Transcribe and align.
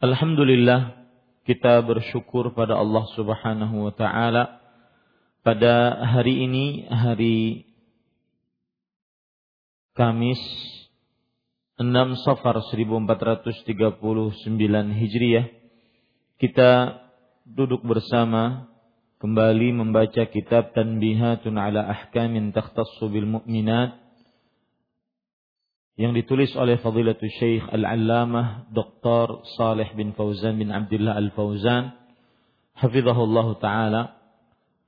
Alhamdulillah 0.00 0.96
kita 1.44 1.84
bersyukur 1.84 2.56
pada 2.56 2.72
Allah 2.80 3.04
Subhanahu 3.12 3.84
wa 3.84 3.92
taala. 3.92 4.64
Pada 5.44 5.92
hari 6.08 6.48
ini 6.48 6.88
hari 6.88 7.68
Kamis 9.92 10.40
6 11.76 11.84
Safar 12.24 12.64
1439 12.64 14.40
Hijriah 15.04 15.52
kita 16.40 16.96
duduk 17.44 17.84
bersama 17.84 18.72
kembali 19.20 19.84
membaca 19.84 20.24
kitab 20.32 20.72
Tanbihatun 20.72 21.60
ala 21.60 21.84
Ahkamin 21.92 22.56
Takhtassu 22.56 23.04
bil 23.12 23.28
Mu'minat 23.28 23.99
yang 26.00 26.16
ditulis 26.16 26.48
oleh 26.56 26.80
Fadilatul 26.80 27.28
Syekh 27.28 27.68
Al-Allamah 27.68 28.72
Dr. 28.72 29.44
Saleh 29.60 29.92
bin 29.92 30.16
Fauzan 30.16 30.56
bin 30.56 30.72
Abdullah 30.72 31.12
Al-Fauzan 31.12 31.92
hafizahullah 32.72 33.48
taala 33.60 34.16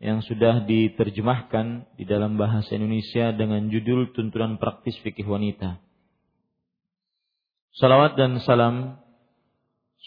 yang 0.01 0.25
sudah 0.25 0.65
diterjemahkan 0.65 1.85
di 2.01 2.09
dalam 2.09 2.41
bahasa 2.41 2.73
Indonesia 2.81 3.29
dengan 3.37 3.69
judul 3.69 4.17
Tuntunan 4.17 4.57
Praktis 4.57 4.97
Fikih 5.05 5.29
Wanita. 5.29 5.85
Salawat 7.77 8.17
dan 8.17 8.41
salam 8.41 8.97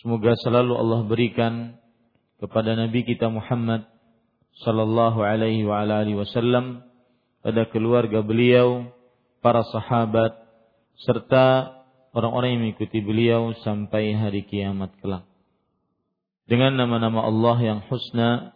semoga 0.01 0.33
selalu 0.41 0.73
Allah 0.73 1.05
berikan 1.05 1.77
kepada 2.41 2.73
Nabi 2.73 3.05
kita 3.05 3.29
Muhammad 3.29 3.85
sallallahu 4.65 5.21
alaihi 5.21 5.69
wa 5.69 5.85
alihi 5.85 6.17
wasallam 6.17 6.81
pada 7.45 7.69
keluarga 7.69 8.25
beliau, 8.25 8.89
para 9.45 9.61
sahabat, 9.69 10.44
serta 11.03 11.75
orang-orang 12.15 12.55
yang 12.55 12.61
mengikuti 12.69 13.03
beliau 13.03 13.51
sampai 13.59 14.15
hari 14.15 14.47
kiamat 14.47 14.95
kelak. 15.03 15.27
Dengan 16.45 16.77
nama-nama 16.77 17.25
Allah 17.25 17.57
yang 17.59 17.79
husna 17.89 18.53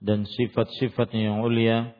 dan 0.00 0.24
sifat-sifatnya 0.24 1.34
yang 1.34 1.38
ulia, 1.42 1.92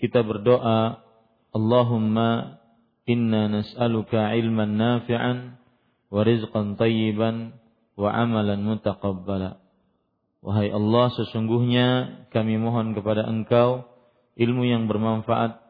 kita 0.00 0.24
berdoa, 0.24 1.02
Allahumma 1.50 2.62
inna 3.04 3.50
nas'aluka 3.50 4.32
ilman 4.38 4.78
nafi'an 4.78 5.58
wa 6.08 6.20
rizqan 6.22 6.78
tayyiban 6.78 7.58
wa 7.98 8.14
amalan 8.14 8.62
mutaqabbala. 8.62 9.58
Wahai 10.40 10.72
Allah, 10.72 11.12
sesungguhnya 11.18 11.88
kami 12.32 12.56
mohon 12.56 12.96
kepada 12.96 13.26
Engkau 13.28 13.90
ilmu 14.40 14.64
yang 14.64 14.88
bermanfaat, 14.88 15.60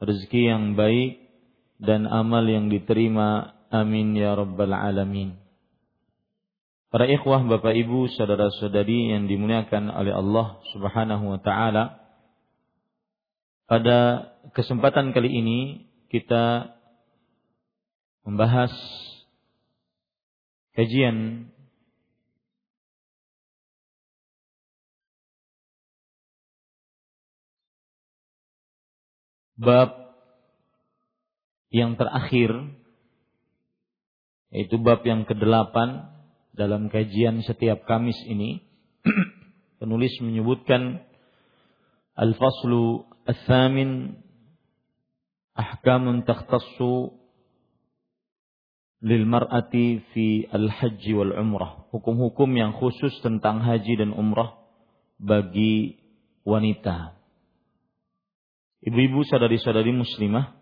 rezeki 0.00 0.40
yang 0.48 0.64
baik, 0.78 1.25
dan 1.80 2.08
amal 2.08 2.44
yang 2.46 2.72
diterima. 2.72 3.56
Amin 3.68 4.14
ya 4.14 4.38
rabbal 4.38 4.72
alamin. 4.72 5.36
Para 6.86 7.10
ikhwah, 7.10 7.42
Bapak 7.44 7.74
Ibu, 7.74 8.08
saudara-saudari 8.14 9.10
yang 9.12 9.26
dimuliakan 9.26 9.90
oleh 9.90 10.14
Allah 10.14 10.62
Subhanahu 10.70 11.34
wa 11.34 11.40
taala. 11.42 11.98
Pada 13.66 14.30
kesempatan 14.54 15.10
kali 15.10 15.28
ini 15.28 15.90
kita 16.06 16.70
membahas 18.22 18.70
kajian 20.78 21.50
bab 29.58 30.05
yang 31.70 31.98
terakhir 31.98 32.50
yaitu 34.54 34.78
bab 34.78 35.02
yang 35.02 35.26
kedelapan 35.26 36.08
dalam 36.56 36.88
kajian 36.88 37.44
setiap 37.44 37.84
Kamis 37.84 38.16
ini 38.24 38.64
penulis 39.82 40.14
menyebutkan 40.24 41.04
al-faslu 42.16 43.04
ats-tsamin 43.28 44.16
ahkamun 45.52 46.24
takhtassu 46.24 47.12
lil 49.04 49.28
mar'ati 49.28 50.00
fi 50.16 50.48
al-haji 50.48 51.12
wal 51.12 51.36
umrah 51.36 51.84
hukum-hukum 51.92 52.48
yang 52.56 52.72
khusus 52.72 53.12
tentang 53.20 53.60
haji 53.60 54.00
dan 54.00 54.16
umrah 54.16 54.56
bagi 55.20 56.00
wanita. 56.48 57.16
Ibu-ibu 58.86 59.26
sadari-sadari 59.26 59.92
muslimah 59.92 60.55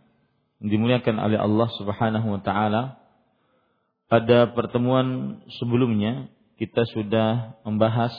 dimuliakan 0.62 1.16
oleh 1.18 1.38
Allah 1.38 1.68
Subhanahu 1.78 2.38
wa 2.38 2.40
taala. 2.44 2.82
Pada 4.06 4.52
pertemuan 4.52 5.40
sebelumnya 5.58 6.28
kita 6.60 6.86
sudah 6.94 7.58
membahas 7.66 8.14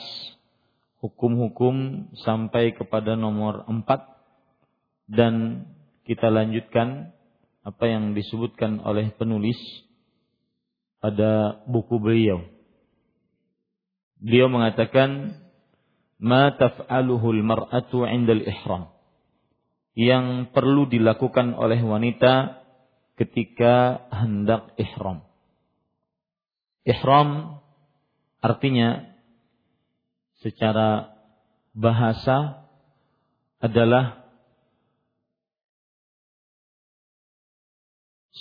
hukum-hukum 1.00 2.08
sampai 2.26 2.74
kepada 2.74 3.14
nomor 3.14 3.64
4 3.68 3.86
dan 5.12 5.64
kita 6.04 6.28
lanjutkan 6.28 7.14
apa 7.62 7.84
yang 7.86 8.14
disebutkan 8.14 8.82
oleh 8.82 9.14
penulis 9.14 9.58
pada 10.98 11.62
buku 11.70 11.98
beliau. 12.02 12.42
Beliau 14.18 14.50
mengatakan 14.50 15.38
ma 16.18 16.50
taf'aluhu 16.56 17.30
al-mar'atu 17.36 18.08
'inda 18.08 18.32
al-ihram 18.32 18.95
yang 19.96 20.52
perlu 20.52 20.84
dilakukan 20.84 21.56
oleh 21.56 21.80
wanita 21.80 22.60
ketika 23.16 24.04
hendak 24.12 24.76
ihram. 24.76 25.24
Ihram 26.84 27.58
artinya 28.44 29.08
secara 30.44 31.16
bahasa 31.72 32.68
adalah 33.58 34.20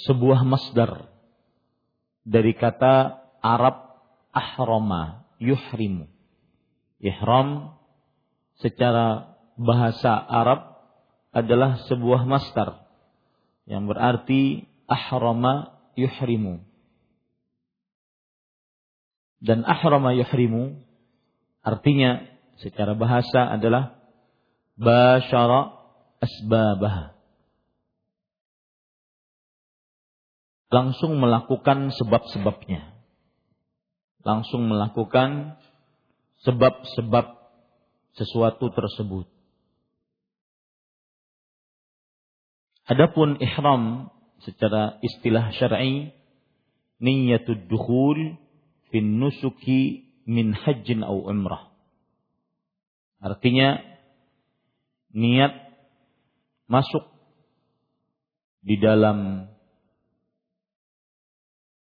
sebuah 0.05 0.43
masdar 0.43 1.07
dari 2.27 2.51
kata 2.51 3.23
Arab 3.39 3.95
ahrama, 4.35 5.23
yuhrimu. 5.39 6.11
Ihram 6.99 7.79
secara 8.59 9.39
bahasa 9.55 10.11
Arab 10.19 10.74
adalah 11.35 11.83
sebuah 11.91 12.23
masdar 12.23 12.87
yang 13.67 13.91
berarti 13.91 14.63
ahrama 14.87 15.75
yuhrimu. 15.99 16.63
Dan 19.43 19.67
ahrama 19.67 20.15
yuhrimu 20.15 20.79
artinya 21.59 22.23
secara 22.63 22.95
bahasa 22.95 23.51
adalah 23.51 23.99
basyara 24.79 25.75
asbabah. 26.23 27.11
Langsung 30.71 31.19
melakukan 31.19 31.91
sebab-sebabnya. 31.93 32.95
Langsung 34.23 34.71
melakukan 34.71 35.59
sebab-sebab 36.47 37.25
sesuatu 38.17 38.71
tersebut. 38.71 39.34
Adapun 42.85 43.41
ihram 43.41 44.13
secara 44.45 45.01
istilah 45.01 45.49
syar'i 45.57 46.13
niyatud 47.01 47.65
dukhul 47.65 48.37
fin 48.93 49.17
nusuki 49.17 50.05
min 50.29 50.53
hajjin 50.53 51.01
au 51.01 51.25
umrah. 51.25 51.73
Artinya 53.17 53.81
niat 55.17 55.53
masuk 56.69 57.09
di 58.61 58.77
dalam 58.77 59.49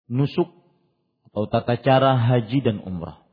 nusuk 0.07 0.47
atau 1.27 1.51
tata 1.51 1.75
cara 1.83 2.15
haji 2.15 2.63
dan 2.63 2.79
umrah. 2.79 3.27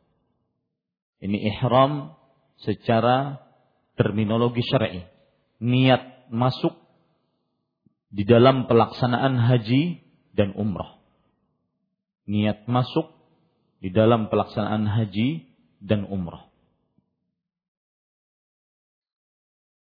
Ini 1.23 1.55
ihram 1.55 2.19
secara 2.59 3.39
terminologi 3.95 4.61
syar'i. 4.67 5.07
Niat 5.63 6.29
masuk 6.35 6.84
di 8.15 8.23
dalam 8.23 8.71
pelaksanaan 8.71 9.35
haji 9.35 9.99
dan 10.39 10.55
umrah. 10.55 11.03
Niat 12.31 12.71
masuk 12.71 13.11
di 13.83 13.91
dalam 13.91 14.31
pelaksanaan 14.31 14.87
haji 14.87 15.51
dan 15.83 16.07
umrah. 16.07 16.47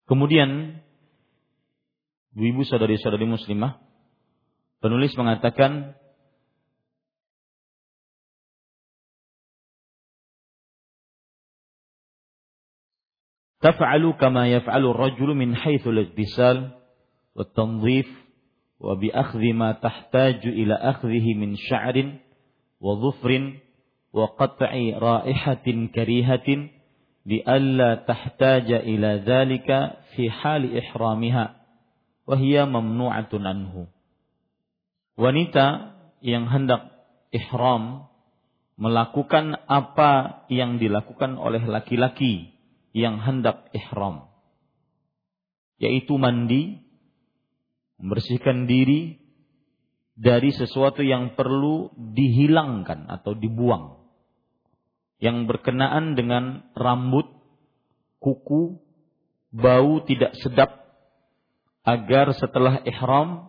Kemudian 0.09 0.81
ibu 2.33 2.63
saudari-saudari 2.65 3.29
muslimah 3.29 3.85
penulis 4.81 5.13
mengatakan 5.19 5.93
taf'alu 13.61 14.15
kama 14.17 14.47
yaf'alu 14.47 14.95
ar-rajulu 14.95 15.35
min 15.35 15.53
haythu 15.53 15.91
al-ittisal 15.91 16.86
tahtaju 19.79 20.49
ila 20.49 20.77
akhdhihi 20.97 21.37
min 21.37 21.61
sya'rin 21.61 22.21
wa 22.81 22.97
dhufrin 22.97 23.61
wa 24.13 24.33
qat'i 24.37 24.97
ra'ihatin 24.97 25.93
karihatin 25.93 26.73
lialla 27.29 28.07
tahtaja 28.09 28.81
ila 28.85 29.21
dzalika 29.21 30.01
fi 30.17 30.33
hali 30.33 30.81
ihramiha 30.81 31.45
wa 32.27 32.35
hiya 32.39 32.65
mamnu'atun 32.65 33.45
anhu. 33.45 33.91
Wanita 35.17 35.97
yang 36.21 36.49
hendak 36.49 36.93
ihram 37.33 38.09
melakukan 38.77 39.57
apa 39.69 40.45
yang 40.53 40.77
dilakukan 40.77 41.41
oleh 41.41 41.65
laki-laki 41.65 42.53
yang 42.93 43.21
hendak 43.21 43.73
ihram 43.73 44.29
yaitu 45.77 46.17
mandi 46.17 46.86
membersihkan 48.01 48.69
diri 48.69 49.21
dari 50.17 50.53
sesuatu 50.53 51.05
yang 51.05 51.37
perlu 51.37 51.93
dihilangkan 51.97 53.09
atau 53.11 53.37
dibuang 53.37 54.07
yang 55.17 55.49
berkenaan 55.49 56.13
dengan 56.13 56.69
rambut, 56.77 57.29
kuku, 58.21 58.77
bau 59.53 60.05
tidak 60.05 60.37
sedap 60.41 60.77
agar 61.87 62.33
setelah 62.37 62.85
ihram 62.85 63.49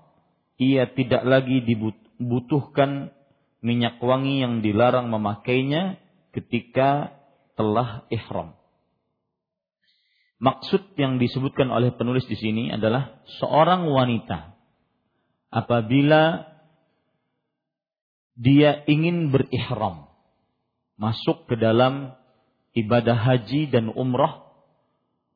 ia 0.58 0.90
tidak 0.90 1.22
lagi 1.28 1.62
dibutuhkan 1.62 3.14
minyak 3.62 4.02
wangi 4.02 4.42
yang 4.42 4.66
dilarang 4.66 5.12
memakainya 5.14 6.02
ketika 6.34 7.14
telah 7.58 8.06
ihram. 8.14 8.57
Maksud 10.38 10.94
yang 11.02 11.18
disebutkan 11.18 11.74
oleh 11.74 11.98
penulis 11.98 12.30
di 12.30 12.38
sini 12.38 12.70
adalah 12.70 13.26
seorang 13.42 13.90
wanita 13.90 14.54
apabila 15.50 16.46
dia 18.38 18.86
ingin 18.86 19.34
berihram 19.34 20.06
masuk 21.02 21.50
ke 21.50 21.58
dalam 21.58 22.14
ibadah 22.78 23.18
haji 23.18 23.74
dan 23.74 23.90
umrah, 23.90 24.46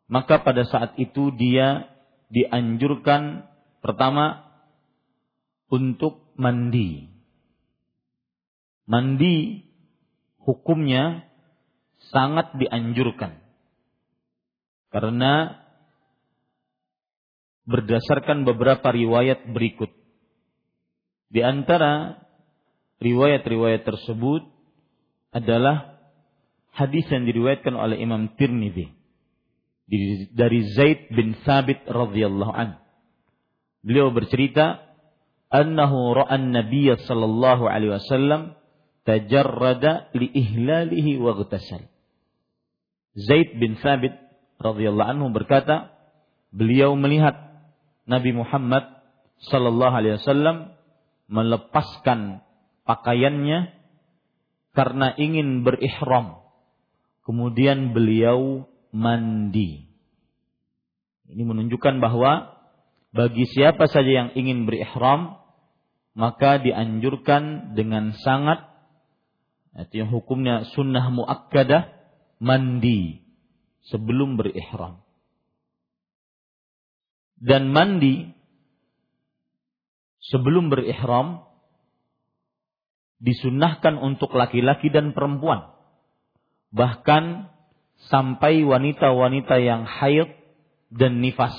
maka 0.06 0.46
pada 0.46 0.70
saat 0.70 0.94
itu 1.02 1.34
dia 1.34 1.90
dianjurkan 2.30 3.50
pertama 3.82 4.46
untuk 5.74 6.30
mandi. 6.38 7.10
Mandi 8.86 9.66
hukumnya 10.46 11.26
sangat 12.14 12.54
dianjurkan. 12.62 13.41
Karena 14.92 15.56
berdasarkan 17.64 18.44
beberapa 18.44 18.92
riwayat 18.92 19.48
berikut. 19.48 19.90
Di 21.32 21.40
antara 21.40 22.20
riwayat-riwayat 23.00 23.88
tersebut 23.88 24.44
adalah 25.32 25.96
hadis 26.76 27.08
yang 27.08 27.24
diriwayatkan 27.24 27.72
oleh 27.72 28.04
Imam 28.04 28.36
Tirmidzi 28.36 28.92
dari 30.32 30.60
Zaid 30.76 31.12
bin 31.12 31.36
Thabit 31.44 31.84
radhiyallahu 31.88 32.52
an. 32.52 32.80
Beliau 33.84 34.12
bercerita, 34.12 34.80
"Annahu 35.52 36.16
ra'a 36.16 36.32
an-nabiy 36.36 36.96
sallallahu 36.96 37.68
alaihi 37.68 37.96
wasallam 37.96 38.56
tajarrada 39.04 40.12
li 40.16 40.32
ihlalihi 40.32 41.20
wa 41.20 41.36
ghtasal." 41.36 41.84
Zaid 43.20 43.60
bin 43.60 43.76
Thabit 43.80 44.16
radhiyallahu 44.62 45.12
anhu 45.18 45.28
berkata, 45.34 45.92
beliau 46.54 46.94
melihat 46.94 47.36
Nabi 48.06 48.32
Muhammad 48.36 49.02
sallallahu 49.50 49.94
alaihi 49.94 50.22
wasallam 50.22 50.78
melepaskan 51.32 52.46
pakaiannya 52.86 53.74
karena 54.78 55.14
ingin 55.18 55.66
berihram. 55.66 56.44
Kemudian 57.22 57.94
beliau 57.94 58.66
mandi. 58.92 59.88
Ini 61.32 61.44
menunjukkan 61.48 62.04
bahwa 62.04 62.60
bagi 63.16 63.48
siapa 63.48 63.88
saja 63.88 64.08
yang 64.08 64.30
ingin 64.36 64.68
berihram, 64.68 65.40
maka 66.12 66.60
dianjurkan 66.60 67.76
dengan 67.78 68.12
sangat 68.20 68.68
yang 69.96 70.12
hukumnya 70.12 70.68
sunnah 70.76 71.08
muakkadah 71.08 71.96
mandi 72.44 73.21
sebelum 73.90 74.38
berihram. 74.38 75.02
Dan 77.42 77.74
mandi 77.74 78.30
sebelum 80.22 80.70
berihram 80.70 81.42
disunnahkan 83.22 83.98
untuk 83.98 84.34
laki-laki 84.38 84.94
dan 84.94 85.14
perempuan. 85.14 85.74
Bahkan 86.74 87.50
sampai 88.10 88.66
wanita-wanita 88.66 89.58
yang 89.62 89.86
haid 89.86 90.34
dan 90.94 91.22
nifas. 91.22 91.58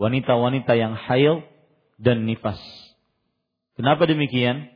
Wanita-wanita 0.00 0.72
yang 0.76 0.96
haid 0.96 1.44
dan 2.00 2.24
nifas. 2.24 2.60
Kenapa 3.76 4.04
demikian? 4.04 4.68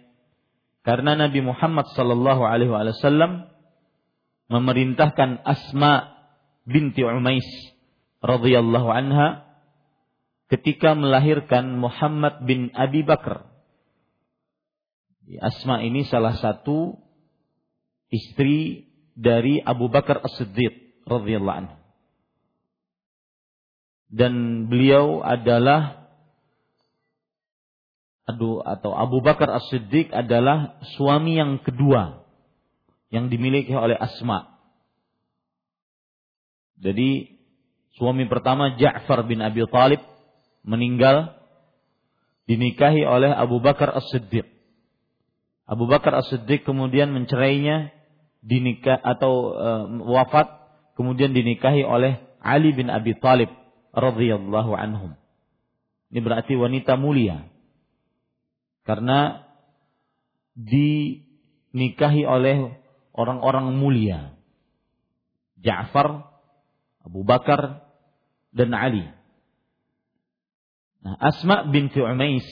Karena 0.86 1.18
Nabi 1.18 1.42
Muhammad 1.42 1.90
sallallahu 1.92 2.46
alaihi 2.46 2.70
wasallam 2.70 3.50
memerintahkan 4.46 5.42
Asma 5.42 6.14
binti 6.66 7.02
Umais 7.02 7.46
radhiyallahu 8.22 8.88
anha 8.90 9.46
ketika 10.50 10.94
melahirkan 10.94 11.78
Muhammad 11.78 12.46
bin 12.46 12.70
Abi 12.74 13.02
Bakar 13.02 13.56
Asma 15.42 15.82
ini 15.82 16.06
salah 16.06 16.38
satu 16.38 16.94
istri 18.14 18.86
dari 19.18 19.58
Abu 19.58 19.90
Bakar 19.90 20.22
As-Siddiq 20.22 21.02
radhiyallahu 21.02 21.58
anhu. 21.66 21.76
Dan 24.06 24.34
beliau 24.70 25.26
adalah 25.26 26.06
atau 28.66 28.94
Abu 28.94 29.18
Bakar 29.18 29.50
As-Siddiq 29.50 30.14
adalah 30.14 30.78
suami 30.94 31.42
yang 31.42 31.58
kedua 31.58 32.25
yang 33.10 33.30
dimiliki 33.30 33.72
oleh 33.72 33.94
Asma. 33.94 34.56
Jadi 36.76 37.38
suami 37.96 38.28
pertama 38.28 38.76
Ja'far 38.76 39.25
bin 39.25 39.40
Abi 39.40 39.64
Talib 39.72 40.02
meninggal 40.66 41.32
dinikahi 42.50 43.06
oleh 43.06 43.32
Abu 43.32 43.62
Bakar 43.62 43.94
As-Siddiq. 43.96 44.44
Abu 45.66 45.88
Bakar 45.90 46.14
As-Siddiq 46.20 46.62
kemudian 46.62 47.10
mencerainya 47.10 47.90
dinikah 48.44 49.00
atau 49.02 49.56
e, 49.56 49.68
wafat 50.06 50.46
kemudian 50.94 51.34
dinikahi 51.34 51.82
oleh 51.82 52.22
Ali 52.38 52.70
bin 52.70 52.86
Abi 52.92 53.18
Talib 53.18 53.50
radhiyallahu 53.90 54.76
anhum. 54.76 55.18
Ini 56.14 56.22
berarti 56.22 56.54
wanita 56.54 56.94
mulia. 56.94 57.50
Karena 58.86 59.42
dinikahi 60.54 62.22
oleh 62.22 62.86
orang-orang 63.16 63.75
mulia. 63.75 64.37
Ja'far, 65.61 66.28
Abu 67.02 67.25
Bakar, 67.25 67.82
dan 68.52 68.70
Ali. 68.76 69.04
Nah, 71.04 71.16
Asma 71.20 71.68
binti 71.68 72.00
Umais 72.00 72.46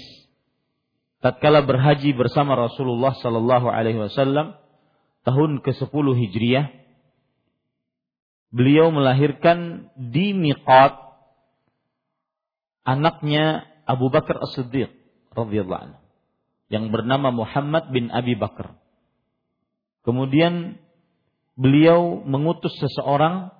tatkala 1.24 1.64
berhaji 1.64 2.12
bersama 2.12 2.52
Rasulullah 2.52 3.16
sallallahu 3.16 3.66
alaihi 3.72 3.96
wasallam 3.96 4.60
tahun 5.24 5.64
ke-10 5.64 6.06
Hijriah 6.20 6.68
beliau 8.52 8.92
melahirkan 8.92 9.88
di 9.96 10.36
miqat 10.36 10.94
anaknya 12.84 13.64
Abu 13.88 14.12
Bakar 14.12 14.38
As-Siddiq 14.44 14.92
radhiyallahu 15.32 15.82
anhu 15.90 16.00
yang 16.68 16.92
bernama 16.92 17.32
Muhammad 17.32 17.90
bin 17.90 18.12
Abi 18.12 18.36
Bakar. 18.36 18.76
Kemudian 20.04 20.78
beliau 21.56 22.20
mengutus 22.22 22.76
seseorang 22.76 23.50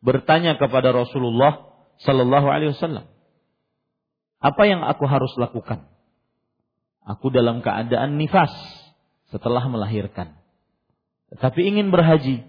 bertanya 0.00 0.56
kepada 0.56 0.90
Rasulullah 0.90 1.68
sallallahu 2.00 2.48
alaihi 2.48 2.72
wasallam, 2.74 3.06
"Apa 4.40 4.62
yang 4.66 4.82
aku 4.82 5.04
harus 5.04 5.30
lakukan?" 5.36 5.92
Aku 7.02 7.34
dalam 7.34 7.66
keadaan 7.66 8.14
nifas 8.14 8.54
setelah 9.34 9.66
melahirkan. 9.66 10.38
Tetapi 11.34 11.60
ingin 11.66 11.90
berhaji. 11.90 12.46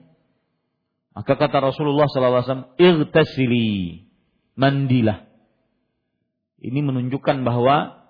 Maka 1.13 1.37
kata 1.37 1.73
Rasulullah 1.73 2.05
SAW, 2.09 2.77
Irtasili, 2.77 4.05
mandilah. 4.53 5.25
Ini 6.61 6.79
menunjukkan 6.85 7.41
bahwa 7.41 8.05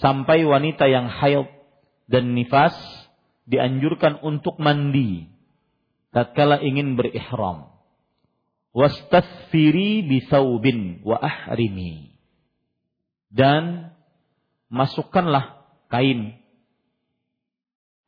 sampai 0.00 0.44
wanita 0.44 0.84
yang 0.88 1.08
haid 1.08 1.48
dan 2.08 2.36
nifas 2.36 2.76
dianjurkan 3.46 4.20
untuk 4.20 4.58
mandi 4.58 5.30
tatkala 6.10 6.58
ingin 6.60 6.98
berihram. 6.98 7.70
Wastathfiri 8.76 10.04
bisaubin 10.04 11.00
wa 11.00 11.16
ahrimi. 11.16 12.12
Dan 13.32 13.92
masukkanlah 14.68 15.64
kain 15.88 16.36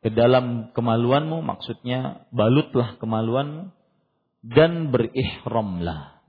ke 0.04 0.12
dalam 0.12 0.71
kemaluanmu 0.76 1.42
maksudnya 1.42 2.28
balutlah 2.30 3.00
kemaluanmu 3.00 3.73
dan 4.45 4.95
berihramlah. 4.95 6.23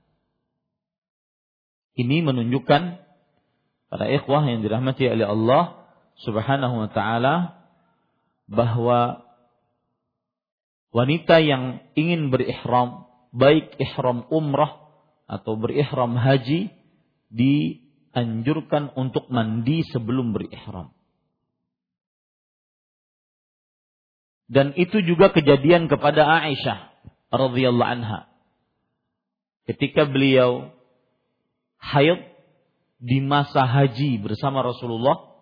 Ini 1.94 2.24
menunjukkan 2.24 2.82
para 3.92 4.06
ikhwah 4.08 4.46
yang 4.48 4.64
dirahmati 4.64 5.04
oleh 5.04 5.26
Allah 5.28 5.84
Subhanahu 6.24 6.86
wa 6.86 6.88
taala 6.90 7.59
bahwa 8.50 9.22
wanita 10.90 11.38
yang 11.38 11.78
ingin 11.94 12.34
berihram 12.34 13.06
baik 13.30 13.78
ihram 13.78 14.26
umrah 14.26 14.90
atau 15.30 15.54
berihram 15.54 16.18
haji 16.18 16.74
dianjurkan 17.30 18.90
untuk 18.98 19.30
mandi 19.30 19.86
sebelum 19.86 20.34
berihram. 20.34 20.90
Dan 24.50 24.74
itu 24.74 24.98
juga 25.06 25.30
kejadian 25.30 25.86
kepada 25.86 26.26
Aisyah 26.42 26.90
radhiyallahu 27.30 27.86
anha. 28.02 28.26
Ketika 29.70 30.10
beliau 30.10 30.74
haid 31.78 32.26
di 32.98 33.22
masa 33.22 33.62
haji 33.62 34.18
bersama 34.18 34.66
Rasulullah, 34.66 35.38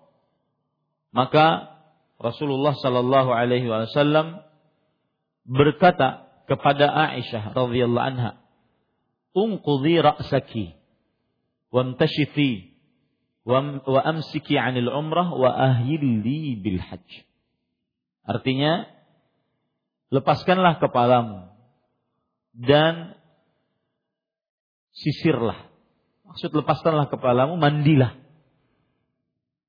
maka 1.09 1.78
Rasulullah 2.19 2.75
sallallahu 2.75 3.31
alaihi 3.31 3.71
wasallam 3.71 4.43
berkata 5.47 6.27
kepada 6.51 6.91
Aisyah 6.91 7.55
radhiyallahu 7.55 8.09
anha, 8.11 8.43
"Unqudhi 9.39 10.03
ra'saki 10.03 10.75
wamtashifi 11.71 12.75
wa 13.47 14.01
amsiki 14.03 14.59
'anil 14.59 14.91
umrah 14.91 15.31
wa 15.31 15.55
ahilli 15.55 16.59
bil 16.59 16.83
hajj." 16.83 17.23
Artinya, 18.27 18.91
lepaskanlah 20.11 20.83
kepalamu 20.83 21.49
dan 22.53 23.15
sisirlah. 24.91 25.71
Maksud 26.29 26.51
lepaskanlah 26.53 27.09
kepalamu, 27.09 27.57
mandilah. 27.57 28.19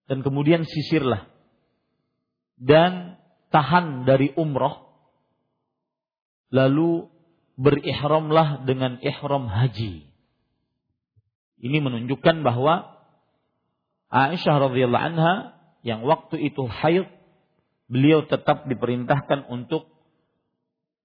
Dan 0.10 0.26
kemudian 0.26 0.66
sisirlah. 0.66 1.30
Dan 2.60 3.16
tahan 3.50 4.04
dari 4.04 4.36
umroh. 4.36 4.92
Lalu 6.52 7.08
berihramlah 7.60 8.68
dengan 8.68 9.00
ihram 9.00 9.48
haji. 9.48 10.08
Ini 11.60 11.78
menunjukkan 11.84 12.44
bahwa 12.44 13.00
Aisyah 14.10 14.72
radhiyallahu 14.72 15.06
anha 15.14 15.34
yang 15.86 16.04
waktu 16.04 16.50
itu 16.50 16.66
haid, 16.66 17.08
beliau 17.88 18.26
tetap 18.26 18.66
diperintahkan 18.68 19.48
untuk 19.48 19.88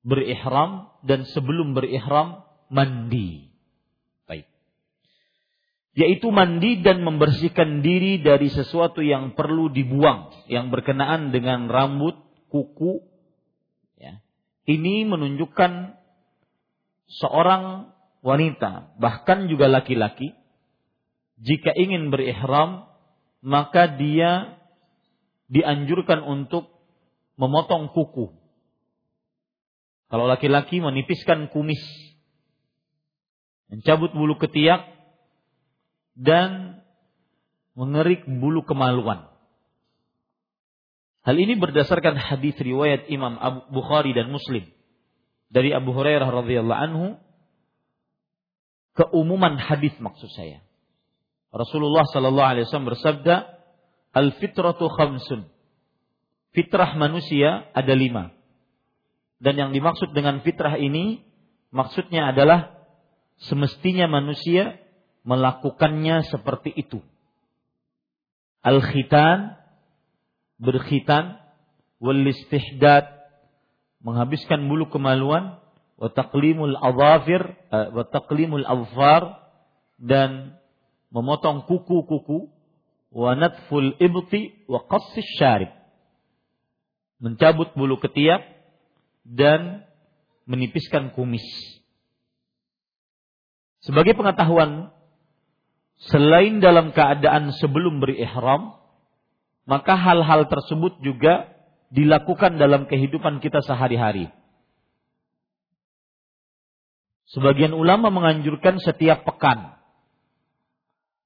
berihram 0.04 0.90
dan 1.04 1.28
sebelum 1.28 1.76
berihram 1.76 2.42
mandi. 2.73 3.53
Yaitu 5.94 6.34
mandi 6.34 6.82
dan 6.82 7.06
membersihkan 7.06 7.78
diri 7.78 8.18
dari 8.18 8.50
sesuatu 8.50 8.98
yang 8.98 9.38
perlu 9.38 9.70
dibuang, 9.70 10.34
yang 10.50 10.74
berkenaan 10.74 11.30
dengan 11.30 11.70
rambut, 11.70 12.18
kuku. 12.50 12.98
Ya. 13.94 14.18
Ini 14.66 15.06
menunjukkan 15.06 15.94
seorang 17.22 17.94
wanita, 18.26 18.98
bahkan 18.98 19.46
juga 19.46 19.70
laki-laki, 19.70 20.34
jika 21.38 21.70
ingin 21.78 22.10
berihram, 22.10 22.90
maka 23.38 23.86
dia 23.86 24.58
dianjurkan 25.46 26.26
untuk 26.26 26.74
memotong 27.38 27.94
kuku 27.94 28.34
kalau 30.14 30.30
laki-laki 30.30 30.78
menipiskan 30.78 31.50
kumis, 31.50 31.82
mencabut 33.66 34.14
bulu 34.14 34.38
ketiak, 34.38 34.93
dan 36.14 36.80
mengerik 37.75 38.26
bulu 38.26 38.62
kemaluan. 38.62 39.26
Hal 41.25 41.37
ini 41.40 41.59
berdasarkan 41.59 42.21
hadis 42.21 42.54
riwayat 42.61 43.09
Imam 43.11 43.35
Abu 43.40 43.83
Bukhari 43.83 44.14
dan 44.14 44.30
Muslim 44.30 44.68
dari 45.50 45.75
Abu 45.75 45.90
Hurairah 45.94 46.28
radhiyallahu 46.28 46.83
anhu 46.90 47.06
keumuman 48.94 49.59
hadis 49.59 49.94
maksud 49.99 50.30
saya. 50.35 50.62
Rasulullah 51.54 52.06
sallallahu 52.11 52.50
alaihi 52.50 52.64
wasallam 52.66 52.90
bersabda, 52.94 53.35
"Al 54.14 54.35
fitratu 54.38 54.90
khamsun." 54.90 55.50
Fitrah 56.54 56.94
manusia 56.94 57.66
ada 57.75 57.94
lima. 57.94 58.30
Dan 59.42 59.59
yang 59.59 59.71
dimaksud 59.75 60.14
dengan 60.14 60.38
fitrah 60.47 60.78
ini 60.78 61.26
maksudnya 61.75 62.30
adalah 62.30 62.87
semestinya 63.50 64.06
manusia 64.06 64.78
melakukannya 65.24 66.22
seperti 66.28 66.70
itu. 66.76 67.00
Al-khitan 68.64 69.56
berkhitan 70.60 71.40
wal 72.00 72.24
istihdad 72.28 73.08
menghabiskan 74.04 74.68
bulu 74.68 74.88
kemaluan 74.92 75.60
wa 75.96 76.08
taqlimul 76.12 76.76
adhafir 76.76 77.56
uh, 77.72 77.88
wa 77.92 78.04
taqlimul 78.08 78.64
adfar 78.64 79.40
dan 79.96 80.60
memotong 81.08 81.64
kuku-kuku 81.64 82.52
wa 83.14 83.30
natful 83.38 83.96
ibti 83.96 84.66
wa 84.68 84.84
qassis 84.84 85.24
syarib 85.40 85.72
mencabut 87.22 87.72
bulu 87.72 87.96
ketiak 88.02 88.44
dan 89.24 89.88
menipiskan 90.44 91.16
kumis. 91.16 91.44
Sebagai 93.80 94.12
pengetahuan, 94.16 94.92
selain 95.98 96.58
dalam 96.58 96.90
keadaan 96.90 97.54
sebelum 97.56 98.02
berihram, 98.02 98.76
maka 99.64 99.96
hal-hal 99.96 100.46
tersebut 100.50 101.00
juga 101.00 101.48
dilakukan 101.94 102.58
dalam 102.58 102.90
kehidupan 102.90 103.38
kita 103.38 103.62
sehari-hari. 103.62 104.28
Sebagian 107.30 107.72
ulama 107.72 108.12
menganjurkan 108.12 108.78
setiap 108.78 109.24
pekan. 109.26 109.74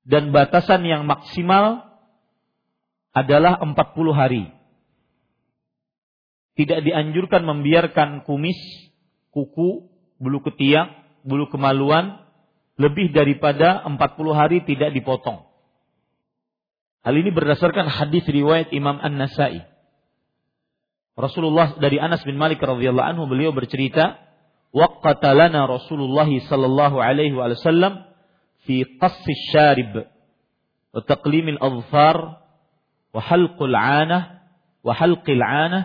Dan 0.08 0.32
batasan 0.32 0.88
yang 0.88 1.04
maksimal 1.04 1.84
adalah 3.12 3.60
40 3.60 3.76
hari. 4.16 4.44
Tidak 6.56 6.80
dianjurkan 6.80 7.44
membiarkan 7.44 8.24
kumis, 8.24 8.56
kuku, 9.30 9.84
bulu 10.16 10.38
ketiak, 10.48 10.90
bulu 11.28 11.46
kemaluan 11.52 12.27
lebih 12.78 13.10
daripada 13.10 13.82
40 13.84 13.98
hari 14.32 14.62
tidak 14.62 14.94
dipotong. 14.94 15.44
Hal 17.02 17.14
ini 17.14 17.34
berdasarkan 17.34 17.90
hadis 17.90 18.22
riwayat 18.26 18.70
Imam 18.70 18.98
An-Nasai. 19.02 19.66
Rasulullah 21.18 21.74
dari 21.82 21.98
Anas 21.98 22.22
bin 22.22 22.38
Malik 22.38 22.62
radhiyallahu 22.62 23.10
anhu 23.10 23.26
beliau 23.26 23.50
bercerita, 23.50 24.22
"Waqata 24.70 25.34
lana 25.34 25.66
Rasulullah 25.66 26.30
sallallahu 26.30 27.02
alaihi 27.02 27.34
wasallam 27.34 28.06
fi 28.62 28.86
qass 29.02 29.26
syarib 29.50 30.06
wa 30.94 31.02
taqlim 31.02 31.58
al-adfar 31.58 32.46
wa 33.10 33.18
halq 33.18 33.58
al-'anah 33.58 34.46
wa 34.86 34.92
halq 34.94 35.26
al-'anah 35.26 35.82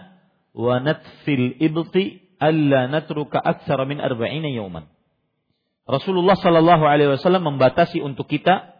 wa 0.54 0.78
natf 0.78 1.26
al-ibti 1.26 2.22
alla 2.38 2.86
natruka 2.86 3.42
akthar 3.42 3.82
min 3.90 3.98
40 3.98 4.54
yawman." 4.54 4.86
Rasulullah 5.84 6.40
sallallahu 6.40 6.84
alaihi 6.88 7.12
wasallam 7.12 7.56
membatasi 7.56 8.00
untuk 8.00 8.32
kita 8.32 8.72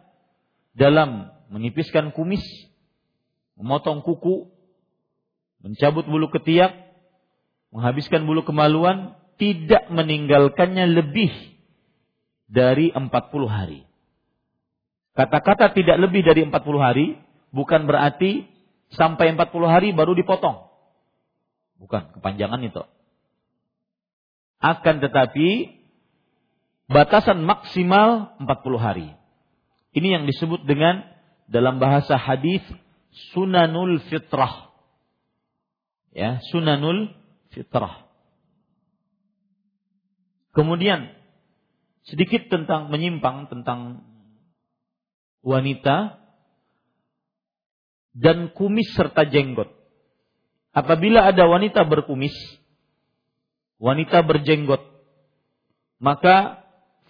dalam 0.72 1.28
menipiskan 1.52 2.16
kumis, 2.16 2.42
memotong 3.60 4.00
kuku, 4.00 4.48
mencabut 5.60 6.08
bulu 6.08 6.32
ketiak, 6.32 6.72
menghabiskan 7.68 8.24
bulu 8.24 8.40
kemaluan, 8.42 9.20
tidak 9.36 9.92
meninggalkannya 9.92 10.88
lebih 10.88 11.30
dari 12.48 12.88
40 12.88 13.10
hari. 13.48 13.84
Kata-kata 15.14 15.70
tidak 15.76 16.00
lebih 16.00 16.26
dari 16.26 16.42
40 16.42 16.56
hari 16.80 17.06
bukan 17.54 17.86
berarti 17.86 18.50
sampai 18.90 19.36
40 19.36 19.46
hari 19.68 19.88
baru 19.94 20.16
dipotong. 20.16 20.72
Bukan, 21.78 22.16
kepanjangan 22.18 22.64
itu. 22.64 22.82
Akan 24.58 25.04
tetapi 25.04 25.83
batasan 26.94 27.42
maksimal 27.42 28.38
40 28.38 28.78
hari. 28.78 29.08
Ini 29.90 30.18
yang 30.20 30.24
disebut 30.30 30.62
dengan 30.62 31.02
dalam 31.50 31.82
bahasa 31.82 32.14
hadis 32.14 32.62
sunanul 33.34 33.98
fitrah 34.06 34.64
ya 36.14 36.38
sunanul 36.54 37.10
fitrah. 37.50 38.06
Kemudian 40.54 41.10
sedikit 42.06 42.46
tentang 42.46 42.88
menyimpang 42.94 43.50
tentang 43.50 44.06
wanita 45.42 46.22
dan 48.14 48.54
kumis 48.54 48.94
serta 48.94 49.26
jenggot. 49.26 49.74
Apabila 50.70 51.26
ada 51.26 51.46
wanita 51.50 51.82
berkumis, 51.86 52.34
wanita 53.82 54.22
berjenggot, 54.22 54.82
maka 55.98 56.63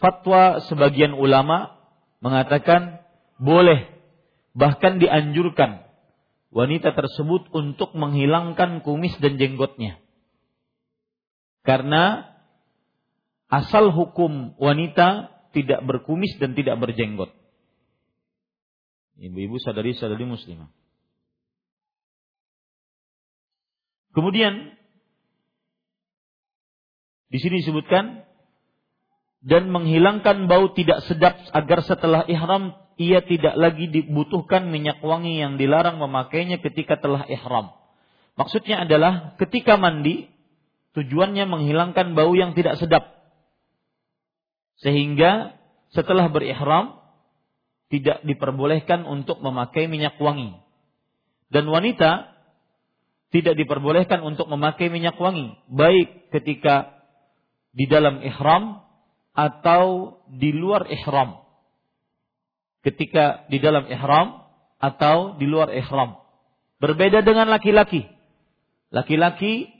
fatwa 0.04 0.61
sebagian 0.68 1.16
ulama 1.16 1.80
mengatakan 2.20 3.00
boleh 3.40 3.88
bahkan 4.52 5.00
dianjurkan 5.00 5.80
wanita 6.52 6.92
tersebut 6.92 7.49
untuk 7.56 7.96
menghilangkan 7.96 8.84
kumis 8.84 9.16
dan 9.25 9.40
jenggotnya. 9.40 9.96
Karena 11.64 12.28
asal 13.48 13.88
hukum 13.96 14.52
wanita 14.61 15.33
tidak 15.57 15.81
berkumis 15.88 16.37
dan 16.37 16.52
tidak 16.52 16.76
berjenggot. 16.76 17.33
Ibu-ibu 19.16 19.57
sadari-sadari 19.57 20.28
muslimah. 20.28 20.68
Kemudian 24.12 24.76
di 27.33 27.38
sini 27.40 27.64
disebutkan 27.64 28.23
dan 29.44 29.68
menghilangkan 29.68 30.48
bau 30.48 30.72
tidak 30.72 31.04
sedap 31.04 31.37
agar 31.52 31.85
setelah 31.85 32.24
ihram 32.24 32.72
ia 32.96 33.20
tidak 33.20 33.52
lagi 33.61 33.92
dibutuhkan 33.92 34.72
minyak 34.72 35.04
wangi 35.04 35.37
yang 35.37 35.61
dilarang 35.61 36.00
memakainya 36.00 36.64
ketika 36.64 36.96
telah 36.96 37.28
ihram. 37.28 37.76
Maksudnya 38.40 38.88
adalah 38.88 39.37
ketika 39.37 39.76
mandi 39.76 40.33
tujuannya 40.96 41.44
menghilangkan 41.44 42.16
bau 42.16 42.33
yang 42.33 42.57
tidak 42.57 42.80
sedap. 42.80 43.04
Sehingga 44.80 45.61
setelah 45.92 46.33
berihram 46.33 46.98
tidak 47.92 48.24
diperbolehkan 48.24 49.07
untuk 49.07 49.38
memakai 49.44 49.87
minyak 49.87 50.18
wangi. 50.18 50.57
Dan 51.52 51.70
wanita 51.70 52.33
tidak 53.30 53.59
diperbolehkan 53.59 54.22
untuk 54.22 54.46
memakai 54.46 54.90
minyak 54.90 55.18
wangi, 55.18 55.59
baik 55.66 56.30
ketika 56.30 56.94
di 57.74 57.90
dalam 57.90 58.22
ihram 58.22 58.84
atau 59.35 60.16
di 60.31 60.55
luar 60.55 60.87
ihram 60.88 61.44
ketika 62.85 63.49
di 63.49 63.59
dalam 63.59 63.88
ihram 63.88 64.44
atau 64.79 65.40
di 65.40 65.49
luar 65.49 65.73
ihram. 65.73 66.20
Berbeda 66.79 67.25
dengan 67.25 67.49
laki-laki. 67.49 68.05
Laki-laki 68.92 69.73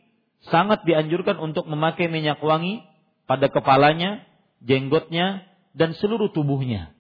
sangat 0.49 0.89
dianjurkan 0.89 1.37
untuk 1.37 1.69
memakai 1.69 2.09
minyak 2.09 2.41
wangi 2.41 2.81
pada 3.29 3.53
kepalanya, 3.53 4.25
jenggotnya, 4.65 5.45
dan 5.77 5.93
seluruh 5.93 6.33
tubuhnya. 6.33 6.97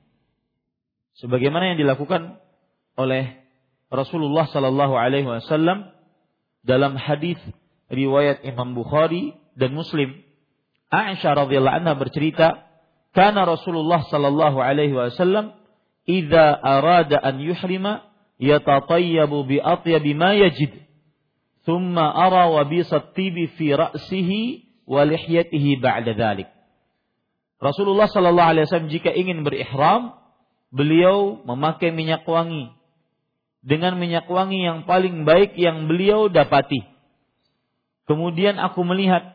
Sebagaimana 1.18 1.72
yang 1.72 1.78
dilakukan 1.80 2.36
oleh 3.00 3.40
Rasulullah 3.88 4.50
Sallallahu 4.50 4.94
Alaihi 4.98 5.26
Wasallam 5.26 5.88
dalam 6.66 6.98
hadis 6.98 7.38
riwayat 7.88 8.42
Imam 8.44 8.76
Bukhari 8.76 9.32
dan 9.54 9.72
Muslim. 9.72 10.20
Aisyah 10.94 11.46
radhiyallahu 11.46 11.78
anha 11.82 11.98
bercerita, 11.98 12.62
"Kana 13.10 13.42
Rasulullah 13.42 14.06
sallallahu 14.06 14.62
alaihi 14.62 14.94
wasallam 14.94 15.58
idza 16.06 16.54
arada 16.60 17.18
an 17.18 17.40
yuhrima 17.40 18.06
yatatayyabu 18.38 19.48
bi 19.48 19.56
atyabi 19.58 20.12
ma 20.14 20.36
yajid 20.36 20.84
thumma 21.64 22.12
ara 22.12 22.52
wa 22.52 22.62
bi 22.68 22.84
sattibi 22.84 23.48
fi 23.56 23.72
ra'sihi 23.72 24.42
wa 24.84 25.00
lihyatihi 25.04 25.80
ba'da 25.80 26.12
dhalik. 26.12 26.48
Rasulullah 27.58 28.04
sallallahu 28.06 28.50
alaihi 28.52 28.64
wasallam 28.68 28.92
jika 28.92 29.10
ingin 29.16 29.40
berihram 29.42 30.12
beliau 30.68 31.40
memakai 31.48 31.88
minyak 31.88 32.28
wangi. 32.28 32.68
Dengan 33.64 33.96
minyak 33.96 34.28
wangi 34.28 34.60
yang 34.60 34.84
paling 34.84 35.24
baik 35.24 35.56
yang 35.56 35.88
beliau 35.88 36.28
dapati. 36.28 36.84
Kemudian 38.04 38.60
aku 38.60 38.84
melihat 38.84 39.33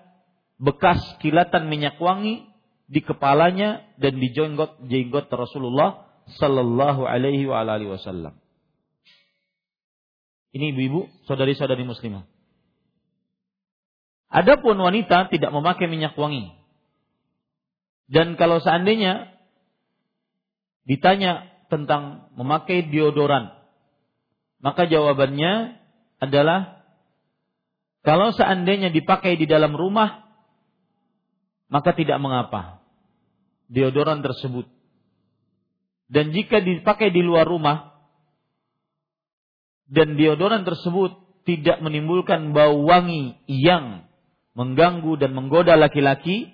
bekas 0.59 0.99
kilatan 1.23 1.71
minyak 1.71 1.95
wangi 1.97 2.45
di 2.85 2.99
kepalanya 2.99 3.87
dan 3.95 4.19
di 4.19 4.27
jenggot 4.35 4.83
jenggot 4.85 5.31
Rasulullah 5.31 6.05
sallallahu 6.37 7.07
alaihi 7.07 7.47
wasallam. 7.47 8.37
Ini 10.49 10.73
ibu-ibu, 10.73 11.05
saudari-saudari 11.29 11.85
muslimah. 11.85 12.25
Adapun 14.29 14.77
wanita 14.77 15.29
tidak 15.29 15.49
memakai 15.53 15.85
minyak 15.89 16.17
wangi. 16.17 16.53
Dan 18.09 18.33
kalau 18.37 18.57
seandainya 18.57 19.29
ditanya 20.89 21.45
tentang 21.69 22.33
memakai 22.33 22.89
deodoran, 22.89 23.53
maka 24.57 24.89
jawabannya 24.89 25.77
adalah 26.17 26.81
kalau 28.01 28.33
seandainya 28.33 28.89
dipakai 28.89 29.37
di 29.37 29.45
dalam 29.45 29.77
rumah, 29.77 30.28
maka 31.69 31.93
tidak 31.93 32.17
mengapa. 32.17 32.81
Deodoran 33.69 34.25
tersebut 34.25 34.65
dan 36.09 36.33
jika 36.33 36.57
dipakai 36.57 37.13
di 37.13 37.21
luar 37.21 37.45
rumah 37.45 37.93
dan 39.85 40.17
deodoran 40.17 40.65
tersebut 40.65 41.13
tidak 41.45 41.77
menimbulkan 41.85 42.49
bau 42.49 42.81
wangi 42.81 43.37
yang 43.45 44.09
mengganggu 44.57 45.21
dan 45.21 45.37
menggoda 45.37 45.77
laki-laki, 45.77 46.49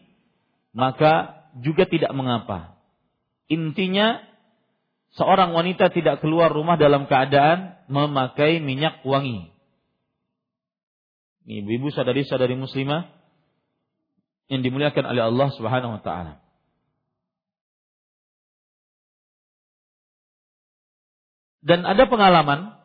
maka 0.76 1.48
juga 1.64 1.88
tidak 1.88 2.12
mengapa. 2.12 2.76
Intinya 3.48 4.20
seorang 5.16 5.56
wanita 5.56 5.88
tidak 5.96 6.20
keluar 6.20 6.52
rumah 6.52 6.76
dalam 6.76 7.08
keadaan 7.08 7.80
memakai 7.88 8.60
minyak 8.60 9.08
wangi. 9.08 9.56
Ini 11.48 11.64
ibu-ibu 11.64 11.96
sadari-sadari 11.96 12.60
muslimah 12.60 13.08
yang 14.52 14.62
dimuliakan 14.62 15.06
oleh 15.10 15.24
Allah 15.26 15.50
Subhanahu 15.54 15.98
wa 15.98 16.02
taala. 16.02 16.34
Dan 21.66 21.82
ada 21.82 22.06
pengalaman 22.06 22.78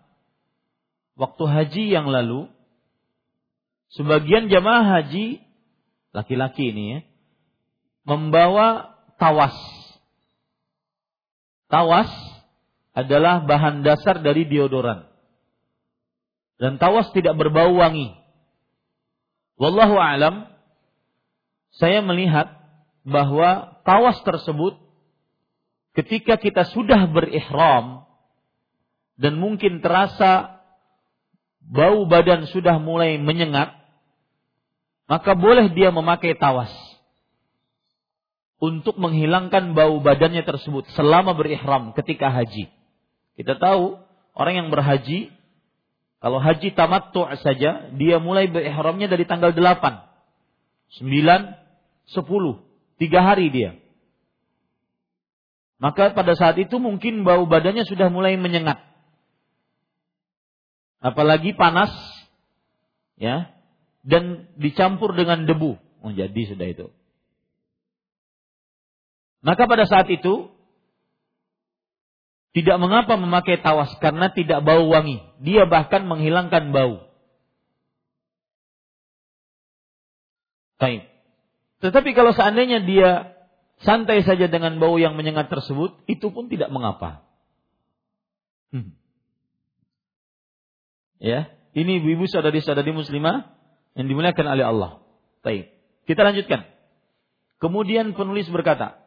waktu 1.21 1.45
haji 1.45 1.85
yang 1.93 2.09
lalu 2.09 2.49
sebagian 3.93 4.49
jamaah 4.49 5.05
haji 5.05 5.45
laki-laki 6.17 6.73
ini 6.73 6.85
ya 6.97 7.01
membawa 8.09 8.97
tawas. 9.21 9.55
Tawas 11.71 12.11
adalah 12.97 13.47
bahan 13.47 13.87
dasar 13.87 14.19
dari 14.19 14.49
deodoran. 14.49 15.07
Dan 16.59 16.77
tawas 16.83 17.09
tidak 17.15 17.39
berbau 17.39 17.79
wangi. 17.79 18.13
Wallahu 19.61 19.97
alam, 19.97 20.49
saya 21.79 22.03
melihat 22.03 22.51
bahwa 23.07 23.81
tawas 23.87 24.19
tersebut 24.27 24.77
ketika 25.95 26.39
kita 26.39 26.67
sudah 26.71 27.07
berihram 27.11 28.07
dan 29.21 29.37
mungkin 29.37 29.85
terasa 29.85 30.63
bau 31.61 32.09
badan 32.09 32.49
sudah 32.49 32.81
mulai 32.81 33.21
menyengat, 33.21 33.77
maka 35.07 35.37
boleh 35.37 35.71
dia 35.77 35.93
memakai 35.93 36.35
tawas 36.39 36.73
untuk 38.61 38.97
menghilangkan 39.01 39.73
bau 39.73 40.01
badannya 40.01 40.45
tersebut 40.45 40.89
selama 40.97 41.33
berihram 41.37 41.93
ketika 41.97 42.29
haji. 42.29 42.69
Kita 43.37 43.57
tahu 43.57 43.97
orang 44.37 44.55
yang 44.65 44.69
berhaji 44.69 45.33
kalau 46.21 46.37
haji 46.37 46.77
tamattu 46.77 47.25
saja 47.41 47.89
dia 47.97 48.17
mulai 48.21 48.45
berihramnya 48.49 49.09
dari 49.09 49.25
tanggal 49.25 49.57
8, 49.57 51.01
9, 51.01 51.60
10, 52.13 52.23
tiga 52.99 53.21
hari 53.23 53.51
dia. 53.51 53.79
Maka 55.81 56.13
pada 56.13 56.37
saat 56.37 56.61
itu 56.61 56.77
mungkin 56.77 57.25
bau 57.25 57.49
badannya 57.49 57.89
sudah 57.89 58.13
mulai 58.13 58.37
menyengat. 58.37 58.85
Apalagi 61.01 61.57
panas, 61.57 61.89
ya, 63.17 63.49
dan 64.05 64.53
dicampur 64.61 65.17
dengan 65.17 65.49
debu. 65.49 65.81
Oh, 66.05 66.13
jadi 66.13 66.53
sudah 66.53 66.69
itu. 66.69 66.87
Maka 69.41 69.65
pada 69.65 69.89
saat 69.89 70.05
itu 70.13 70.53
tidak 72.51 72.77
mengapa 72.77 73.17
memakai 73.17 73.63
tawas 73.63 73.95
karena 74.05 74.29
tidak 74.29 74.61
bau 74.61 74.91
wangi. 74.93 75.23
Dia 75.41 75.65
bahkan 75.65 76.05
menghilangkan 76.05 76.77
bau. 76.77 77.09
Baik. 80.81 81.10
Tetapi 81.81 82.13
kalau 82.13 82.37
seandainya 82.37 82.85
dia 82.85 83.37
santai 83.81 84.21
saja 84.21 84.47
dengan 84.47 84.77
bau 84.77 85.01
yang 85.01 85.17
menyengat 85.17 85.49
tersebut, 85.49 85.97
itu 86.05 86.29
pun 86.29 86.53
tidak 86.53 86.69
mengapa. 86.69 87.25
Hmm. 88.71 88.93
Ya, 91.21 91.53
ini 91.77 92.01
ibu-ibu 92.01 92.29
saudari-saudari 92.29 92.93
muslimah 92.93 93.53
yang 93.97 94.07
dimuliakan 94.09 94.47
oleh 94.47 94.65
Allah. 94.65 94.91
Baik. 95.41 95.73
Kita 96.05 96.21
lanjutkan. 96.25 96.69
Kemudian 97.61 98.17
penulis 98.17 98.49
berkata, 98.49 99.01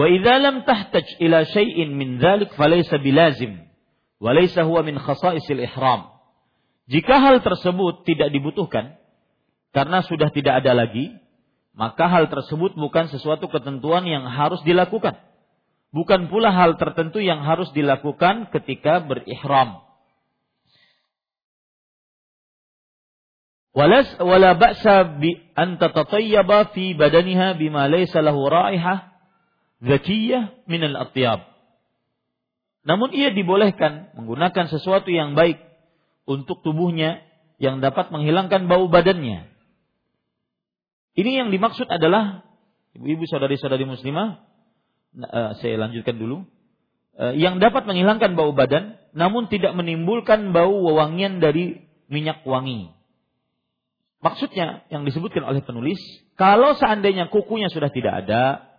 Wa 0.00 0.08
idza 0.08 0.40
lam 0.40 0.64
tahtaj 0.64 1.04
ila 1.20 1.44
syai'in 1.44 1.92
min 1.92 2.16
dzalik 2.16 2.56
falaysa 2.56 2.96
bilazim 2.96 3.68
wa 4.16 4.32
laysa 4.32 4.64
huwa 4.64 4.80
min 4.80 4.96
khasa'isil 4.96 5.60
ihram. 5.60 6.08
Jika 6.88 7.20
hal 7.20 7.44
tersebut 7.44 8.08
tidak 8.08 8.32
dibutuhkan 8.32 8.96
karena 9.76 10.00
sudah 10.00 10.32
tidak 10.32 10.64
ada 10.64 10.72
lagi, 10.72 11.12
maka 11.76 12.08
hal 12.08 12.32
tersebut 12.32 12.80
bukan 12.80 13.12
sesuatu 13.12 13.52
ketentuan 13.52 14.08
yang 14.08 14.24
harus 14.24 14.64
dilakukan 14.64 15.20
bukan 15.90 16.30
pula 16.30 16.54
hal 16.54 16.78
tertentu 16.78 17.18
yang 17.18 17.42
harus 17.42 17.70
dilakukan 17.74 18.50
ketika 18.54 19.02
berihram. 19.02 19.82
Walas 23.70 24.18
wala 24.18 24.58
ba'sa 24.58 25.22
bi 25.22 25.38
an 25.54 25.78
tatatayyaba 25.78 26.74
fi 26.74 26.90
badaniha 26.98 27.54
bima 27.54 27.86
laysa 27.86 28.18
lahu 28.18 28.50
raihah 28.50 29.09
zakiyah 29.80 30.64
min 30.68 30.84
al-atyab. 30.84 31.48
Namun 32.84 33.12
ia 33.12 33.32
dibolehkan 33.32 34.16
menggunakan 34.16 34.72
sesuatu 34.72 35.12
yang 35.12 35.36
baik 35.36 35.60
untuk 36.24 36.64
tubuhnya 36.64 37.20
yang 37.60 37.84
dapat 37.84 38.08
menghilangkan 38.08 38.68
bau 38.68 38.88
badannya. 38.88 39.52
Ini 41.12 41.44
yang 41.44 41.48
dimaksud 41.52 41.90
adalah 41.90 42.46
ibu-ibu 42.96 43.28
saudari-saudari 43.28 43.84
muslimah 43.84 44.40
uh, 45.18 45.50
saya 45.60 45.76
lanjutkan 45.76 46.16
dulu. 46.16 46.46
Uh, 47.20 47.36
yang 47.36 47.60
dapat 47.60 47.84
menghilangkan 47.84 48.32
bau 48.38 48.56
badan, 48.56 48.96
namun 49.12 49.50
tidak 49.52 49.76
menimbulkan 49.76 50.56
bau 50.56 50.72
wewangian 50.72 51.42
dari 51.42 51.84
minyak 52.08 52.46
wangi. 52.48 52.94
Maksudnya 54.20 54.84
yang 54.88 55.04
disebutkan 55.04 55.44
oleh 55.44 55.60
penulis, 55.64 56.00
kalau 56.36 56.76
seandainya 56.76 57.28
kukunya 57.28 57.68
sudah 57.72 57.88
tidak 57.92 58.24
ada, 58.24 58.69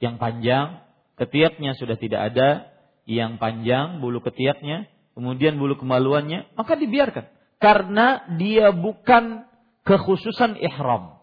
yang 0.00 0.16
panjang, 0.16 0.82
ketiaknya 1.20 1.76
sudah 1.76 2.00
tidak 2.00 2.32
ada, 2.32 2.72
yang 3.04 3.36
panjang 3.36 4.00
bulu 4.00 4.24
ketiaknya, 4.24 4.88
kemudian 5.12 5.60
bulu 5.60 5.76
kemaluannya, 5.76 6.48
maka 6.56 6.74
dibiarkan. 6.74 7.28
Karena 7.60 8.24
dia 8.40 8.72
bukan 8.72 9.44
kekhususan 9.84 10.56
ihram. 10.64 11.20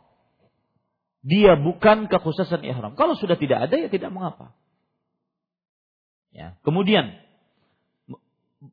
Dia 1.26 1.58
bukan 1.58 2.06
kekhususan 2.06 2.62
ihram. 2.64 2.94
Kalau 2.94 3.18
sudah 3.18 3.36
tidak 3.36 3.68
ada 3.68 3.76
ya 3.76 3.90
tidak 3.90 4.14
mengapa. 4.14 4.54
Ya. 6.30 6.54
Kemudian 6.62 7.18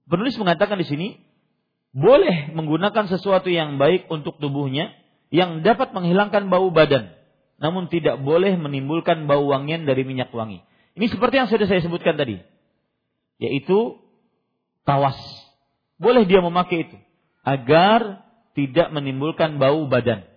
penulis 0.04 0.36
mengatakan 0.36 0.76
di 0.76 0.86
sini 0.86 1.08
boleh 1.94 2.52
menggunakan 2.52 3.08
sesuatu 3.08 3.48
yang 3.48 3.80
baik 3.80 4.10
untuk 4.12 4.36
tubuhnya 4.42 4.92
yang 5.32 5.64
dapat 5.64 5.94
menghilangkan 5.96 6.50
bau 6.52 6.68
badan, 6.68 7.14
namun 7.64 7.88
tidak 7.88 8.20
boleh 8.20 8.60
menimbulkan 8.60 9.24
bau 9.24 9.48
wangian 9.48 9.88
dari 9.88 10.04
minyak 10.04 10.28
wangi. 10.36 10.60
Ini 11.00 11.08
seperti 11.08 11.40
yang 11.40 11.48
sudah 11.48 11.64
saya 11.64 11.80
sebutkan 11.80 12.20
tadi, 12.20 12.36
yaitu 13.40 13.96
tawas. 14.84 15.16
Boleh 15.96 16.28
dia 16.28 16.44
memakai 16.44 16.84
itu 16.84 16.96
agar 17.40 18.28
tidak 18.52 18.92
menimbulkan 18.92 19.56
bau 19.56 19.88
badan 19.88 20.28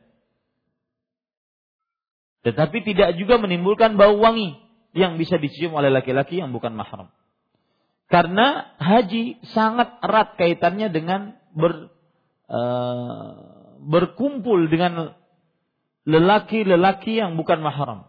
tetapi 2.47 2.79
tidak 2.87 3.19
juga 3.19 3.35
menimbulkan 3.43 3.99
bau 3.99 4.15
wangi 4.23 4.55
yang 4.95 5.19
bisa 5.19 5.35
dicium 5.35 5.75
oleh 5.75 5.91
laki-laki 5.91 6.39
yang 6.39 6.55
bukan 6.55 6.71
mahram. 6.79 7.11
Karena 8.07 8.71
haji 8.79 9.43
sangat 9.51 9.99
erat 9.99 10.39
kaitannya 10.39 10.87
dengan 10.87 11.35
ber, 11.51 11.91
uh, 12.47 13.31
berkumpul 13.83 14.71
dengan 14.71 15.11
lelaki-lelaki 16.07 17.19
yang 17.19 17.35
bukan 17.35 17.59
mahram. 17.59 18.07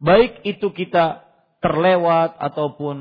Baik 0.00 0.40
itu 0.48 0.72
kita 0.72 1.28
terlewat 1.60 2.40
ataupun 2.40 2.96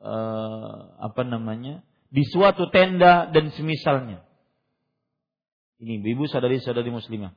uh, 0.00 0.96
apa 1.02 1.22
namanya 1.28 1.84
di 2.08 2.24
suatu 2.24 2.72
tenda 2.72 3.28
dan 3.28 3.52
semisalnya. 3.52 4.24
Ini 5.76 6.00
ibu 6.00 6.24
saudari-saudari 6.24 6.88
muslimah. 6.88 7.36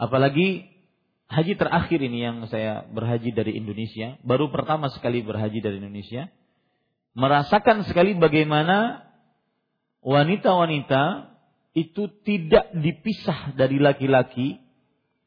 Apalagi 0.00 0.64
haji 1.28 1.60
terakhir 1.60 2.00
ini 2.00 2.24
yang 2.24 2.48
saya 2.48 2.88
berhaji 2.88 3.36
dari 3.36 3.60
Indonesia, 3.60 4.16
baru 4.24 4.48
pertama 4.48 4.88
sekali 4.88 5.20
berhaji 5.20 5.60
dari 5.60 5.76
Indonesia, 5.76 6.32
merasakan 7.12 7.84
sekali 7.84 8.16
bagaimana 8.16 9.04
wanita-wanita 10.00 11.35
itu 11.76 12.08
tidak 12.24 12.72
dipisah 12.72 13.52
dari 13.52 13.76
laki-laki 13.76 14.56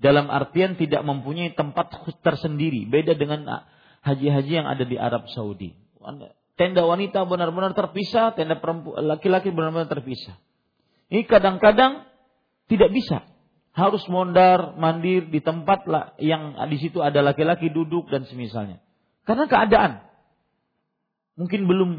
dalam 0.01 0.33
artian 0.33 0.73
tidak 0.73 1.05
mempunyai 1.05 1.53
tempat 1.53 1.93
tersendiri, 2.25 2.89
beda 2.89 3.13
dengan 3.13 3.45
haji-haji 4.01 4.51
yang 4.63 4.65
ada 4.65 4.81
di 4.81 4.97
Arab 4.97 5.29
Saudi. 5.29 5.77
Tenda 6.57 6.89
wanita 6.89 7.29
benar-benar 7.29 7.77
terpisah, 7.77 8.33
tenda 8.33 8.57
laki-laki 9.05 9.53
benar-benar 9.53 9.93
terpisah. 9.93 10.41
Ini 11.13 11.29
kadang-kadang 11.29 12.09
tidak 12.65 12.89
bisa 12.97 13.29
harus 13.77 14.01
mondar 14.09 14.73
mandir 14.73 15.29
di 15.29 15.45
tempat 15.45 15.85
yang 16.17 16.57
di 16.65 16.77
situ 16.81 16.97
ada 17.05 17.21
laki-laki 17.21 17.69
duduk 17.69 18.09
dan 18.09 18.25
semisalnya. 18.25 18.81
Karena 19.27 19.45
keadaan 19.45 19.91
mungkin 21.37 21.69
belum 21.69 21.91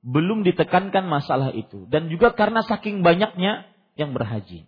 belum 0.00 0.44
ditekankan 0.44 1.08
masalah 1.08 1.52
itu 1.52 1.84
dan 1.88 2.08
juga 2.12 2.32
karena 2.32 2.64
saking 2.64 3.04
banyaknya 3.04 3.69
yang 4.00 4.16
berhaji 4.16 4.64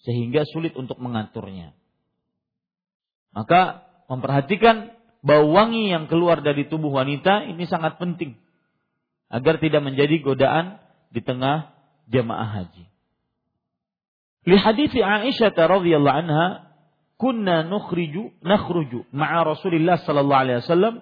sehingga 0.00 0.48
sulit 0.48 0.72
untuk 0.72 0.96
mengaturnya. 0.96 1.76
Maka 3.36 3.84
memperhatikan 4.08 4.96
bau 5.20 5.52
wangi 5.52 5.92
yang 5.92 6.08
keluar 6.08 6.40
dari 6.40 6.64
tubuh 6.64 6.88
wanita 6.88 7.44
ini 7.44 7.68
sangat 7.68 8.00
penting 8.00 8.40
agar 9.28 9.60
tidak 9.60 9.84
menjadi 9.84 10.24
godaan 10.24 10.80
di 11.12 11.20
tengah 11.20 11.76
jamaah 12.08 12.64
haji. 12.64 12.88
Li 14.48 14.56
hadis 14.56 14.96
Aisyah 14.96 15.52
radhiyallahu 15.52 16.18
anha 16.24 16.72
kunna 17.20 17.68
nukhriju 17.68 18.32
nakhruju 18.40 19.12
ma'a 19.12 19.44
Rasulillah 19.44 20.00
sallallahu 20.00 20.40
alaihi 20.40 20.58
wasallam 20.64 20.94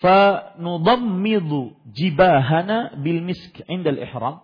fa 0.00 0.54
nudammidu 0.56 1.76
jibahana 1.92 2.96
bil 2.96 3.20
misk 3.20 3.60
'inda 3.68 3.92
al-ihram 3.92 4.40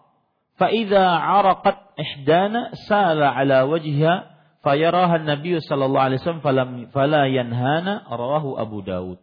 fa 0.59 0.71
idza 0.71 1.03
'araqat 1.03 1.99
ihdana 1.99 2.75
sala 2.87 3.35
'ala 3.35 3.67
wajhiha 3.67 4.14
fayaraha 4.62 5.21
an-nabiy 5.23 5.61
sallallahu 5.61 6.05
alaihi 6.05 6.21
wasallam 6.23 6.45
falam 6.45 6.69
fala 6.90 7.29
yanhana 7.29 8.07
rawahu 8.09 8.57
Abu 8.57 8.81
Dawud 8.83 9.21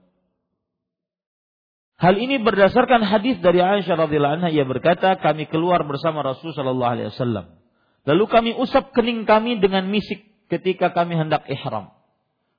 Hal 2.02 2.18
ini 2.18 2.42
berdasarkan 2.42 3.06
hadis 3.06 3.38
dari 3.46 3.62
Aisyah 3.62 3.94
radhiyallahu 3.94 4.42
anha 4.42 4.50
ia 4.50 4.66
berkata 4.66 5.22
kami 5.22 5.46
keluar 5.46 5.86
bersama 5.86 6.26
Rasul 6.26 6.50
sallallahu 6.50 6.92
alaihi 6.98 7.14
wasallam 7.14 7.62
lalu 8.10 8.24
kami 8.26 8.52
usap 8.58 8.90
kening 8.98 9.30
kami 9.30 9.62
dengan 9.62 9.86
misik 9.86 10.32
ketika 10.52 10.92
kami 10.92 11.16
hendak 11.16 11.48
ihram. 11.48 11.96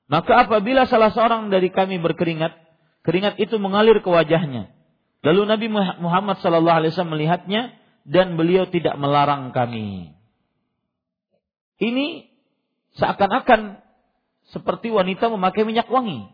Maka 0.09 0.49
apabila 0.49 0.89
salah 0.89 1.13
seorang 1.13 1.53
dari 1.53 1.69
kami 1.69 2.01
berkeringat, 2.01 2.57
keringat 3.05 3.37
itu 3.37 3.61
mengalir 3.61 4.01
ke 4.01 4.09
wajahnya. 4.09 4.73
Lalu 5.23 5.41
Nabi 5.47 5.67
Muhammad 6.01 6.41
sallallahu 6.41 6.77
alaihi 6.83 6.91
wasallam 6.91 7.15
melihatnya 7.15 7.61
dan 8.03 8.35
beliau 8.35 8.67
tidak 8.67 8.99
melarang 8.99 9.55
kami. 9.55 10.15
Ini 11.79 12.07
seakan-akan 12.99 13.83
seperti 14.51 14.91
wanita 14.91 15.31
memakai 15.31 15.63
minyak 15.63 15.87
wangi. 15.87 16.31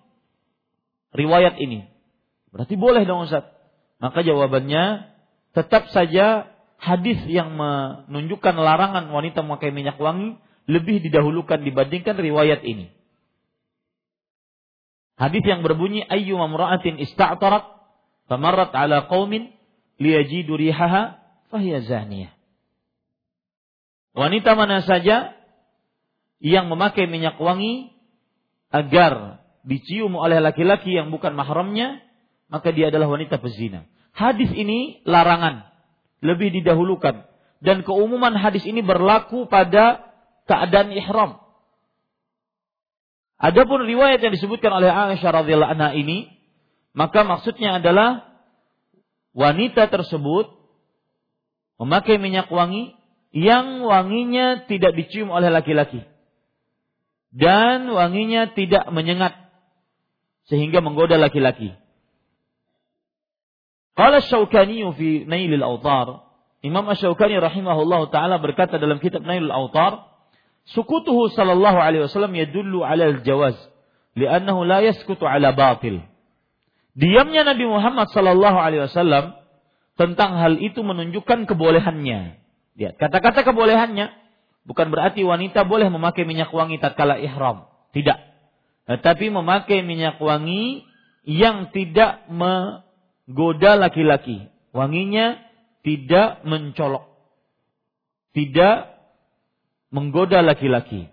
Riwayat 1.13 1.57
ini. 1.61 1.89
Berarti 2.49 2.75
boleh 2.77 3.05
dong 3.05 3.29
Ustaz. 3.29 3.45
Maka 4.01 4.25
jawabannya 4.25 5.13
tetap 5.53 5.89
saja 5.93 6.49
hadis 6.79 7.19
yang 7.27 7.53
menunjukkan 7.59 8.55
larangan 8.55 9.11
wanita 9.11 9.43
memakai 9.43 9.75
minyak 9.75 9.99
wangi 9.99 10.39
lebih 10.69 11.01
didahulukan 11.03 11.65
dibandingkan 11.65 12.15
riwayat 12.15 12.61
ini. 12.63 12.93
Hadis 15.19 15.43
yang 15.43 15.67
berbunyi 15.67 16.07
ayyu 16.07 16.39
mamra'atin 16.39 16.95
ista'tarat 17.03 17.67
famarrat 18.31 18.71
ala 18.71 19.11
qaumin 19.11 19.51
liyajidu 19.99 20.55
rihaha 20.55 21.18
fahiya 21.49 21.85
zaniyah. 21.85 22.33
Wanita 24.17 24.57
mana 24.57 24.81
saja 24.81 25.37
yang 26.41 26.71
memakai 26.71 27.05
minyak 27.05 27.37
wangi 27.37 27.93
agar 28.73 29.43
dicium 29.67 30.15
oleh 30.15 30.39
laki-laki 30.39 30.95
yang 30.95 31.13
bukan 31.13 31.35
mahramnya, 31.35 32.01
maka 32.49 32.73
dia 32.73 32.89
adalah 32.89 33.11
wanita 33.11 33.37
pezina. 33.37 33.85
Hadis 34.15 34.49
ini 34.55 35.03
larangan, 35.05 35.69
lebih 36.25 36.49
didahulukan. 36.49 37.27
Dan 37.59 37.83
keumuman 37.83 38.33
hadis 38.39 38.63
ini 38.63 38.79
berlaku 38.79 39.45
pada 39.51 40.09
keadaan 40.47 40.95
ihram. 40.95 41.43
Adapun 43.39 43.87
riwayat 43.87 44.19
yang 44.19 44.35
disebutkan 44.35 44.71
oleh 44.83 44.91
Aisyah 44.91 45.43
radhiyallahu 45.43 45.73
anha 45.75 45.95
ini, 45.95 46.27
maka 46.91 47.23
maksudnya 47.23 47.79
adalah 47.79 48.27
wanita 49.31 49.87
tersebut 49.87 50.58
memakai 51.79 52.19
minyak 52.19 52.51
wangi 52.51 52.93
yang 53.31 53.81
wanginya 53.81 54.67
tidak 54.67 54.93
dicium 54.93 55.31
oleh 55.31 55.49
laki-laki 55.49 56.03
dan 57.33 57.85
wanginya 57.89 58.51
tidak 58.53 58.89
menyengat 58.89 59.37
sehingga 60.49 60.81
menggoda 60.81 61.17
laki-laki. 61.21 61.77
Qala 63.93 64.23
Syaukani 64.25 64.81
fi 64.97 65.27
Nailil 65.29 65.61
Autar, 65.61 66.25
Imam 66.65 66.87
Asy-Syaukani 66.89 67.37
rahimahullah 67.37 68.09
taala 68.09 68.41
berkata 68.41 68.81
dalam 68.81 68.97
kitab 68.97 69.21
Nailul 69.23 69.53
Autar, 69.53 70.09
Sukutuhu 70.69 71.33
sallallahu 71.33 71.81
alaihi 71.81 72.05
wasallam 72.05 72.37
yadullu 72.37 72.85
ala 72.85 73.09
al-jawaz 73.09 73.57
li'annahu 74.13 74.69
la 74.69 74.85
yaskutu 74.85 75.25
ala 75.25 75.49
batil. 75.49 76.05
Diamnya 76.93 77.41
Nabi 77.41 77.65
Muhammad 77.65 78.11
sallallahu 78.13 78.57
alaihi 78.59 78.85
wasallam 78.85 79.38
tentang 79.99 80.39
hal 80.39 80.55
itu 80.63 80.79
menunjukkan 80.79 81.43
kebolehannya. 81.43 82.39
Lihat, 82.79 82.95
kata-kata 82.95 83.43
kebolehannya 83.43 84.15
bukan 84.63 84.87
berarti 84.95 85.27
wanita 85.27 85.67
boleh 85.67 85.91
memakai 85.91 86.23
minyak 86.23 86.55
wangi 86.55 86.79
tatkala 86.79 87.19
ihram. 87.19 87.67
Tidak. 87.91 88.15
Tetapi 88.87 89.27
memakai 89.27 89.83
minyak 89.83 90.15
wangi 90.23 90.87
yang 91.27 91.75
tidak 91.75 92.23
menggoda 92.31 93.75
laki-laki. 93.75 94.47
Wanginya 94.71 95.35
tidak 95.83 96.47
mencolok. 96.47 97.03
Tidak 98.31 98.77
menggoda 99.91 100.39
laki-laki. 100.39 101.11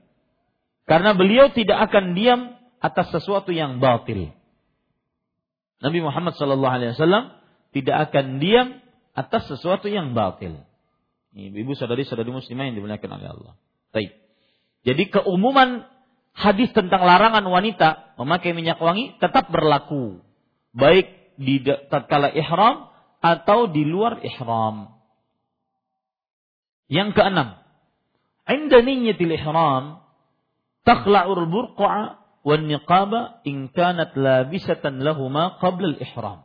Karena 0.86 1.10
beliau 1.18 1.50
tidak 1.50 1.90
akan 1.90 2.14
diam 2.14 2.54
atas 2.78 3.10
sesuatu 3.10 3.50
yang 3.50 3.82
batil. 3.82 4.30
Nabi 5.82 5.98
Muhammad 5.98 6.38
sallallahu 6.38 6.70
alaihi 6.70 6.94
wasallam 6.94 7.34
tidak 7.76 8.08
akan 8.08 8.40
diam 8.40 8.80
atas 9.12 9.52
sesuatu 9.52 9.92
yang 9.92 10.16
batil. 10.16 10.64
Ibu 11.36 11.76
saudari-saudari 11.76 12.32
muslimah 12.32 12.72
yang 12.72 12.80
dimuliakan 12.80 13.20
oleh 13.20 13.28
Allah. 13.28 13.52
Baik. 13.92 14.16
Jadi 14.88 15.12
keumuman 15.12 15.84
hadis 16.32 16.72
tentang 16.72 17.04
larangan 17.04 17.44
wanita 17.44 18.16
memakai 18.16 18.56
minyak 18.56 18.80
wangi 18.80 19.20
tetap 19.20 19.52
berlaku 19.52 20.24
baik 20.72 21.36
di 21.36 21.60
tatkala 21.64 22.32
ihram 22.32 22.88
atau 23.20 23.68
di 23.68 23.84
luar 23.84 24.24
ihram. 24.24 24.96
Yang 26.88 27.18
keenam, 27.18 27.48
inda 28.48 28.78
niyyatil 28.80 29.36
ihram 29.36 30.00
takhla'ul 30.86 31.44
burqa 31.50 32.20
wan 32.46 32.70
niqaba 32.70 33.42
in 33.42 33.68
kanat 33.74 34.14
labisatan 34.14 35.02
lahuma 35.02 35.60
qabla 35.60 35.92
al 35.92 35.98
ihram. 35.98 36.38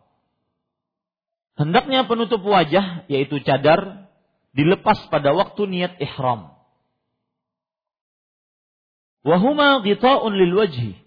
Hendaknya 1.62 2.10
penutup 2.10 2.42
wajah 2.42 3.06
yaitu 3.06 3.38
cadar 3.46 4.10
dilepas 4.58 4.98
pada 5.14 5.30
waktu 5.38 5.70
niat 5.70 5.94
ihram. 6.02 6.58
Wahuma 9.22 9.86
ghita'un 9.86 10.34
lil 10.34 10.58
wajhi 10.58 10.98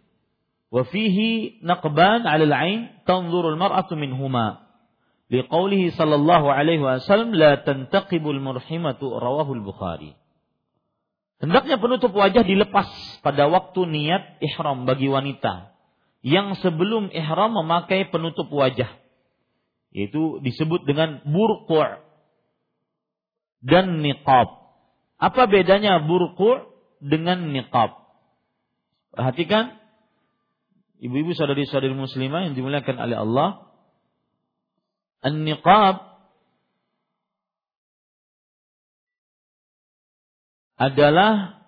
wa 0.70 0.86
fihi 0.86 1.58
naqban 1.58 2.22
'ala 2.22 2.46
al-'ain 2.46 3.02
tanzuru 3.02 3.58
al-mar'atu 3.58 3.98
minhuma. 3.98 4.62
Liqaulihi 5.26 5.90
sallallahu 5.98 6.46
alaihi 6.46 6.86
wasallam 6.86 7.34
la 7.34 7.58
tantaqibu 7.58 8.30
al-murhimatu 8.30 9.10
rawahu 9.10 9.58
al-Bukhari. 9.58 10.14
Hendaknya 11.42 11.82
penutup 11.82 12.14
wajah 12.14 12.46
dilepas 12.46 12.86
pada 13.26 13.50
waktu 13.50 13.90
niat 13.90 14.38
ihram 14.38 14.86
bagi 14.86 15.10
wanita 15.10 15.74
yang 16.22 16.54
sebelum 16.62 17.10
ihram 17.10 17.58
memakai 17.58 18.06
penutup 18.06 18.46
wajah. 18.54 19.02
Yaitu 19.94 20.42
disebut 20.42 20.84
dengan 20.84 21.22
burqu' 21.22 22.02
dan 23.62 24.02
niqab. 24.02 24.50
Apa 25.22 25.46
bedanya 25.46 26.02
burqu' 26.02 26.66
dengan 26.98 27.54
niqab? 27.54 28.04
Perhatikan 29.14 29.78
ibu-ibu 30.98 31.32
saudari-saudari 31.38 31.94
muslimah 31.94 32.50
yang 32.50 32.54
dimuliakan 32.58 32.98
oleh 32.98 33.16
Allah. 33.22 33.48
An-niqab 35.24 36.04
adalah 40.74 41.64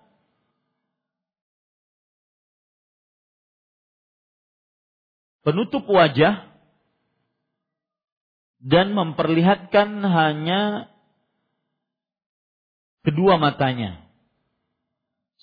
penutup 5.47 5.87
wajah 5.87 6.43
dan 8.61 8.93
memperlihatkan 8.93 10.01
hanya 10.01 10.91
kedua 13.05 13.37
matanya. 13.37 14.03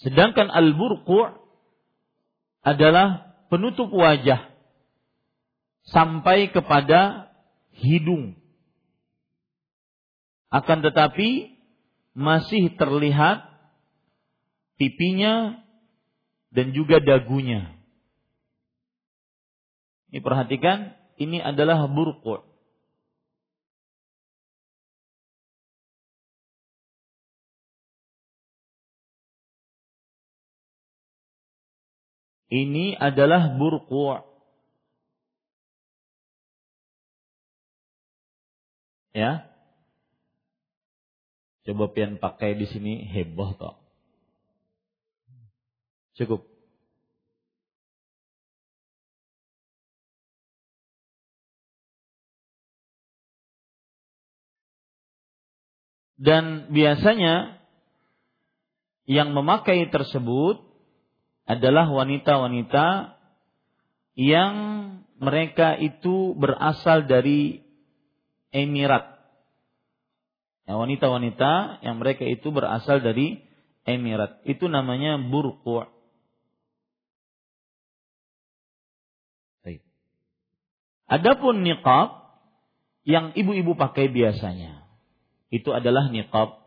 Sedangkan 0.03 0.51
al-burqu' 0.51 1.39
adalah 2.67 3.39
penutup 3.49 3.93
wajah 3.95 4.51
sampai 5.87 6.51
kepada 6.51 7.31
hidung. 7.77 8.35
Akan 10.51 10.83
tetapi 10.83 11.55
masih 12.15 12.75
terlihat 12.79 13.47
pipinya, 14.79 15.65
dan 16.55 16.71
juga 16.71 17.03
dagunya. 17.03 17.75
Ini 20.15 20.23
perhatikan, 20.23 20.95
ini 21.19 21.43
adalah 21.43 21.91
burqu. 21.91 22.47
Ini 32.55 32.95
adalah 33.03 33.59
burqu'. 33.59 34.23
Ya. 39.11 39.51
Coba 41.67 41.91
pian 41.91 42.23
pakai 42.23 42.55
di 42.55 42.71
sini 42.71 43.03
heboh 43.11 43.59
toh. 43.59 43.75
Cukup. 46.15 46.47
Dan 56.15 56.71
biasanya 56.71 57.59
yang 59.11 59.35
memakai 59.35 59.91
tersebut 59.91 60.74
adalah 61.45 61.89
wanita-wanita 61.89 63.17
yang 64.17 64.55
mereka 65.21 65.77
itu 65.77 66.33
berasal 66.37 67.05
dari 67.05 67.61
Emirat. 68.55 69.19
Ya, 70.65 70.79
wanita-wanita 70.79 71.83
yang 71.83 71.99
mereka 72.01 72.25
itu 72.25 72.49
berasal 72.55 73.03
dari 73.03 73.43
Emirat. 73.85 74.41
Itu 74.47 74.71
namanya 74.71 75.19
burqu'. 75.19 75.95
Adapun 81.05 81.61
niqab 81.63 82.25
yang 83.05 83.37
ibu-ibu 83.37 83.77
pakai 83.77 84.09
biasanya 84.09 84.89
itu 85.53 85.69
adalah 85.71 86.09
niqab 86.09 86.59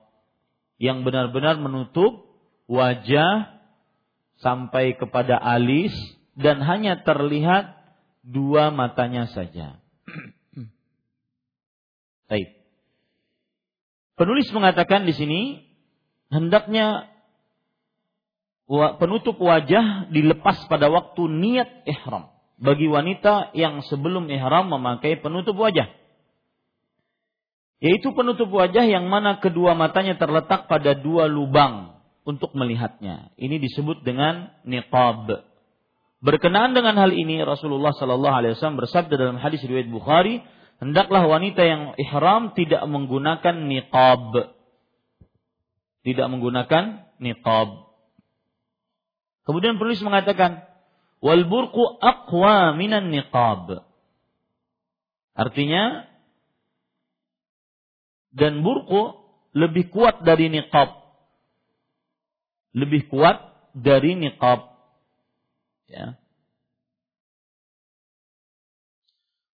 yang 0.77 1.01
benar-benar 1.01 1.57
menutup 1.57 2.29
wajah 2.69 3.56
sampai 4.41 4.97
kepada 4.97 5.37
alis 5.37 5.93
dan 6.37 6.61
hanya 6.61 7.01
terlihat 7.01 7.73
dua 8.21 8.69
matanya 8.69 9.25
saja. 9.31 9.81
Baik. 12.29 12.49
Penulis 14.17 14.49
mengatakan 14.53 15.05
di 15.05 15.13
sini 15.13 15.41
hendaknya 16.29 17.09
penutup 18.99 19.39
wajah 19.39 20.11
dilepas 20.11 20.67
pada 20.67 20.91
waktu 20.91 21.21
niat 21.29 21.69
ihram 21.87 22.33
bagi 22.57 22.89
wanita 22.89 23.53
yang 23.53 23.85
sebelum 23.85 24.27
ihram 24.27 24.73
memakai 24.73 25.21
penutup 25.21 25.55
wajah. 25.55 25.87
Yaitu 27.77 28.09
penutup 28.17 28.49
wajah 28.49 28.89
yang 28.89 29.05
mana 29.05 29.37
kedua 29.37 29.77
matanya 29.77 30.17
terletak 30.17 30.65
pada 30.65 30.97
dua 30.97 31.29
lubang 31.29 31.96
untuk 32.27 32.51
melihatnya. 32.51 33.31
Ini 33.39 33.55
disebut 33.63 34.03
dengan 34.03 34.51
niqab. 34.67 35.47
Berkenaan 36.19 36.75
dengan 36.75 36.99
hal 36.99 37.15
ini 37.15 37.39
Rasulullah 37.39 37.95
Shallallahu 37.95 38.35
Alaihi 38.35 38.59
Wasallam 38.59 38.83
bersabda 38.83 39.15
dalam 39.15 39.39
hadis 39.39 39.63
riwayat 39.63 39.87
Bukhari, 39.87 40.43
hendaklah 40.83 41.23
wanita 41.23 41.63
yang 41.63 41.95
ihram 41.95 42.51
tidak 42.51 42.83
menggunakan 42.83 43.55
niqab. 43.71 44.51
Tidak 46.03 46.27
menggunakan 46.27 47.07
niqab. 47.23 47.69
Kemudian 49.47 49.79
penulis 49.79 50.03
mengatakan, 50.03 50.67
wal 51.23 51.47
burqu 51.47 52.03
aqwa 52.03 52.75
minan 52.75 53.07
niqab. 53.07 53.87
Artinya 55.31 56.11
dan 58.35 58.67
burqu 58.67 59.15
lebih 59.55 59.87
kuat 59.95 60.27
dari 60.27 60.51
niqab. 60.51 61.06
Lebih 62.77 63.09
kuat 63.09 63.41
dari 63.73 64.13
niqab. 64.13 64.69
Ya. 65.89 66.21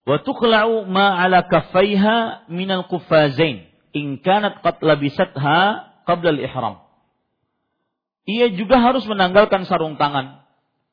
Wa 0.04 0.20
tuqla'u 0.20 0.84
ma 0.92 1.16
'ala 1.16 1.48
kaffaiha 1.48 2.52
min 2.52 2.68
al-quffazain 2.68 3.64
in 3.96 4.20
kanat 4.20 4.60
qad 4.60 4.84
labisatha 4.84 5.88
qabla 6.04 6.36
al-ihram. 6.36 6.84
Ia 8.28 8.52
juga 8.56 8.84
harus 8.84 9.08
menanggalkan 9.08 9.64
sarung 9.68 9.96
tangan 9.96 10.44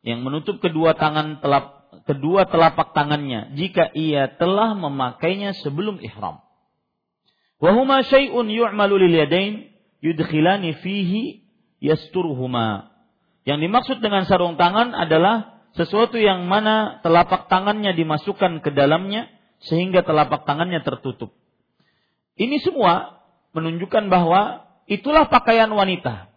yang 0.07 0.23
menutup 0.23 0.63
kedua 0.63 0.95
tangan 0.95 1.43
telap, 1.43 1.91
kedua 2.07 2.47
telapak 2.47 2.95
tangannya 2.95 3.55
jika 3.59 3.91
ia 3.95 4.31
telah 4.39 4.75
memakainya 4.79 5.59
sebelum 5.59 5.99
ihram. 6.03 6.43
Wahuma 7.61 8.07
syai'un 8.07 8.47
yu'malu 8.49 9.07
lil 9.07 9.15
yadain 9.27 9.69
yudkhilani 10.01 10.81
fihi 10.81 11.40
yasturuhuma. 11.81 12.93
Yang 13.49 13.59
dimaksud 13.67 13.99
dengan 14.05 14.29
sarung 14.29 14.61
tangan 14.61 14.93
adalah 14.93 15.65
sesuatu 15.75 16.21
yang 16.21 16.45
mana 16.47 17.01
telapak 17.01 17.49
tangannya 17.49 17.97
dimasukkan 17.97 18.61
ke 18.61 18.71
dalamnya 18.71 19.27
sehingga 19.65 20.05
telapak 20.05 20.45
tangannya 20.45 20.85
tertutup. 20.85 21.33
Ini 22.37 22.61
semua 22.65 23.21
menunjukkan 23.53 24.09
bahwa 24.09 24.65
itulah 24.89 25.29
pakaian 25.29 25.69
wanita. 25.69 26.31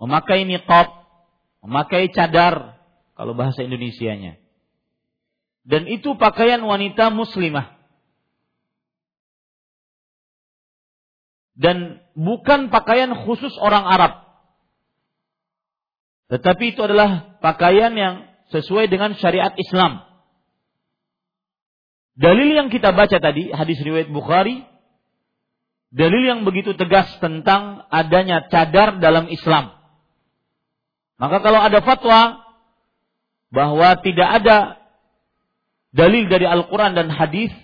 Memakai 0.00 0.44
niqab, 0.44 0.90
memakai 1.64 2.12
cadar 2.12 2.76
kalau 3.16 3.32
bahasa 3.32 3.64
Indonesianya. 3.64 4.36
Dan 5.64 5.88
itu 5.88 6.12
pakaian 6.20 6.60
wanita 6.60 7.08
muslimah. 7.08 7.73
Dan 11.54 12.02
bukan 12.18 12.68
pakaian 12.70 13.14
khusus 13.14 13.54
orang 13.62 13.86
Arab. 13.86 14.12
Tetapi 16.34 16.74
itu 16.74 16.82
adalah 16.82 17.38
pakaian 17.38 17.94
yang 17.94 18.26
sesuai 18.50 18.90
dengan 18.90 19.14
syariat 19.14 19.54
Islam. 19.54 20.02
Dalil 22.14 22.54
yang 22.54 22.68
kita 22.70 22.94
baca 22.94 23.18
tadi, 23.18 23.50
hadis 23.50 23.78
riwayat 23.82 24.10
Bukhari, 24.10 24.62
dalil 25.94 26.22
yang 26.26 26.40
begitu 26.46 26.74
tegas 26.74 27.06
tentang 27.18 27.86
adanya 27.90 28.46
cadar 28.50 28.98
dalam 28.98 29.30
Islam. 29.30 29.74
Maka 31.18 31.38
kalau 31.42 31.62
ada 31.62 31.78
fatwa 31.82 32.42
bahwa 33.54 33.94
tidak 34.02 34.42
ada 34.42 34.58
dalil 35.94 36.26
dari 36.26 36.46
Al-Quran 36.46 36.98
dan 36.98 37.08
hadis 37.10 37.54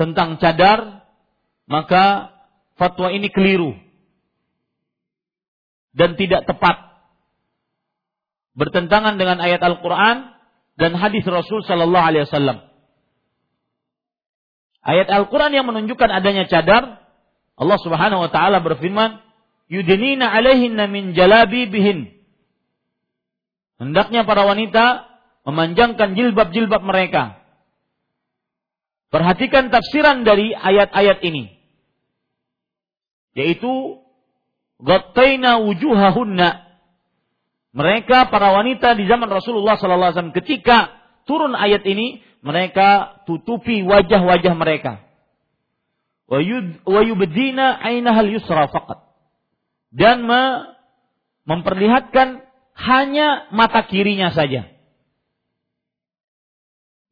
tentang 0.00 0.40
cadar, 0.40 1.04
maka 1.68 2.32
fatwa 2.76 3.12
ini 3.12 3.28
keliru 3.28 3.76
dan 5.96 6.16
tidak 6.16 6.48
tepat. 6.48 6.92
Bertentangan 8.52 9.16
dengan 9.16 9.40
ayat 9.40 9.64
Al-Quran 9.64 10.28
dan 10.76 10.92
hadis 10.92 11.24
Rasul 11.24 11.64
Sallallahu 11.64 12.04
Alaihi 12.04 12.24
Wasallam. 12.28 12.58
Ayat 14.82 15.08
Al-Quran 15.08 15.56
yang 15.56 15.66
menunjukkan 15.68 16.10
adanya 16.10 16.44
cadar, 16.50 17.00
Allah 17.56 17.78
Subhanahu 17.80 18.28
Wa 18.28 18.30
Taala 18.34 18.58
berfirman, 18.60 19.24
"Yudinina 19.72 20.28
alaihinna 20.28 20.84
min 20.90 21.16
jalabi 21.16 21.70
bihin." 21.70 22.12
Hendaknya 23.80 24.26
para 24.28 24.44
wanita 24.44 25.06
memanjangkan 25.48 26.12
jilbab-jilbab 26.12 26.82
mereka. 26.84 27.40
Perhatikan 29.08 29.68
tafsiran 29.72 30.24
dari 30.24 30.56
ayat-ayat 30.56 31.20
ini. 31.24 31.61
Yaitu 33.32 34.02
Gattaina 34.82 35.62
wujuhahunna. 35.62 36.74
Mereka 37.72 38.28
para 38.28 38.52
wanita 38.52 38.92
di 38.98 39.08
zaman 39.08 39.30
Rasulullah 39.30 39.80
SAW 39.80 40.34
ketika 40.36 40.92
turun 41.24 41.56
ayat 41.56 41.86
ini 41.88 42.20
mereka 42.42 43.22
tutupi 43.24 43.80
wajah-wajah 43.86 44.52
mereka. 44.58 45.06
Wa 46.28 47.00
yubdina 47.00 47.78
ainahal 47.80 48.28
yusra 48.28 48.68
faqat. 48.68 49.06
Dan 49.94 50.26
memperlihatkan 51.46 52.42
hanya 52.76 53.48
mata 53.54 53.86
kirinya 53.86 54.34
saja. 54.34 54.68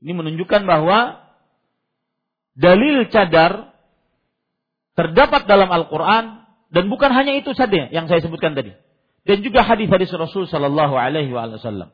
Ini 0.00 0.12
menunjukkan 0.16 0.64
bahwa 0.64 1.20
dalil 2.56 3.06
cadar 3.12 3.70
terdapat 5.00 5.48
dalam 5.48 5.72
Al-Quran 5.72 6.44
dan 6.68 6.84
bukan 6.92 7.08
hanya 7.16 7.40
itu 7.40 7.56
saja 7.56 7.88
yang 7.88 8.04
saya 8.04 8.20
sebutkan 8.20 8.52
tadi. 8.52 8.76
Dan 9.24 9.40
juga 9.40 9.64
hadis-hadis 9.64 10.12
Rasul 10.12 10.44
Shallallahu 10.44 10.92
Alaihi 10.92 11.32
Wasallam. 11.32 11.88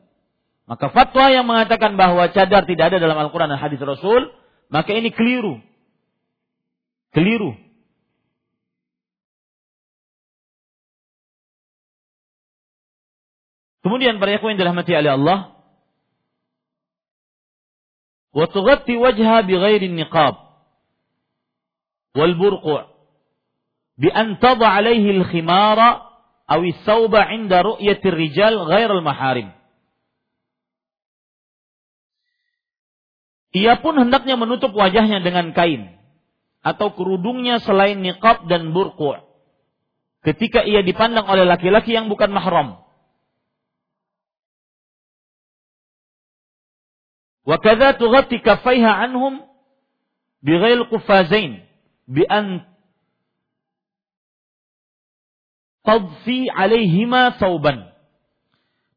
Maka 0.67 0.91
fatwa 0.91 1.31
yang 1.31 1.47
mengatakan 1.47 1.95
bahwa 1.95 2.27
cadar 2.35 2.67
tidak 2.67 2.91
ada 2.91 2.99
dalam 2.99 3.15
Al-Quran 3.15 3.55
dan 3.55 3.59
hadis 3.63 3.79
Rasul, 3.79 4.27
maka 4.67 4.91
ini 4.91 5.15
keliru. 5.15 5.63
Keliru. 7.15 7.55
Kemudian 13.87 14.19
para 14.19 14.35
ikhwan 14.35 14.59
yang 14.59 14.67
dirahmati 14.67 14.91
oleh 14.91 15.15
Allah, 15.15 15.39
bi 19.47 19.55
ghairi 19.55 19.87
niqab 19.87 20.35
wal 22.11 22.35
burqu' 22.35 22.96
bi 23.97 24.13
an 24.13 24.37
tadha 24.37 24.77
alaihi 24.77 25.21
al-khimara 25.21 26.05
aw 26.47 26.61
sauba 26.85 27.27
'inda 27.33 27.65
ru'yati 27.65 28.07
rijal 28.13 28.69
ghair 28.69 28.93
al-maharim. 28.93 29.51
Ia 33.57 33.81
pun 33.81 33.97
hendaknya 33.97 34.37
menutup 34.37 34.69
wajahnya 34.77 35.19
dengan 35.25 35.49
kain 35.51 35.97
atau 36.61 36.93
kerudungnya 36.93 37.57
selain 37.65 37.97
niqab 37.97 38.45
dan 38.45 38.69
burqu' 38.69 39.17
ketika 40.21 40.61
ia 40.61 40.85
dipandang 40.85 41.25
oleh 41.25 41.47
laki-laki 41.47 41.95
yang 41.95 42.11
bukan 42.11 42.29
mahram. 42.29 42.83
Wa 47.47 47.57
kadza 47.63 47.95
tughatti 47.95 48.43
kaffaiha 48.43 49.07
anhum 49.07 49.39
bighail 50.43 50.91
qufazain 50.91 51.63
bi 52.03 52.27
an 52.27 52.67
tadfi 55.87 56.51
alaihima 56.51 57.39
thawban. 57.39 57.95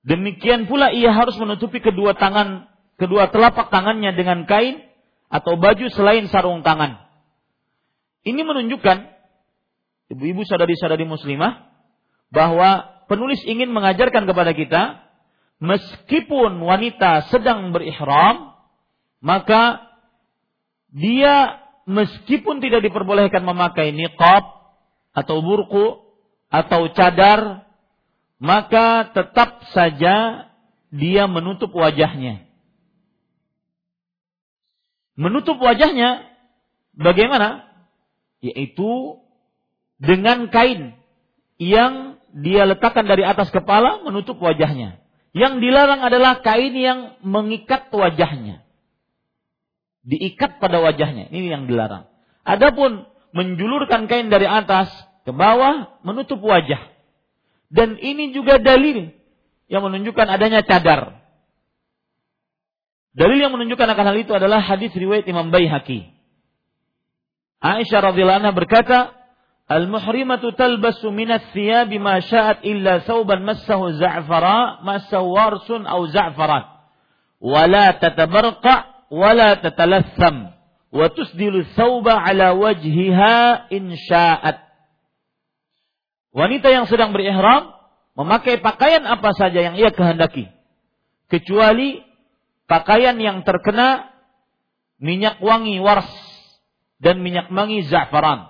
Demikian 0.03 0.67
pula 0.67 0.91
ia 0.91 1.15
harus 1.15 1.39
menutupi 1.39 1.79
kedua 1.79 2.19
tangan, 2.19 2.67
kedua 2.99 3.31
telapak 3.31 3.71
tangannya 3.71 4.11
dengan 4.19 4.43
kain 4.51 4.83
atau 5.31 5.55
baju 5.55 5.87
selain 5.95 6.27
sarung 6.27 6.67
tangan. 6.67 6.99
Ini 8.27 8.43
menunjukkan 8.43 9.07
ibu-ibu 10.11 10.43
sadari-sadari 10.43 11.07
muslimah 11.07 11.71
bahwa 12.35 13.01
penulis 13.07 13.39
ingin 13.47 13.71
mengajarkan 13.71 14.27
kepada 14.27 14.51
kita 14.51 14.83
meskipun 15.63 16.59
wanita 16.59 17.31
sedang 17.31 17.71
berihram 17.71 18.59
maka 19.23 19.87
dia 20.91 21.61
meskipun 21.87 22.59
tidak 22.59 22.83
diperbolehkan 22.83 23.47
memakai 23.47 23.95
niqab 23.95 24.43
atau 25.15 25.37
burku 25.43 26.10
atau 26.51 26.91
cadar 26.91 27.71
maka 28.43 29.15
tetap 29.15 29.63
saja 29.71 30.49
dia 30.91 31.25
menutup 31.31 31.71
wajahnya. 31.71 32.43
Menutup 35.15 35.61
wajahnya 35.63 36.27
bagaimana? 36.97 37.69
Yaitu 38.41 39.21
dengan 40.01 40.49
kain 40.49 40.97
yang 41.61 42.17
dia 42.33 42.65
letakkan 42.65 43.05
dari 43.05 43.23
atas 43.23 43.53
kepala 43.53 44.01
menutup 44.03 44.41
wajahnya. 44.41 44.99
Yang 45.31 45.63
dilarang 45.63 46.03
adalah 46.03 46.43
kain 46.43 46.75
yang 46.75 47.21
mengikat 47.23 47.93
wajahnya. 47.93 48.67
Diikat 50.03 50.59
pada 50.59 50.81
wajahnya. 50.81 51.29
Ini 51.31 51.61
yang 51.61 51.65
dilarang. 51.69 52.09
Adapun 52.43 53.05
menjulurkan 53.37 54.09
kain 54.11 54.33
dari 54.33 54.49
atas 54.49 54.89
ke 55.31 55.33
bawah 55.39 56.03
menutup 56.03 56.43
wajah. 56.43 56.91
Dan 57.71 57.95
ini 58.03 58.35
juga 58.35 58.59
dalil 58.59 59.15
yang 59.71 59.87
menunjukkan 59.87 60.27
adanya 60.27 60.67
cadar. 60.67 61.23
Dalil 63.15 63.39
yang 63.39 63.55
menunjukkan 63.55 63.95
akan 63.95 64.07
hal 64.11 64.17
itu 64.19 64.35
adalah 64.35 64.59
hadis 64.59 64.91
riwayat 64.91 65.31
Imam 65.31 65.55
Baihaqi. 65.55 66.11
Aisyah 67.63 68.11
radhiyallahu 68.11 68.41
anha 68.43 68.51
berkata, 68.51 69.15
"Al-muhrimatu 69.71 70.51
talbasu 70.59 71.15
min 71.15 71.31
ats-thiyabi 71.31 72.03
ma 72.03 72.19
sya'at 72.19 72.67
illa 72.67 73.07
thawban 73.07 73.47
massahu 73.47 73.95
za'fara, 73.95 74.83
massahu 74.83 75.31
warsun 75.31 75.87
aw 75.87 76.03
za'faran. 76.11 76.67
Wa 77.39 77.71
la 77.71 77.95
tatabarqa 78.03 79.07
wa 79.15 79.31
la 79.31 79.55
tatalassam 79.63 80.51
wa 80.91 81.07
tusdilu 81.15 81.63
thawba 81.79 82.19
ala 82.19 82.59
wajhiha 82.59 83.71
in 83.71 83.95
sya'at." 83.95 84.70
Wanita 86.31 86.71
yang 86.71 86.87
sedang 86.87 87.11
berihram 87.11 87.75
memakai 88.15 88.63
pakaian 88.63 89.03
apa 89.03 89.35
saja 89.35 89.71
yang 89.71 89.75
ia 89.75 89.91
kehendaki. 89.91 90.47
Kecuali 91.27 92.03
pakaian 92.71 93.19
yang 93.19 93.43
terkena 93.43 94.15
minyak 95.03 95.43
wangi 95.43 95.83
wars 95.83 96.07
dan 97.03 97.19
minyak 97.23 97.51
wangi 97.51 97.83
za'faran. 97.87 98.47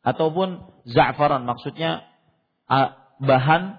Ataupun 0.00 0.64
za'faran 0.88 1.44
maksudnya 1.44 2.08
bahan 3.20 3.76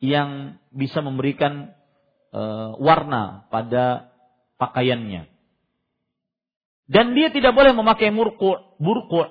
yang 0.00 0.60
bisa 0.72 1.00
memberikan 1.04 1.72
e, 2.32 2.42
warna 2.80 3.48
pada 3.48 4.12
pakaiannya. 4.56 5.28
Dan 6.84 7.16
dia 7.16 7.32
tidak 7.32 7.56
boleh 7.56 7.72
memakai 7.72 8.12
murku, 8.12 8.60
burku 8.76 9.24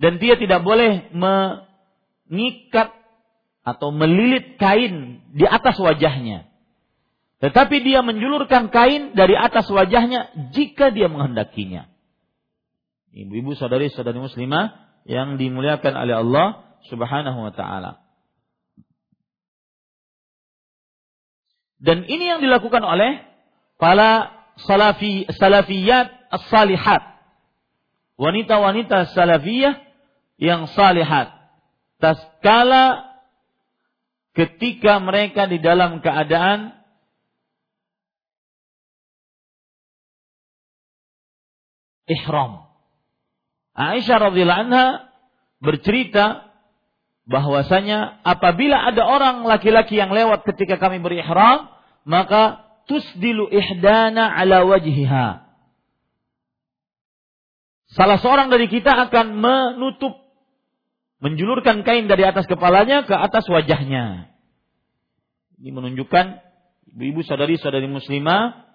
dan 0.00 0.16
dia 0.22 0.38
tidak 0.38 0.64
boleh 0.64 1.10
mengikat 2.28 2.92
atau 3.64 3.92
melilit 3.92 4.56
kain 4.56 5.20
di 5.36 5.44
atas 5.44 5.76
wajahnya. 5.76 6.48
Tetapi 7.38 7.84
dia 7.84 8.02
menjulurkan 8.02 8.72
kain 8.72 9.14
dari 9.14 9.36
atas 9.36 9.68
wajahnya 9.68 10.50
jika 10.56 10.90
dia 10.90 11.06
menghendakinya. 11.06 11.86
Ibu-ibu 13.14 13.54
saudari-saudari 13.54 14.18
muslimah 14.18 14.74
yang 15.06 15.38
dimuliakan 15.38 15.94
oleh 15.94 16.14
Allah 16.18 16.46
Subhanahu 16.88 17.38
wa 17.48 17.52
taala. 17.54 18.02
Dan 21.78 22.10
ini 22.10 22.26
yang 22.26 22.42
dilakukan 22.42 22.82
oleh 22.82 23.22
para 23.78 24.34
salafi 24.66 25.30
salafiyat 25.30 26.10
as-salihat. 26.34 27.22
Wanita-wanita 28.18 29.14
salafiyah 29.14 29.78
yang 30.42 30.66
salihat 30.74 31.37
tatkala 31.98 33.18
ketika 34.34 35.02
mereka 35.02 35.50
di 35.50 35.58
dalam 35.58 35.98
keadaan 35.98 36.78
ihram. 42.06 42.70
Aisyah 43.78 44.30
radhiyallahu 44.30 44.62
anha 44.70 44.86
bercerita 45.62 46.50
bahwasanya 47.28 48.24
apabila 48.24 48.88
ada 48.88 49.04
orang 49.04 49.44
laki-laki 49.44 50.00
yang 50.00 50.10
lewat 50.10 50.42
ketika 50.48 50.80
kami 50.80 50.98
berihram, 50.98 51.68
maka 52.08 52.64
tusdilu 52.88 53.52
ihdana 53.52 54.32
ala 54.32 54.64
wajhiha. 54.64 55.44
Salah 57.92 58.18
seorang 58.20 58.48
dari 58.48 58.68
kita 58.68 59.08
akan 59.08 59.26
menutup 59.36 60.27
menjulurkan 61.18 61.82
kain 61.82 62.06
dari 62.06 62.22
atas 62.22 62.46
kepalanya 62.46 63.02
ke 63.06 63.14
atas 63.14 63.46
wajahnya. 63.50 64.30
Ini 65.58 65.74
menunjukkan 65.74 66.26
ibu-ibu 66.94 67.26
sadari-sadari 67.26 67.90
muslimah 67.90 68.66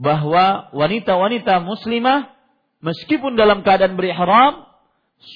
bahwa 0.00 0.72
wanita-wanita 0.72 1.60
muslimah 1.60 2.32
meskipun 2.80 3.36
dalam 3.36 3.60
keadaan 3.60 3.96
berihram 3.96 4.64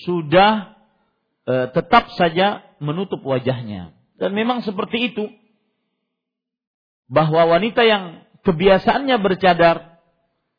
sudah 0.05 0.77
e, 1.45 1.55
tetap 1.77 2.09
saja 2.17 2.65
menutup 2.81 3.21
wajahnya. 3.21 3.93
Dan 4.17 4.33
memang 4.37 4.65
seperti 4.65 5.13
itu. 5.13 5.29
Bahwa 7.11 7.43
wanita 7.59 7.85
yang 7.85 8.25
kebiasaannya 8.47 9.17
bercadar 9.21 10.01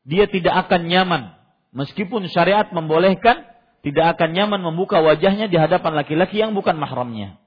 dia 0.05 0.25
tidak 0.29 0.67
akan 0.67 0.89
nyaman 0.89 1.23
meskipun 1.71 2.25
syariat 2.29 2.67
membolehkan 2.73 3.45
tidak 3.82 4.17
akan 4.17 4.29
nyaman 4.38 4.61
membuka 4.61 5.01
wajahnya 5.01 5.49
di 5.49 5.57
hadapan 5.57 5.97
laki-laki 5.97 6.38
yang 6.38 6.53
bukan 6.53 6.77
mahramnya. 6.77 7.41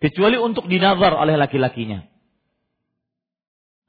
Kecuali 0.00 0.40
untuk 0.40 0.64
dinazar 0.64 1.12
oleh 1.12 1.36
laki-lakinya. 1.36 2.08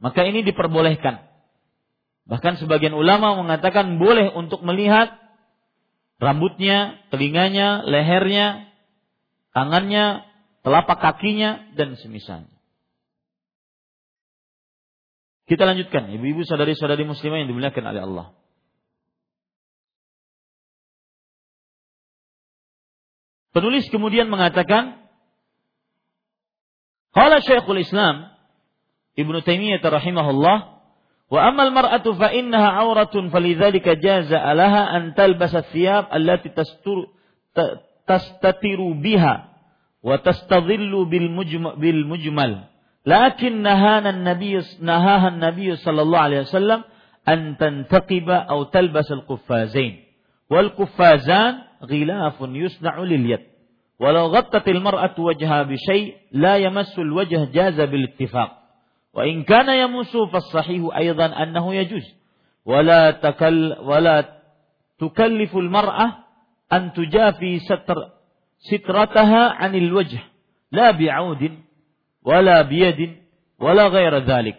Maka 0.04 0.28
ini 0.28 0.44
diperbolehkan. 0.44 1.24
Bahkan 2.28 2.60
sebagian 2.60 2.92
ulama 2.92 3.40
mengatakan 3.40 3.96
boleh 3.96 4.28
untuk 4.36 4.60
melihat 4.68 5.16
rambutnya, 6.20 7.00
telinganya, 7.16 7.88
lehernya, 7.88 8.68
tangannya, 9.56 10.28
telapak 10.68 11.00
kakinya, 11.00 11.72
dan 11.80 11.96
semisalnya. 11.96 12.52
Kita 15.48 15.64
lanjutkan, 15.64 16.12
ibu-ibu 16.12 16.44
saudari-saudari 16.44 17.04
muslimah 17.04 17.44
yang 17.44 17.50
dimuliakan 17.52 17.86
oleh 17.88 18.02
Allah. 18.04 18.28
Penulis 23.52 23.88
kemudian 23.92 24.32
mengatakan, 24.32 25.00
Qala 27.12 27.44
Syekhul 27.44 27.84
Islam 27.84 28.32
Ibnu 29.20 29.44
Taimiyah 29.44 29.84
rahimahullah, 29.84 30.58
wa 31.32 31.40
amal 31.44 31.72
mar'atu 31.76 32.16
fa 32.16 32.32
innaha 32.32 32.80
auratun 32.80 33.28
falidzalika 33.28 34.00
jaza 34.00 34.40
alaha 34.40 34.88
an 34.88 35.12
talbasa 35.16 35.68
thiyab 35.68 36.08
allati 36.08 36.52
tastur 36.56 37.12
tastatiru 38.08 38.96
biha 39.00 39.52
wa 40.00 40.16
tastadhillu 40.20 41.08
bil 41.12 41.28
bil 41.76 42.02
mujmal. 42.08 42.72
Lakin 43.04 43.66
nahana 43.66 44.14
an-nabiy 44.16 44.62
nahaha 44.80 45.34
an-nabiy 45.36 45.76
sallallahu 45.76 46.26
alaihi 46.32 46.46
wasallam 46.48 46.88
an 47.28 47.58
tantaqiba 47.60 48.48
aw 48.48 48.70
talbas 48.72 49.10
al-quffazain. 49.12 50.08
Wal 50.52 50.72
quffazan 50.76 51.71
غلاف 51.86 52.36
يصنع 52.42 53.00
لليد. 53.00 53.40
ولو 54.00 54.26
غطت 54.26 54.68
المرأة 54.68 55.16
وجهها 55.20 55.64
بشيء 55.64 56.16
لا 56.32 56.58
يمس 56.58 57.00
الوجه 57.00 57.52
جاز 57.54 57.82
بالاتفاق. 57.82 58.58
وإن 59.14 59.44
كان 59.44 59.70
يمس 59.70 60.18
فالصحيح 60.18 60.96
أيضا 60.98 61.26
أنه 61.26 61.76
يجوز. 61.76 62.16
ولا 62.66 63.12
تكل 63.12 63.76
ولا 63.80 64.42
تكلف 65.00 65.58
المرأة 65.58 66.14
أن 66.74 66.94
تجافي 66.94 67.60
ستر 67.60 67.96
سترتها 68.60 69.50
عن 69.50 69.76
الوجه 69.76 70.20
لا 70.72 70.92
بعود 70.92 71.52
ولا 72.26 72.62
بيد 72.62 73.16
ولا 73.60 73.88
غير 73.88 74.18
ذلك. 74.18 74.56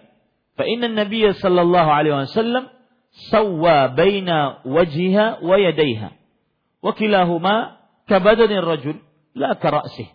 فإن 0.56 0.84
النبي 0.84 1.32
صلى 1.32 1.60
الله 1.62 1.92
عليه 1.92 2.16
وسلم 2.16 2.66
سوى 3.30 3.88
بين 3.88 4.28
وجهها 4.64 5.38
ويديها. 5.42 6.10
وكلاهما 6.82 7.76
كبدن 8.08 8.52
الرجل 8.52 8.96
لا 9.34 9.52
كرأسه. 9.52 10.08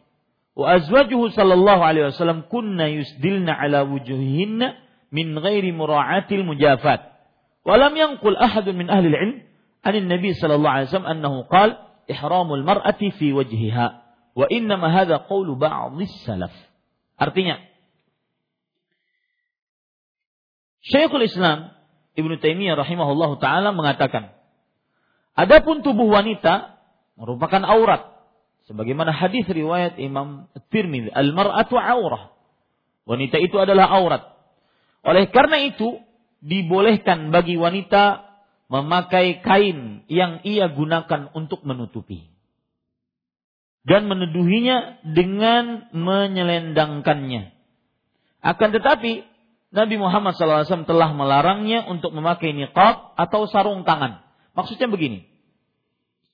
وأزواجه 0.55 1.27
صلى 1.27 1.53
الله 1.53 1.85
عليه 1.85 2.05
وسلم 2.05 2.41
كن 2.51 2.79
يسدلن 2.79 3.49
على 3.49 3.79
وجوههن 3.81 4.73
من 5.11 5.39
غير 5.39 5.73
مراعاة 5.73 6.27
المجافات. 6.31 7.01
ولم 7.65 7.97
ينقل 7.97 8.35
أحد 8.35 8.69
من 8.69 8.89
أهل 8.89 9.05
العلم 9.05 9.41
عن 9.85 9.95
النبي 9.95 10.33
صلى 10.33 10.55
الله 10.55 10.69
عليه 10.69 10.87
وسلم 10.87 11.05
أنه 11.05 11.41
قال 11.41 11.77
إحرام 12.11 12.53
المرأة 12.53 13.01
في 13.19 13.33
وجهها 13.33 14.03
وإنما 14.35 15.01
هذا 15.01 15.17
قول 15.17 15.55
بعض 15.55 16.01
السلف. 16.01 16.53
artinya 17.17 17.57
Syekhul 20.85 21.25
Islam 21.25 21.73
Ibnu 22.13 22.37
Taimiyah 22.37 22.77
rahimahullahu 22.77 23.41
taala 23.41 23.73
mengatakan 23.73 24.36
Adapun 25.37 25.85
tubuh 25.85 26.09
wanita 26.09 26.81
merupakan 27.13 27.61
aurat. 27.61 28.17
Sebagaimana 28.65 29.13
hadis 29.13 29.45
riwayat 29.45 30.01
Imam 30.01 30.49
Tirmidzi 30.73 31.13
al-mar'atu 31.13 31.77
aurah. 31.77 32.33
Wanita 33.05 33.37
itu 33.39 33.55
adalah 33.61 33.87
aurat. 33.93 34.33
Oleh 35.05 35.29
karena 35.29 35.61
itu 35.61 36.01
dibolehkan 36.41 37.29
bagi 37.29 37.55
wanita 37.55 38.27
memakai 38.67 39.39
kain 39.45 40.03
yang 40.11 40.41
ia 40.43 40.67
gunakan 40.73 41.31
untuk 41.31 41.63
menutupi. 41.63 42.27
Dan 43.87 44.11
meneduhinya 44.11 45.05
dengan 45.05 45.87
menyelendangkannya. 45.95 47.55
Akan 48.43 48.75
tetapi 48.75 49.23
Nabi 49.71 49.95
Muhammad 49.95 50.35
SAW 50.35 50.83
telah 50.83 51.15
melarangnya 51.15 51.87
untuk 51.87 52.11
memakai 52.11 52.51
niqab 52.51 53.15
atau 53.15 53.47
sarung 53.47 53.87
tangan 53.87 54.26
Maksudnya 54.57 54.89
begini. 54.89 55.29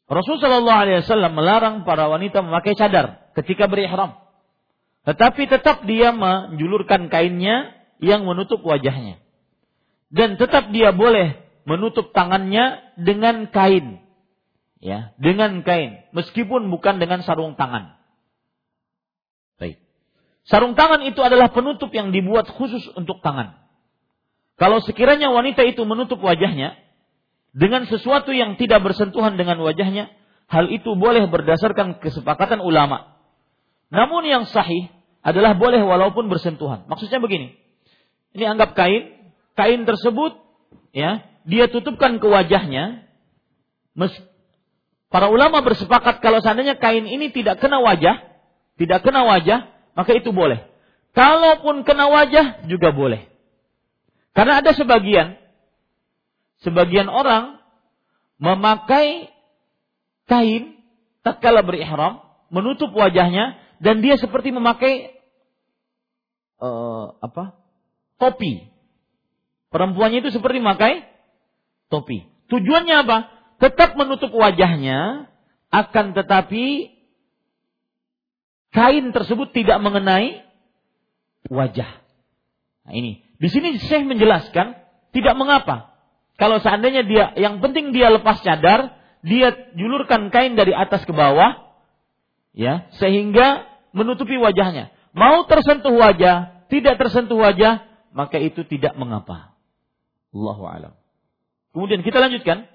Rasulullah 0.07 0.63
Wasallam 0.88 1.36
melarang 1.36 1.76
para 1.84 2.07
wanita 2.07 2.39
memakai 2.39 2.71
cadar 2.80 3.28
ketika 3.36 3.67
berihram. 3.67 4.15
Tetapi 5.03 5.51
tetap 5.51 5.84
dia 5.84 6.15
menjulurkan 6.15 7.11
kainnya 7.11 7.76
yang 7.99 8.24
menutup 8.24 8.63
wajahnya. 8.63 9.19
Dan 10.07 10.39
tetap 10.39 10.71
dia 10.71 10.95
boleh 10.95 11.36
menutup 11.67 12.15
tangannya 12.15 12.95
dengan 12.95 13.51
kain. 13.51 13.99
Ya, 14.80 15.15
dengan 15.19 15.63
kain. 15.63 16.07
Meskipun 16.15 16.67
bukan 16.71 16.99
dengan 17.03 17.24
sarung 17.24 17.55
tangan. 17.59 17.99
Baik. 19.59 19.80
Sarung 20.47 20.76
tangan 20.76 21.03
itu 21.07 21.19
adalah 21.19 21.51
penutup 21.51 21.91
yang 21.91 22.11
dibuat 22.11 22.47
khusus 22.51 22.84
untuk 22.95 23.19
tangan. 23.24 23.59
Kalau 24.59 24.84
sekiranya 24.84 25.32
wanita 25.32 25.63
itu 25.65 25.82
menutup 25.88 26.19
wajahnya, 26.19 26.82
dengan 27.54 27.86
sesuatu 27.86 28.34
yang 28.34 28.58
tidak 28.58 28.82
bersentuhan 28.82 29.38
dengan 29.38 29.62
wajahnya, 29.62 30.10
hal 30.49 30.74
itu 30.74 30.97
boleh 30.97 31.30
berdasarkan 31.30 32.01
kesepakatan 32.01 32.58
ulama. 32.58 33.14
Namun 33.93 34.26
yang 34.26 34.49
sahih 34.49 34.89
adalah 35.22 35.54
boleh 35.54 35.86
walaupun 35.86 36.34
bersentuhan. 36.34 36.89
Maksudnya 36.89 37.22
begini. 37.22 37.54
Ini 38.34 38.58
anggap 38.58 38.74
kain, 38.74 39.34
kain 39.54 39.86
tersebut 39.86 40.34
ya, 40.97 41.22
dia 41.45 41.70
tutupkan 41.70 42.18
ke 42.18 42.26
wajahnya. 42.26 43.06
Para 45.14 45.30
ulama 45.30 45.62
bersepakat 45.62 46.26
kalau 46.26 46.41
seandainya 46.41 46.82
kain 46.82 47.06
ini 47.06 47.30
tidak 47.30 47.62
kena 47.62 47.78
wajah, 47.86 48.18
tidak 48.82 49.06
kena 49.06 49.30
wajah, 49.30 49.70
maka 49.93 50.12
itu 50.18 50.34
boleh. 50.34 50.66
Kalaupun 51.14 51.86
kena 51.86 52.10
wajah 52.10 52.66
juga 52.66 52.89
boleh. 52.89 53.30
Karena 54.34 54.66
ada 54.66 54.74
sebagian 54.74 55.38
sebagian 56.64 57.11
orang 57.11 57.59
memakai 58.39 59.30
kain 60.28 60.80
tatkala 61.22 61.64
berihram 61.64 62.24
menutup 62.51 62.91
wajahnya 62.91 63.59
dan 63.84 63.99
dia 63.99 64.16
seperti 64.20 64.51
memakai 64.55 65.16
uh, 66.64 67.20
apa? 67.20 67.59
topi. 68.22 68.72
Perempuannya 69.74 70.24
itu 70.24 70.32
seperti 70.32 70.64
memakai 70.64 71.03
topi. 71.91 72.24
Tujuannya 72.47 72.95
apa? 73.03 73.18
Tetap 73.59 73.99
menutup 73.99 74.32
wajahnya 74.32 75.28
akan 75.74 76.14
tetapi 76.14 76.93
kain 78.70 79.05
tersebut 79.11 79.49
tidak 79.51 79.82
mengenai 79.82 80.45
wajah. 81.49 81.89
Nah 82.86 82.93
ini, 82.93 83.26
di 83.41 83.47
sini 83.49 83.82
saya 83.82 84.05
menjelaskan 84.05 84.78
tidak 85.11 85.36
mengapa 85.36 85.92
kalau 86.36 86.57
seandainya 86.59 87.05
dia, 87.05 87.25
yang 87.38 87.61
penting 87.61 87.93
dia 87.93 88.09
lepas 88.09 88.41
cadar, 88.41 88.97
dia 89.21 89.53
julurkan 89.77 90.34
kain 90.34 90.57
dari 90.57 90.73
atas 90.73 91.05
ke 91.05 91.13
bawah, 91.13 91.77
ya, 92.51 92.89
sehingga 92.97 93.69
menutupi 93.93 94.36
wajahnya. 94.41 94.89
Mau 95.13 95.45
tersentuh 95.45 95.93
wajah, 95.93 96.65
tidak 96.73 96.97
tersentuh 96.97 97.38
wajah, 97.38 97.86
maka 98.11 98.41
itu 98.41 98.65
tidak 98.65 98.97
mengapa. 98.97 99.53
Allahu 100.34 100.65
alam. 100.65 100.93
Kemudian 101.73 102.01
kita 102.01 102.21
lanjutkan. 102.21 102.69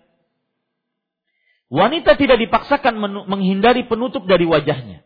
Wanita 1.69 2.17
tidak 2.17 2.41
dipaksakan 2.41 2.97
menghindari 3.29 3.85
penutup 3.85 4.25
dari 4.25 4.49
wajahnya. 4.49 5.05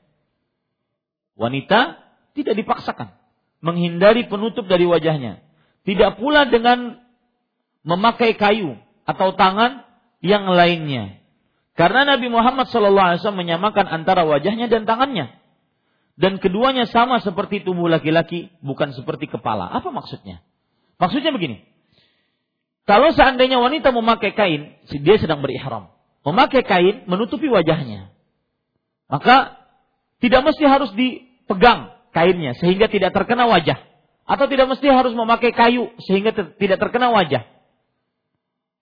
Wanita 1.34 1.98
tidak 2.38 2.54
dipaksakan 2.54 3.18
menghindari 3.58 4.30
penutup 4.30 4.70
dari 4.70 4.86
wajahnya. 4.86 5.42
Tidak 5.82 6.22
pula 6.22 6.46
dengan 6.46 7.01
memakai 7.82 8.34
kayu 8.38 8.78
atau 9.06 9.34
tangan 9.34 9.86
yang 10.22 10.46
lainnya. 10.50 11.18
Karena 11.72 12.04
Nabi 12.04 12.28
Muhammad 12.28 12.68
SAW 12.68 13.18
menyamakan 13.34 13.88
antara 13.88 14.22
wajahnya 14.28 14.68
dan 14.68 14.84
tangannya. 14.84 15.34
Dan 16.12 16.36
keduanya 16.38 16.84
sama 16.84 17.24
seperti 17.24 17.64
tubuh 17.64 17.88
laki-laki, 17.88 18.52
bukan 18.60 18.92
seperti 18.92 19.26
kepala. 19.32 19.66
Apa 19.72 19.88
maksudnya? 19.88 20.44
Maksudnya 21.00 21.32
begini. 21.32 21.64
Kalau 22.84 23.14
seandainya 23.14 23.62
wanita 23.62 23.94
memakai 23.94 24.36
kain, 24.36 24.76
dia 24.90 25.16
sedang 25.16 25.40
berihram. 25.40 25.88
Memakai 26.22 26.62
kain 26.62 27.08
menutupi 27.08 27.48
wajahnya. 27.48 28.12
Maka 29.10 29.58
tidak 30.22 30.46
mesti 30.46 30.64
harus 30.68 30.90
dipegang 30.94 31.90
kainnya 32.14 32.54
sehingga 32.60 32.86
tidak 32.86 33.10
terkena 33.16 33.48
wajah. 33.48 33.80
Atau 34.22 34.46
tidak 34.46 34.70
mesti 34.70 34.86
harus 34.86 35.10
memakai 35.16 35.50
kayu 35.50 35.90
sehingga 36.06 36.30
tidak 36.32 36.78
terkena 36.78 37.10
wajah. 37.10 37.42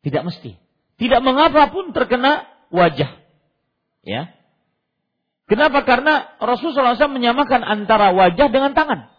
Tidak 0.00 0.22
mesti. 0.24 0.56
Tidak 1.00 1.20
mengapa 1.24 1.72
pun 1.72 1.92
terkena 1.96 2.48
wajah. 2.72 3.20
Ya. 4.04 4.32
Kenapa? 5.48 5.82
Karena 5.82 6.38
Rasulullah 6.38 6.94
SAW 6.94 7.16
menyamakan 7.16 7.60
antara 7.64 8.14
wajah 8.14 8.48
dengan 8.48 8.72
tangan. 8.72 9.10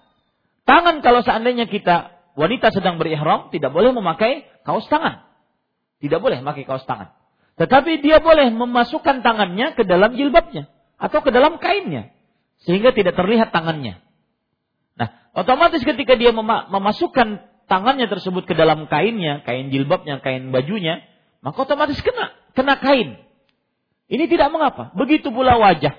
Tangan 0.64 1.04
kalau 1.04 1.22
seandainya 1.26 1.68
kita 1.68 2.16
wanita 2.40 2.72
sedang 2.72 2.96
berihram 2.96 3.52
tidak 3.52 3.74
boleh 3.76 3.92
memakai 3.92 4.48
kaos 4.64 4.88
tangan. 4.88 5.28
Tidak 6.00 6.18
boleh 6.18 6.40
memakai 6.40 6.64
kaos 6.64 6.88
tangan. 6.88 7.14
Tetapi 7.60 8.00
dia 8.00 8.24
boleh 8.24 8.50
memasukkan 8.50 9.22
tangannya 9.22 9.76
ke 9.76 9.84
dalam 9.84 10.16
jilbabnya 10.16 10.72
atau 10.98 11.20
ke 11.20 11.30
dalam 11.30 11.60
kainnya 11.60 12.16
sehingga 12.64 12.96
tidak 12.96 13.18
terlihat 13.18 13.52
tangannya. 13.52 14.00
Nah, 14.96 15.10
otomatis 15.36 15.84
ketika 15.84 16.16
dia 16.16 16.32
memasukkan 16.32 17.51
tangannya 17.72 18.12
tersebut 18.12 18.44
ke 18.44 18.52
dalam 18.52 18.92
kainnya, 18.92 19.48
kain 19.48 19.72
jilbabnya, 19.72 20.20
kain 20.20 20.52
bajunya, 20.52 21.00
maka 21.40 21.64
otomatis 21.64 21.96
kena, 22.04 22.36
kena 22.52 22.76
kain. 22.76 23.16
Ini 24.12 24.28
tidak 24.28 24.52
mengapa. 24.52 24.92
Begitu 24.92 25.32
pula 25.32 25.56
wajah. 25.56 25.96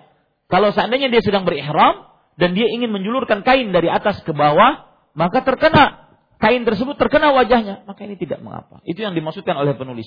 Kalau 0.53 0.69
seandainya 0.77 1.09
dia 1.09 1.25
sedang 1.25 1.49
berihram 1.49 2.13
dan 2.37 2.53
dia 2.53 2.69
ingin 2.69 2.93
menjulurkan 2.93 3.41
kain 3.41 3.73
dari 3.73 3.89
atas 3.89 4.21
ke 4.21 4.37
bawah, 4.37 4.85
maka 5.17 5.41
terkena 5.41 6.13
kain 6.37 6.61
tersebut 6.69 7.01
terkena 7.01 7.33
wajahnya, 7.33 7.89
maka 7.89 8.05
ini 8.05 8.21
tidak 8.21 8.45
mengapa. 8.45 8.85
Itu 8.85 9.01
yang 9.01 9.17
dimaksudkan 9.17 9.57
oleh 9.57 9.73
penulis. 9.73 10.07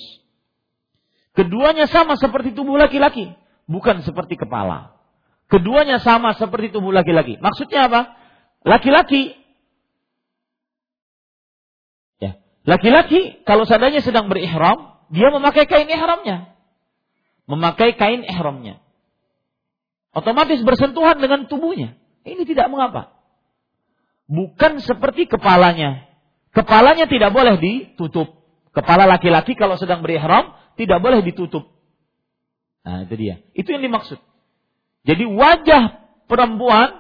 Keduanya 1.33 1.89
sama 1.89 2.13
seperti 2.13 2.53
tubuh 2.53 2.77
laki-laki, 2.77 3.33
bukan 3.65 4.05
seperti 4.05 4.37
kepala. 4.37 4.93
Keduanya 5.49 5.97
sama 5.97 6.37
seperti 6.37 6.69
tubuh 6.69 6.93
laki-laki. 6.93 7.41
Maksudnya 7.41 7.89
apa? 7.89 8.13
Laki-laki 8.61 9.33
Laki-laki 12.65 13.45
kalau 13.45 13.69
seandainya 13.69 14.01
sedang 14.01 14.25
berihram, 14.25 14.97
dia 15.13 15.29
memakai 15.29 15.69
kain 15.69 15.85
ihramnya. 15.85 16.57
Memakai 17.45 17.93
kain 17.93 18.25
ihramnya. 18.25 18.81
Otomatis 20.17 20.65
bersentuhan 20.65 21.21
dengan 21.21 21.45
tubuhnya. 21.45 21.93
Ini 22.25 22.41
tidak 22.49 22.73
mengapa. 22.73 23.13
Bukan 24.25 24.81
seperti 24.81 25.29
kepalanya. 25.29 26.09
Kepalanya 26.49 27.05
tidak 27.05 27.29
boleh 27.29 27.61
ditutup. 27.61 28.33
Kepala 28.73 29.05
laki-laki 29.05 29.53
kalau 29.53 29.77
sedang 29.77 30.01
berihram 30.01 30.57
tidak 30.73 30.99
boleh 31.05 31.21
ditutup. 31.21 31.69
Nah, 32.81 33.05
itu 33.05 33.13
dia. 33.13 33.35
Itu 33.53 33.77
yang 33.77 33.85
dimaksud. 33.85 34.17
Jadi 35.05 35.23
wajah 35.29 36.01
perempuan 36.25 36.97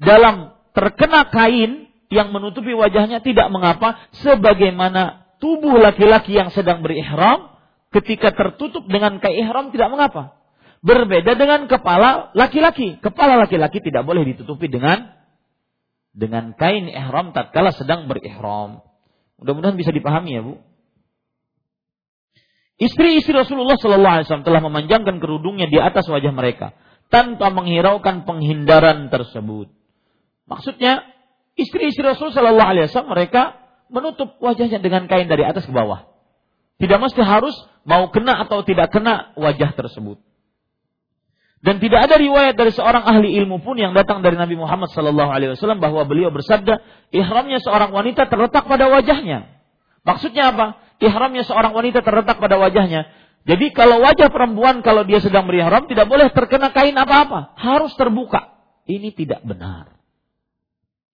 dalam 0.00 0.56
terkena 0.72 1.28
kain 1.28 1.89
yang 2.10 2.34
menutupi 2.34 2.74
wajahnya 2.74 3.22
tidak 3.22 3.48
mengapa 3.54 4.10
sebagaimana 4.18 5.30
tubuh 5.38 5.78
laki-laki 5.78 6.34
yang 6.34 6.50
sedang 6.50 6.82
berihram 6.82 7.54
ketika 7.94 8.34
tertutup 8.34 8.86
dengan 8.90 9.22
kain 9.22 9.46
ihram 9.46 9.70
tidak 9.70 9.88
mengapa. 9.94 10.36
Berbeda 10.80 11.38
dengan 11.38 11.70
kepala 11.70 12.34
laki-laki. 12.34 12.98
Kepala 12.98 13.38
laki-laki 13.38 13.78
tidak 13.78 14.02
boleh 14.02 14.26
ditutupi 14.26 14.66
dengan 14.66 15.14
dengan 16.10 16.52
kain 16.58 16.90
ihram 16.90 17.30
tatkala 17.30 17.70
sedang 17.70 18.10
berihram. 18.10 18.82
Mudah-mudahan 19.38 19.78
bisa 19.78 19.94
dipahami 19.94 20.36
ya, 20.36 20.42
Bu. 20.42 20.58
Istri-istri 22.80 23.36
Rasulullah 23.36 23.76
Sallallahu 23.76 24.14
Alaihi 24.18 24.26
Wasallam 24.26 24.48
telah 24.48 24.62
memanjangkan 24.64 25.20
kerudungnya 25.20 25.68
di 25.68 25.76
atas 25.76 26.08
wajah 26.08 26.32
mereka 26.32 26.72
tanpa 27.12 27.52
menghiraukan 27.52 28.24
penghindaran 28.24 29.12
tersebut. 29.12 29.68
Maksudnya, 30.48 31.04
istri-istri 31.58 32.02
Rasul 32.04 32.30
Sallallahu 32.30 32.70
Alaihi 32.70 32.84
Wasallam 32.90 33.12
mereka 33.14 33.58
menutup 33.90 34.38
wajahnya 34.38 34.78
dengan 34.78 35.10
kain 35.10 35.26
dari 35.26 35.42
atas 35.42 35.66
ke 35.66 35.72
bawah. 35.74 36.06
Tidak 36.80 36.96
mesti 36.96 37.20
harus 37.20 37.52
mau 37.84 38.08
kena 38.08 38.40
atau 38.46 38.64
tidak 38.64 38.88
kena 38.94 39.36
wajah 39.36 39.76
tersebut. 39.76 40.22
Dan 41.60 41.76
tidak 41.76 42.08
ada 42.08 42.16
riwayat 42.16 42.56
dari 42.56 42.72
seorang 42.72 43.04
ahli 43.04 43.36
ilmu 43.36 43.60
pun 43.60 43.76
yang 43.76 43.92
datang 43.92 44.24
dari 44.24 44.32
Nabi 44.32 44.56
Muhammad 44.56 44.88
Sallallahu 44.96 45.28
Alaihi 45.28 45.52
Wasallam 45.52 45.76
bahwa 45.76 46.08
beliau 46.08 46.32
bersabda, 46.32 46.80
ihramnya 47.12 47.60
seorang 47.60 47.92
wanita 47.92 48.32
terletak 48.32 48.64
pada 48.64 48.88
wajahnya. 48.88 49.60
Maksudnya 50.00 50.56
apa? 50.56 50.80
Ihramnya 51.04 51.44
seorang 51.44 51.76
wanita 51.76 52.00
terletak 52.00 52.40
pada 52.40 52.56
wajahnya. 52.56 53.12
Jadi 53.44 53.76
kalau 53.76 54.00
wajah 54.00 54.32
perempuan 54.32 54.80
kalau 54.80 55.04
dia 55.04 55.20
sedang 55.20 55.44
berihram 55.44 55.84
tidak 55.84 56.08
boleh 56.08 56.32
terkena 56.32 56.72
kain 56.72 56.96
apa-apa, 56.96 57.52
harus 57.60 57.92
terbuka. 57.92 58.56
Ini 58.88 59.12
tidak 59.12 59.44
benar. 59.44 59.99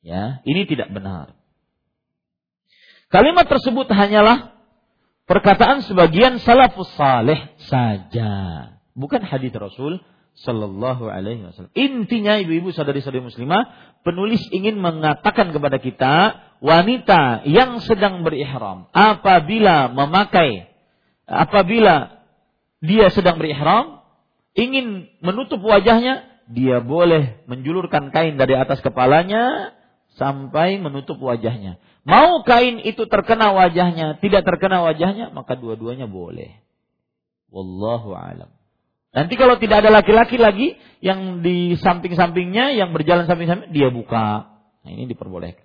Ya, 0.02 0.40
ini 0.48 0.68
tidak 0.68 0.92
benar. 0.92 1.36
Kalimat 3.06 3.46
tersebut 3.46 3.86
hanyalah 3.90 4.54
perkataan 5.30 5.86
sebagian 5.86 6.42
salafus 6.42 6.90
saleh 6.98 7.54
saja, 7.70 8.32
bukan 8.98 9.22
hadis 9.22 9.54
Rasul 9.54 10.02
Sallallahu 10.36 11.08
Alaihi 11.08 11.48
Wasallam. 11.48 11.72
Intinya 11.72 12.36
ibu-ibu 12.36 12.74
saudari-saudari 12.74 13.24
muslimah, 13.24 13.96
penulis 14.04 14.42
ingin 14.52 14.76
mengatakan 14.78 15.50
kepada 15.50 15.80
kita 15.80 16.14
wanita 16.60 17.44
yang 17.48 17.80
sedang 17.84 18.24
berihram 18.24 18.88
apabila 18.92 19.92
memakai 19.92 20.72
apabila 21.28 22.22
dia 22.80 23.12
sedang 23.12 23.36
berihram 23.36 24.00
ingin 24.56 25.10
menutup 25.20 25.60
wajahnya 25.60 26.24
dia 26.48 26.80
boleh 26.80 27.44
menjulurkan 27.50 28.14
kain 28.14 28.40
dari 28.40 28.56
atas 28.56 28.80
kepalanya 28.80 29.75
sampai 30.16 30.80
menutup 30.80 31.20
wajahnya. 31.20 31.80
Mau 32.02 32.42
kain 32.42 32.80
itu 32.82 33.04
terkena 33.08 33.52
wajahnya, 33.52 34.16
tidak 34.20 34.42
terkena 34.44 34.82
wajahnya, 34.84 35.32
maka 35.32 35.56
dua-duanya 35.56 36.08
boleh. 36.08 36.56
Wallahu 37.52 38.16
alam. 38.16 38.50
Nanti 39.16 39.32
kalau 39.40 39.56
tidak 39.56 39.80
ada 39.80 39.90
laki-laki 39.90 40.36
lagi 40.36 40.76
yang 41.00 41.40
di 41.40 41.72
samping-sampingnya, 41.80 42.76
yang 42.76 42.92
berjalan 42.92 43.24
samping-samping, 43.24 43.72
dia 43.72 43.88
buka. 43.88 44.44
Nah, 44.84 44.90
ini 44.92 45.08
diperbolehkan. 45.08 45.64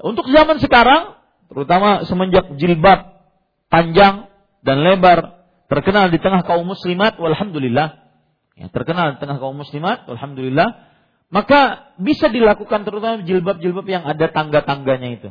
Untuk 0.00 0.30
zaman 0.32 0.56
sekarang, 0.56 1.20
terutama 1.52 2.08
semenjak 2.08 2.48
jilbab 2.56 3.28
panjang 3.68 4.32
dan 4.64 4.80
lebar 4.80 5.44
terkenal 5.68 6.08
di 6.08 6.16
tengah 6.16 6.48
kaum 6.48 6.64
muslimat, 6.64 7.20
walhamdulillah. 7.20 8.08
Ya, 8.56 8.66
terkenal 8.72 9.14
di 9.14 9.18
tengah 9.20 9.36
kaum 9.36 9.54
muslimat, 9.54 10.08
walhamdulillah. 10.08 10.87
Maka 11.28 11.92
bisa 12.00 12.32
dilakukan 12.32 12.88
terutama 12.88 13.20
jilbab-jilbab 13.20 13.84
yang 13.84 14.04
ada 14.08 14.32
tangga-tangganya 14.32 15.08
itu. 15.20 15.30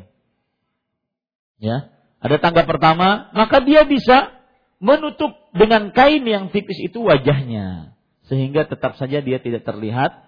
Ya, 1.58 1.90
ada 2.22 2.38
tangga 2.38 2.70
pertama, 2.70 3.34
maka 3.34 3.66
dia 3.66 3.82
bisa 3.82 4.30
menutup 4.78 5.34
dengan 5.58 5.90
kain 5.90 6.22
yang 6.22 6.54
tipis 6.54 6.78
itu 6.86 7.02
wajahnya 7.02 7.98
sehingga 8.30 8.70
tetap 8.70 8.94
saja 9.02 9.26
dia 9.26 9.42
tidak 9.42 9.66
terlihat 9.66 10.22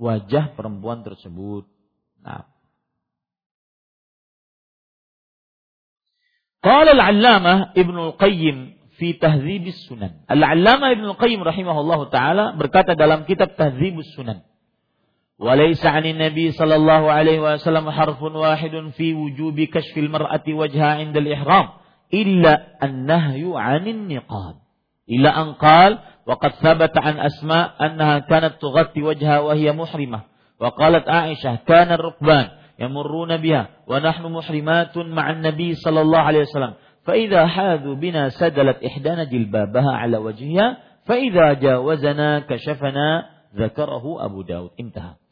wajah 0.00 0.56
perempuan 0.56 1.04
tersebut. 1.04 1.68
Nah. 2.24 2.48
Qala 6.64 6.96
al-'allamah 6.96 7.76
Ibnu 7.76 8.16
Qayyim 8.16 8.56
fi 8.96 9.20
Tahdzib 9.20 9.68
sunan 9.84 10.24
Al-'allamah 10.24 10.96
Ibnu 10.96 11.12
Qayyim 11.20 11.44
rahimahullahu 11.44 12.08
taala 12.08 12.56
berkata 12.56 12.96
dalam 12.96 13.28
kitab 13.28 13.52
Tahdzib 13.52 14.00
sunan 14.16 14.40
وليس 15.44 15.86
عن 15.86 16.04
النبي 16.06 16.50
صلى 16.50 16.74
الله 16.74 17.12
عليه 17.12 17.40
وسلم 17.40 17.90
حرف 17.90 18.22
واحد 18.22 18.70
في 18.96 19.14
وجوب 19.14 19.60
كشف 19.60 19.98
المرأة 19.98 20.42
وجهها 20.48 20.94
عند 20.94 21.16
الإحرام 21.16 21.68
إلا 22.14 22.66
النهي 22.82 23.52
عن 23.54 23.88
النقاب. 23.88 24.54
إلى 25.10 25.28
أن 25.28 25.52
قال 25.52 25.98
وقد 26.26 26.50
ثبت 26.50 26.98
عن 26.98 27.18
أسماء 27.18 27.86
أنها 27.86 28.18
كانت 28.18 28.52
تغطي 28.60 29.02
وجهها 29.02 29.40
وهي 29.40 29.72
محرمة 29.72 30.20
وقالت 30.60 31.08
عائشة 31.08 31.58
كان 31.66 31.92
الركبان 31.92 32.48
يمرون 32.78 33.36
بها 33.36 33.68
ونحن 33.86 34.22
محرمات 34.32 34.98
مع 34.98 35.30
النبي 35.30 35.74
صلى 35.74 36.00
الله 36.00 36.18
عليه 36.18 36.40
وسلم 36.40 36.72
فإذا 37.04 37.46
حاذوا 37.46 37.94
بنا 37.94 38.28
سدلت 38.28 38.84
إحدانا 38.84 39.24
جلبابها 39.24 39.92
على 39.92 40.16
وجهها 40.16 40.76
فإذا 41.06 41.52
جاوزنا 41.52 42.38
كشفنا 42.38 43.26
ذكره 43.56 44.24
أبو 44.24 44.42
داود 44.42 44.70
انتهى. 44.80 45.23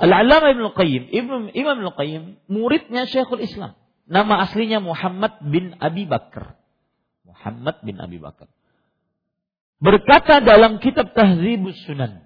Al-Allamah 0.00 0.56
Ibnu 0.56 0.72
Qayyim, 0.72 1.12
Ibnu 1.12 1.34
Imam 1.52 1.76
Ibnu 1.76 1.90
Qayyim, 1.92 2.22
muridnya 2.48 3.04
Syekhul 3.04 3.44
Islam. 3.44 3.76
Nama 4.08 4.48
aslinya 4.48 4.80
Muhammad 4.80 5.38
bin 5.44 5.76
Abi 5.76 6.08
Bakar. 6.08 6.56
Muhammad 7.28 7.84
bin 7.84 8.00
Abi 8.00 8.16
Bakar. 8.16 8.48
Berkata 9.80 10.40
dalam 10.40 10.80
kitab 10.80 11.12
Tahzibus 11.12 11.76
Sunan. 11.84 12.24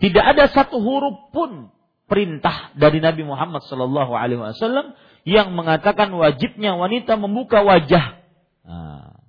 Tidak 0.00 0.24
ada 0.24 0.48
satu 0.48 0.80
huruf 0.80 1.28
pun 1.36 1.68
perintah 2.08 2.72
dari 2.74 3.04
Nabi 3.04 3.28
Muhammad 3.28 3.60
Wasallam 3.68 4.96
yang 5.28 5.52
mengatakan 5.52 6.08
wajibnya 6.16 6.80
wanita 6.80 7.20
membuka 7.20 7.60
wajah. 7.60 8.24
Nah, 8.64 9.20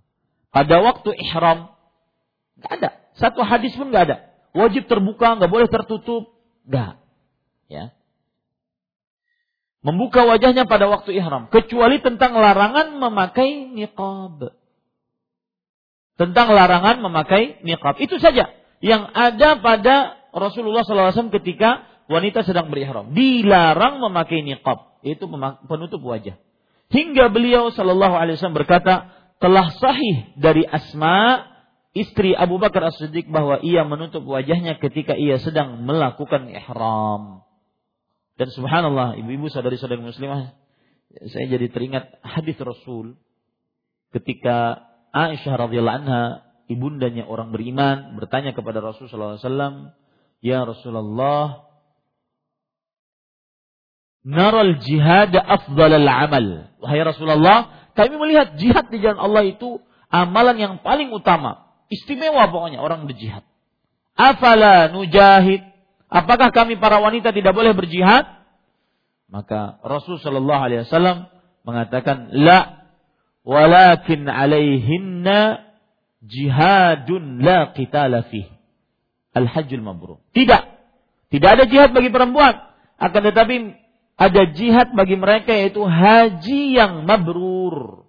pada 0.56 0.80
waktu 0.80 1.12
ihram, 1.20 1.76
nggak 2.64 2.72
ada. 2.80 2.89
Satu 3.20 3.43
hadis 3.43 3.76
pun 3.76 3.91
nggak 3.91 4.06
ada. 4.08 4.18
Wajib 4.56 4.88
terbuka, 4.88 5.36
nggak 5.36 5.52
boleh 5.52 5.68
tertutup, 5.68 6.32
nggak. 6.64 7.01
Ya 7.72 7.95
membuka 9.82 10.26
wajahnya 10.26 10.69
pada 10.69 10.86
waktu 10.88 11.17
ihram 11.17 11.49
kecuali 11.49 11.99
tentang 11.99 12.38
larangan 12.38 12.97
memakai 13.01 13.69
niqab. 13.74 14.53
Tentang 16.17 16.47
larangan 16.53 17.01
memakai 17.01 17.65
niqab. 17.65 17.97
Itu 17.97 18.22
saja 18.22 18.53
yang 18.82 19.09
ada 19.09 19.57
pada 19.57 20.22
Rasulullah 20.32 20.86
SAW 20.86 21.34
ketika 21.41 21.89
wanita 22.05 22.45
sedang 22.45 22.69
berihram. 22.69 23.17
Dilarang 23.17 23.97
memakai 23.99 24.45
niqab, 24.45 25.01
yaitu 25.01 25.26
penutup 25.65 26.01
wajah. 26.05 26.38
Hingga 26.91 27.32
beliau 27.32 27.72
Wasallam 27.72 28.53
berkata, 28.53 29.09
telah 29.39 29.72
sahih 29.80 30.36
dari 30.38 30.67
Asma 30.67 31.49
istri 31.95 32.36
Abu 32.36 32.59
Bakar 32.59 32.91
As-Siddiq 32.91 33.32
bahwa 33.32 33.63
ia 33.63 33.88
menutup 33.88 34.28
wajahnya 34.28 34.78
ketika 34.78 35.15
ia 35.15 35.39
sedang 35.39 35.88
melakukan 35.88 36.51
ihram. 36.51 37.47
Dan 38.39 38.47
subhanallah, 38.51 39.19
ibu-ibu 39.19 39.51
saudari-saudari 39.51 40.01
muslimah, 40.01 40.55
saya 41.11 41.45
jadi 41.51 41.67
teringat 41.67 42.23
hadis 42.23 42.55
Rasul 42.61 43.19
ketika 44.15 44.88
Aisyah 45.11 45.67
radhiyallahu 45.67 45.97
anha, 46.03 46.23
ibundanya 46.71 47.27
orang 47.27 47.51
beriman, 47.51 48.15
bertanya 48.15 48.55
kepada 48.55 48.79
Rasul 48.79 49.11
sallallahu 49.11 49.36
alaihi 49.36 49.43
wasallam, 49.43 49.73
"Ya 50.39 50.63
Rasulullah, 50.63 51.67
naral 54.23 54.79
jihad 54.79 55.36
afdal 55.36 55.91
al-amal." 55.99 56.71
Wahai 56.79 57.03
Rasulullah, 57.03 57.91
kami 57.91 58.15
melihat 58.15 58.55
jihad 58.55 58.88
di 58.88 59.03
jalan 59.03 59.19
Allah 59.19 59.43
itu 59.43 59.84
amalan 60.07 60.55
yang 60.55 60.73
paling 60.79 61.11
utama, 61.11 61.67
istimewa 61.91 62.47
pokoknya 62.47 62.79
orang 62.79 63.03
berjihad. 63.03 63.43
Afala 64.15 64.91
nujahid 64.91 65.70
Apakah 66.12 66.51
kami 66.51 66.76
para 66.76 66.99
wanita 66.99 67.32
tidak 67.32 67.55
boleh 67.55 67.72
berjihad? 67.72 68.28
Maka 69.32 69.80
Rasul 69.80 70.20
Shallallahu 70.20 70.59
Alaihi 70.59 70.84
Wasallam 70.84 71.32
mengatakan, 71.64 72.36
la, 72.36 72.91
walakin 73.47 74.28
alaihinna 74.28 75.72
jihadun 76.20 77.39
la 77.39 77.72
qitala 77.72 78.28
fih. 78.28 78.43
Al-hajjul 79.32 79.80
mabrur. 79.80 80.20
Tidak. 80.36 80.64
Tidak 81.32 81.49
ada 81.49 81.64
jihad 81.64 81.95
bagi 81.95 82.12
perempuan. 82.12 82.59
Akan 82.99 83.24
tetapi 83.24 83.72
ada 84.20 84.41
jihad 84.51 84.91
bagi 84.91 85.16
mereka 85.16 85.55
yaitu 85.55 85.80
haji 85.80 86.76
yang 86.76 87.07
mabrur. 87.07 88.03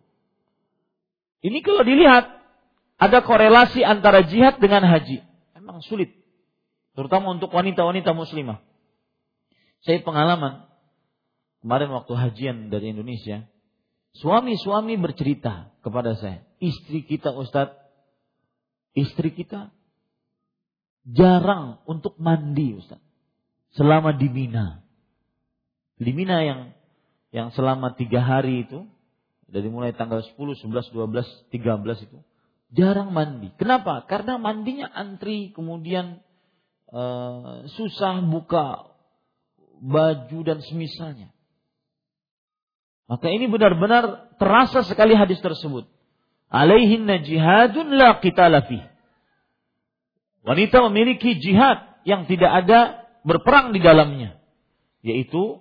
Ini 1.39 1.59
kalau 1.63 1.87
dilihat 1.87 2.27
ada 2.99 3.19
korelasi 3.23 3.87
antara 3.87 4.27
jihad 4.27 4.59
dengan 4.59 4.83
haji. 4.83 5.23
Memang 5.55 5.87
sulit. 5.87 6.22
Terutama 6.93 7.33
untuk 7.37 7.49
wanita-wanita 7.53 8.13
muslimah. 8.13 8.61
Saya 9.83 9.99
pengalaman 10.05 10.69
kemarin 11.65 11.91
waktu 11.91 12.13
hajian 12.15 12.57
dari 12.69 12.93
Indonesia, 12.93 13.49
suami-suami 14.19 15.01
bercerita 15.01 15.73
kepada 15.81 16.15
saya, 16.15 16.45
istri 16.61 17.03
kita 17.03 17.33
Ustadz, 17.33 17.81
istri 18.93 19.33
kita 19.33 19.73
jarang 21.09 21.81
untuk 21.89 22.15
mandi 22.21 22.77
Ustaz. 22.79 23.01
Selama 23.73 24.13
di 24.13 24.29
Mina. 24.29 24.85
Di 25.97 26.13
Mina 26.13 26.45
yang 26.45 26.61
yang 27.33 27.49
selama 27.57 27.97
tiga 27.97 28.21
hari 28.21 28.69
itu 28.69 28.85
dari 29.49 29.73
mulai 29.73 29.97
tanggal 29.97 30.21
10, 30.21 30.37
11, 30.37 30.93
12, 30.93 31.49
13 31.49 32.05
itu 32.05 32.19
jarang 32.73 33.13
mandi. 33.13 33.53
Kenapa? 33.57 34.05
Karena 34.09 34.37
mandinya 34.37 34.89
antri, 34.93 35.53
kemudian 35.53 36.21
uh, 36.93 37.67
susah 37.73 38.21
buka 38.23 38.93
baju 39.83 40.39
dan 40.47 40.63
semisalnya. 40.63 41.35
Maka 43.11 43.29
ini 43.29 43.51
benar-benar 43.51 44.33
terasa 44.39 44.87
sekali 44.87 45.13
hadis 45.13 45.43
tersebut. 45.43 45.91
Alaihin 46.53 47.09
jihadun 47.25 47.97
la 47.97 48.21
kita 48.23 48.47
lafi. 48.47 48.79
Wanita 50.45 50.85
memiliki 50.91 51.37
jihad 51.41 52.03
yang 52.05 52.29
tidak 52.29 52.65
ada 52.65 53.09
berperang 53.27 53.75
di 53.75 53.81
dalamnya. 53.83 54.39
Yaitu 55.03 55.61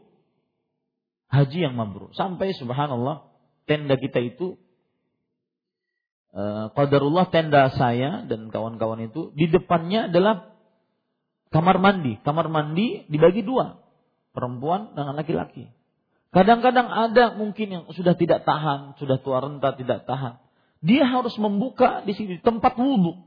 haji 1.31 1.59
yang 1.65 1.73
mabrur. 1.73 2.13
Sampai 2.13 2.53
subhanallah 2.53 3.31
tenda 3.65 3.95
kita 3.97 4.19
itu 4.21 4.59
uh, 6.35 6.69
qadarullah 6.75 7.31
tenda 7.31 7.71
saya 7.73 8.27
dan 8.27 8.51
kawan-kawan 8.51 9.07
itu 9.07 9.31
di 9.33 9.47
depannya 9.47 10.11
adalah 10.11 10.51
kamar 11.51 11.77
mandi. 11.77 12.17
Kamar 12.23 12.47
mandi 12.47 13.05
dibagi 13.11 13.43
dua, 13.45 13.77
perempuan 14.31 14.95
dengan 14.95 15.19
laki-laki. 15.19 15.69
Kadang-kadang 16.31 16.87
ada 16.87 17.35
mungkin 17.35 17.67
yang 17.67 17.83
sudah 17.91 18.15
tidak 18.15 18.47
tahan, 18.47 18.95
sudah 18.95 19.19
tua 19.19 19.43
renta 19.43 19.75
tidak 19.75 20.07
tahan. 20.07 20.39
Dia 20.79 21.03
harus 21.05 21.35
membuka 21.37 22.01
di 22.07 22.15
sini 22.15 22.39
tempat 22.39 22.79
wudhu. 22.79 23.19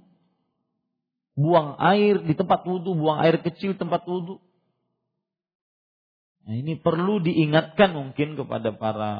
Buang 1.37 1.77
air 1.79 2.25
di 2.25 2.33
tempat 2.33 2.64
wudhu, 2.64 2.97
buang 2.97 3.20
air 3.20 3.45
kecil 3.45 3.77
tempat 3.77 4.09
wudhu. 4.09 4.41
Nah, 6.45 6.55
ini 6.57 6.81
perlu 6.81 7.20
diingatkan 7.20 7.93
mungkin 7.93 8.37
kepada 8.41 8.72
para 8.77 9.12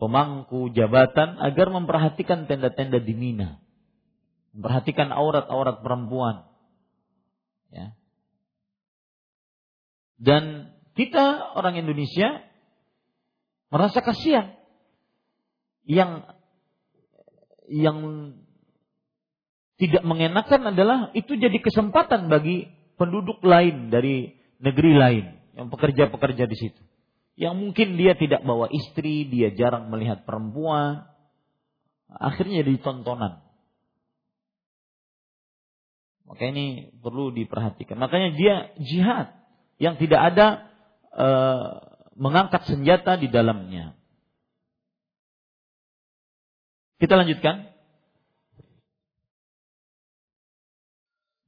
pemangku 0.00 0.72
jabatan 0.72 1.40
agar 1.40 1.72
memperhatikan 1.72 2.44
tenda-tenda 2.48 3.00
di 3.00 3.14
Mina. 3.16 3.60
Memperhatikan 4.56 5.12
aurat-aurat 5.12 5.80
perempuan. 5.84 6.48
Ya. 7.72 7.96
Dan 10.24 10.72
kita 10.96 11.52
orang 11.52 11.76
Indonesia 11.76 12.40
merasa 13.68 14.00
kasihan 14.00 14.56
yang 15.84 16.24
yang 17.68 17.98
tidak 19.76 20.00
mengenakan 20.06 20.72
adalah 20.72 20.98
itu 21.12 21.36
jadi 21.36 21.58
kesempatan 21.60 22.32
bagi 22.32 22.72
penduduk 22.96 23.44
lain 23.44 23.92
dari 23.92 24.32
negeri 24.62 24.92
lain 24.96 25.24
yang 25.58 25.68
pekerja-pekerja 25.68 26.48
di 26.48 26.56
situ 26.56 26.80
yang 27.34 27.58
mungkin 27.58 27.98
dia 27.98 28.14
tidak 28.14 28.46
bawa 28.46 28.70
istri, 28.70 29.26
dia 29.26 29.50
jarang 29.50 29.90
melihat 29.90 30.22
perempuan, 30.22 31.02
akhirnya 32.06 32.62
jadi 32.62 32.78
tontonan. 32.78 33.42
Maka 36.24 36.42
ini 36.48 36.94
perlu 37.02 37.34
diperhatikan. 37.34 37.98
Makanya 38.00 38.30
dia 38.38 38.54
jihad 38.80 39.34
yang 39.84 40.00
tidak 40.00 40.32
ada 40.32 40.46
e, 41.12 41.28
mengangkat 42.16 42.64
senjata 42.64 43.20
di 43.20 43.28
dalamnya. 43.28 43.92
Kita 46.96 47.20
lanjutkan. 47.20 47.68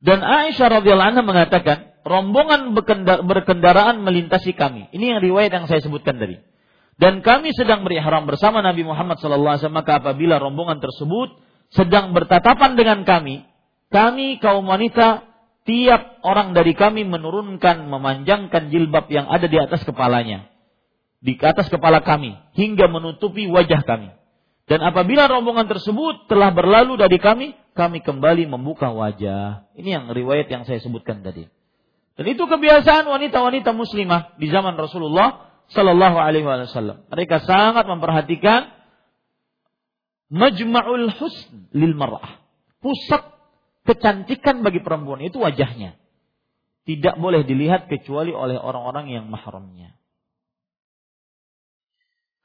Dan 0.04 0.20
Aisyah 0.20 0.68
radhiyallahu 0.68 1.10
anha 1.16 1.24
mengatakan, 1.24 1.78
rombongan 2.04 2.76
berkendaraan 3.24 4.04
melintasi 4.04 4.52
kami. 4.52 4.92
Ini 4.92 5.16
yang 5.16 5.20
riwayat 5.24 5.50
yang 5.50 5.64
saya 5.64 5.80
sebutkan 5.80 6.20
tadi. 6.20 6.36
Dan 6.96 7.24
kami 7.24 7.56
sedang 7.56 7.84
berihram 7.84 8.28
bersama 8.28 8.60
Nabi 8.60 8.84
Muhammad 8.84 9.16
SAW. 9.16 9.72
Maka 9.72 10.00
apabila 10.04 10.36
rombongan 10.36 10.78
tersebut 10.78 11.40
sedang 11.72 12.12
bertatapan 12.12 12.76
dengan 12.76 13.02
kami, 13.02 13.44
kami 13.90 14.38
kaum 14.38 14.64
wanita 14.68 15.24
tiap 15.66 16.22
orang 16.22 16.54
dari 16.54 16.72
kami 16.72 17.02
menurunkan 17.02 17.90
memanjangkan 17.90 18.70
jilbab 18.70 19.10
yang 19.10 19.26
ada 19.26 19.50
di 19.50 19.58
atas 19.58 19.82
kepalanya 19.82 20.48
di 21.18 21.34
atas 21.42 21.66
kepala 21.66 22.00
kami 22.06 22.38
hingga 22.54 22.86
menutupi 22.86 23.50
wajah 23.50 23.82
kami 23.82 24.14
dan 24.66 24.80
apabila 24.82 25.26
rombongan 25.26 25.66
tersebut 25.66 26.30
telah 26.30 26.54
berlalu 26.54 26.94
dari 26.94 27.18
kami 27.18 27.58
kami 27.74 28.00
kembali 28.00 28.46
membuka 28.46 28.88
wajah 28.94 29.66
ini 29.74 29.92
yang 29.92 30.06
riwayat 30.08 30.46
yang 30.48 30.62
saya 30.62 30.78
sebutkan 30.78 31.26
tadi 31.26 31.50
dan 32.16 32.24
itu 32.24 32.48
kebiasaan 32.48 33.04
wanita-wanita 33.04 33.76
muslimah 33.76 34.40
di 34.40 34.48
zaman 34.48 34.72
Rasulullah 34.80 35.46
Sallallahu 35.68 36.16
Alaihi 36.16 36.48
Wasallam. 36.48 37.04
Mereka 37.12 37.44
sangat 37.44 37.84
memperhatikan 37.84 38.72
majma'ul 40.32 41.12
husn 41.12 41.68
lil 41.76 41.92
mar'ah. 41.92 42.40
Pusat 42.80 43.35
kecantikan 43.86 44.66
bagi 44.66 44.82
perempuan 44.82 45.22
itu 45.22 45.38
wajahnya. 45.38 45.94
Tidak 46.86 47.18
boleh 47.18 47.42
dilihat 47.46 47.86
kecuali 47.86 48.30
oleh 48.30 48.58
orang-orang 48.58 49.10
yang 49.10 49.26
mahramnya. 49.26 49.94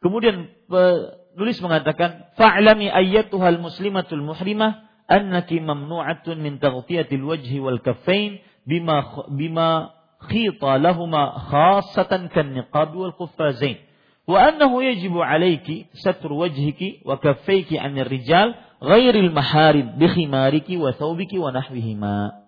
Kemudian 0.01 0.49
penulis 0.65 1.61
mengatakan, 1.61 2.33
"Fa'lami 2.33 2.89
ayyatuhal 2.89 3.61
muslimatul 3.61 4.25
muhrimah 4.25 4.89
annaki 5.05 5.61
mamnu'atun 5.61 6.41
min 6.41 6.57
taghfiyatil 6.57 7.21
wajhi 7.21 7.61
wal 7.61 7.77
kaffain 7.83 8.41
bima 8.65 9.27
bima 9.29 9.93
khita 10.25 10.77
lahuma 10.79 11.35
khassatan 11.49 12.29
kan 12.33 12.53
niqab 12.55 12.93
wal 12.95 13.13
quffazain 13.13 13.81
yajibu 14.29 15.19
alayki 15.19 15.89
satru 15.97 16.39
wajhiki 16.39 17.01
wa 17.03 17.17
kaffayki 17.17 17.75
'anil 17.75 18.07
rijal 18.07 18.55
ghairil 18.81 19.29
maharim 19.29 19.95
bi 19.95 20.09
khimariki 20.09 20.75
wa 20.75 20.91
thawbiki 20.91 21.37
wa 21.37 21.53
nahwihima 21.53 22.41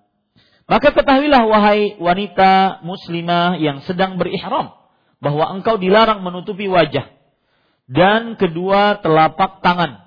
maka 0.66 0.90
ketahuilah 0.90 1.46
wahai 1.46 1.96
wanita 2.02 2.82
muslimah 2.82 3.62
yang 3.62 3.86
sedang 3.86 4.18
berihram 4.18 4.74
bahwa 5.22 5.54
engkau 5.54 5.78
dilarang 5.78 6.26
menutupi 6.26 6.66
wajah 6.66 7.08
dan 7.88 8.36
kedua 8.40 9.00
telapak 9.04 9.62
tangan 9.62 10.04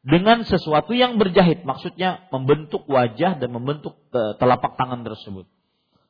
dengan 0.00 0.48
sesuatu 0.48 0.96
yang 0.96 1.20
berjahit, 1.20 1.60
maksudnya 1.68 2.24
membentuk 2.32 2.88
wajah 2.88 3.36
dan 3.36 3.52
membentuk 3.52 4.00
eh, 4.16 4.32
telapak 4.40 4.80
tangan 4.80 5.04
tersebut. 5.04 5.44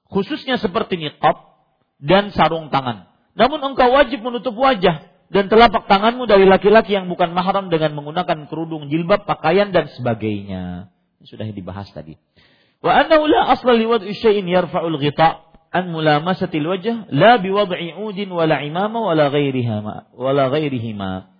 Khususnya 0.06 0.62
seperti 0.62 0.94
niqab 0.94 1.58
dan 1.98 2.30
sarung 2.30 2.70
tangan. 2.70 3.10
Namun 3.34 3.74
engkau 3.74 3.90
wajib 3.90 4.22
menutup 4.22 4.54
wajah 4.54 5.09
dan 5.30 5.46
telapak 5.46 5.86
tanganmu 5.86 6.26
dari 6.26 6.42
laki-laki 6.42 6.98
yang 6.98 7.06
bukan 7.06 7.30
mahram 7.30 7.70
dengan 7.70 7.94
menggunakan 7.94 8.50
kerudung, 8.50 8.90
jilbab, 8.90 9.30
pakaian 9.30 9.70
dan 9.70 9.86
sebagainya. 9.94 10.90
Sudah 11.22 11.46
dibahas 11.46 11.86
tadi. 11.94 12.18
Wa 12.82 12.98
annahu 12.98 13.30
la 13.30 13.54
asla 13.54 13.78
li 13.78 13.86
wad'i 13.86 14.10
syai'in 14.10 14.50
yarfa'ul 14.50 14.98
ghita' 14.98 15.46
an 15.70 15.94
mulamasatil 15.94 16.66
wajh 16.66 17.14
la 17.14 17.38
biwad'i 17.38 17.94
'udin 17.94 18.26
wala 18.34 18.58
imama 18.66 18.98
wala 18.98 19.30
ghairihima 19.30 20.10
wala 20.18 20.50
ghairihima. 20.50 21.30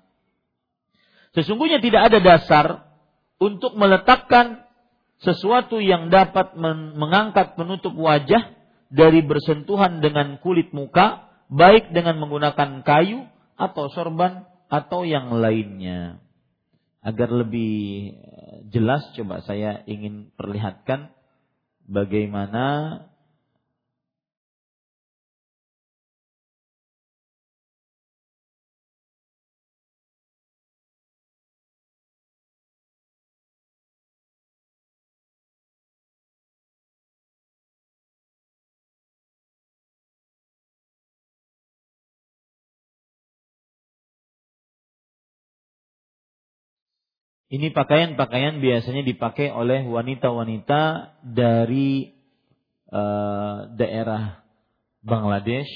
Sesungguhnya 1.34 1.82
tidak 1.82 2.14
ada 2.14 2.18
dasar 2.22 2.66
untuk 3.42 3.74
meletakkan 3.74 4.62
sesuatu 5.18 5.82
yang 5.82 6.14
dapat 6.14 6.54
mengangkat 6.94 7.58
penutup 7.58 7.92
wajah 7.98 8.54
dari 8.86 9.22
bersentuhan 9.22 9.98
dengan 9.98 10.38
kulit 10.38 10.70
muka, 10.70 11.26
baik 11.50 11.90
dengan 11.90 12.22
menggunakan 12.22 12.86
kayu 12.86 13.26
atau 13.60 13.92
sorban 13.92 14.48
atau 14.72 15.04
yang 15.04 15.36
lainnya. 15.36 16.24
Agar 17.04 17.28
lebih 17.32 18.12
eh, 18.16 18.56
jelas, 18.72 19.04
coba 19.12 19.44
saya 19.44 19.84
ingin 19.84 20.32
perlihatkan 20.36 21.12
bagaimana 21.84 22.64
Ini 47.50 47.74
pakaian-pakaian 47.74 48.62
biasanya 48.62 49.02
dipakai 49.02 49.50
oleh 49.50 49.82
wanita-wanita 49.82 51.18
dari 51.26 52.14
uh, 52.94 53.74
daerah 53.74 54.46
Bangladesh, 55.02 55.66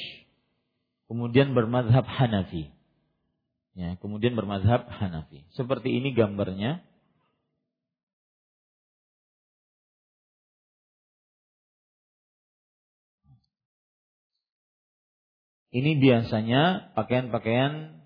kemudian 1.10 1.50
bermazhab 1.50 2.06
Hanafi. 2.06 2.70
Ya, 3.74 3.98
kemudian 3.98 4.38
bermazhab 4.38 4.86
Hanafi. 4.86 5.42
Seperti 5.58 5.98
ini 5.98 6.14
gambarnya. 6.14 6.78
Ini 15.74 15.98
biasanya 15.98 16.94
pakaian-pakaian 16.94 17.98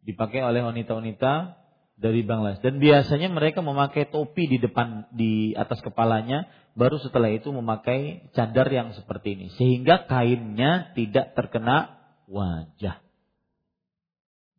dipakai 0.00 0.40
oleh 0.40 0.64
wanita-wanita 0.64 1.65
dari 1.96 2.20
Bangladesh 2.20 2.60
dan 2.60 2.76
biasanya 2.76 3.32
mereka 3.32 3.64
memakai 3.64 4.12
topi 4.12 4.44
di 4.46 4.60
depan 4.60 5.08
di 5.16 5.56
atas 5.56 5.80
kepalanya 5.80 6.44
baru 6.76 7.00
setelah 7.00 7.32
itu 7.32 7.48
memakai 7.48 8.28
cadar 8.36 8.68
yang 8.68 8.92
seperti 8.92 9.32
ini 9.32 9.46
sehingga 9.56 10.04
kainnya 10.04 10.92
tidak 10.92 11.32
terkena 11.32 11.96
wajah. 12.28 13.00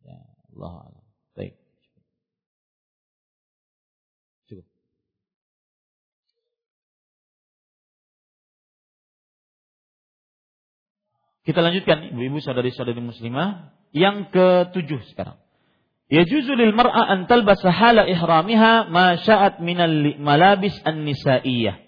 Ya 0.01 0.19
Allah. 0.57 0.97
Kita 11.47 11.63
lanjutkan 11.63 12.11
ibu-ibu 12.11 12.43
saudari-saudari 12.43 12.99
muslimah 12.99 13.71
yang 13.95 14.27
ketujuh 14.35 14.99
sekarang. 15.15 15.39
Yajuzu 16.07 16.55
lil 16.55 16.71
mar'a 16.71 17.11
an 17.11 17.27
talbasa 17.27 17.67
hala 17.67 18.07
ihramiha 18.07 18.87
ma 18.87 19.19
sya'at 19.19 19.59
minal 19.59 20.15
malabis 20.23 20.75
an-nisa'iyyah 20.87 21.87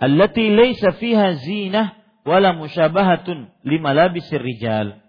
allati 0.00 0.48
laysa 0.48 0.96
fiha 0.96 1.36
zinah 1.44 2.00
wala 2.24 2.56
musyabahatun 2.56 3.52
limalabisir 3.62 4.40
rijal. 4.40 5.02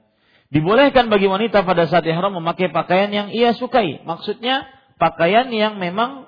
Dibolehkan 0.51 1.07
bagi 1.07 1.31
wanita 1.31 1.63
pada 1.63 1.87
saat 1.87 2.03
ihram 2.03 2.35
memakai 2.35 2.75
pakaian 2.75 3.07
yang 3.07 3.27
ia 3.31 3.55
sukai. 3.55 4.03
Maksudnya 4.03 4.67
pakaian 4.99 5.47
yang 5.47 5.79
memang 5.79 6.27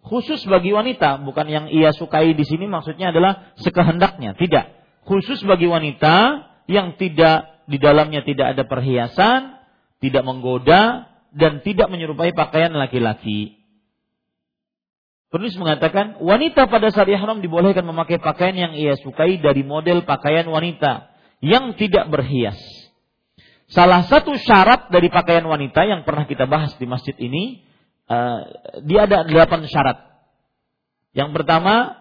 khusus 0.00 0.40
bagi 0.48 0.72
wanita, 0.72 1.20
bukan 1.20 1.46
yang 1.52 1.66
ia 1.68 1.92
sukai 1.92 2.32
di 2.32 2.48
sini 2.48 2.64
maksudnya 2.64 3.12
adalah 3.12 3.52
sekehendaknya, 3.60 4.32
tidak. 4.40 4.72
Khusus 5.04 5.44
bagi 5.44 5.68
wanita 5.68 6.48
yang 6.64 6.96
tidak 6.96 7.60
di 7.68 7.76
dalamnya 7.76 8.24
tidak 8.24 8.56
ada 8.56 8.64
perhiasan, 8.64 9.60
tidak 10.00 10.24
menggoda 10.24 11.07
dan 11.34 11.60
tidak 11.60 11.88
menyerupai 11.92 12.32
pakaian 12.32 12.72
laki-laki. 12.72 13.58
Penulis 15.28 15.60
mengatakan 15.60 16.16
wanita 16.24 16.72
pada 16.72 16.88
saat 16.88 17.04
ihram 17.12 17.44
dibolehkan 17.44 17.84
memakai 17.84 18.16
pakaian 18.16 18.56
yang 18.56 18.72
ia 18.72 18.96
sukai 18.96 19.36
dari 19.36 19.60
model 19.60 20.08
pakaian 20.08 20.48
wanita 20.48 21.12
yang 21.44 21.76
tidak 21.76 22.08
berhias. 22.08 22.56
Salah 23.68 24.08
satu 24.08 24.32
syarat 24.40 24.88
dari 24.88 25.12
pakaian 25.12 25.44
wanita 25.44 25.84
yang 25.84 26.08
pernah 26.08 26.24
kita 26.24 26.48
bahas 26.48 26.72
di 26.80 26.88
masjid 26.88 27.12
ini, 27.20 27.60
uh, 28.08 28.40
dia 28.88 29.04
ada 29.04 29.28
delapan 29.28 29.68
syarat. 29.68 30.00
Yang 31.12 31.36
pertama 31.36 32.00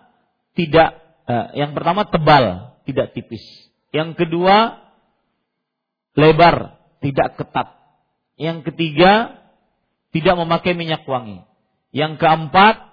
tidak, 0.56 0.96
uh, 1.28 1.52
yang 1.52 1.76
pertama 1.76 2.08
tebal, 2.08 2.80
tidak 2.88 3.12
tipis. 3.12 3.44
Yang 3.92 4.16
kedua, 4.24 4.80
lebar, 6.16 6.80
tidak 7.04 7.36
ketat. 7.36 7.77
Yang 8.38 8.72
ketiga, 8.72 9.42
tidak 10.14 10.36
memakai 10.38 10.78
minyak 10.78 11.04
wangi. 11.10 11.42
Yang 11.92 12.22
keempat, 12.22 12.86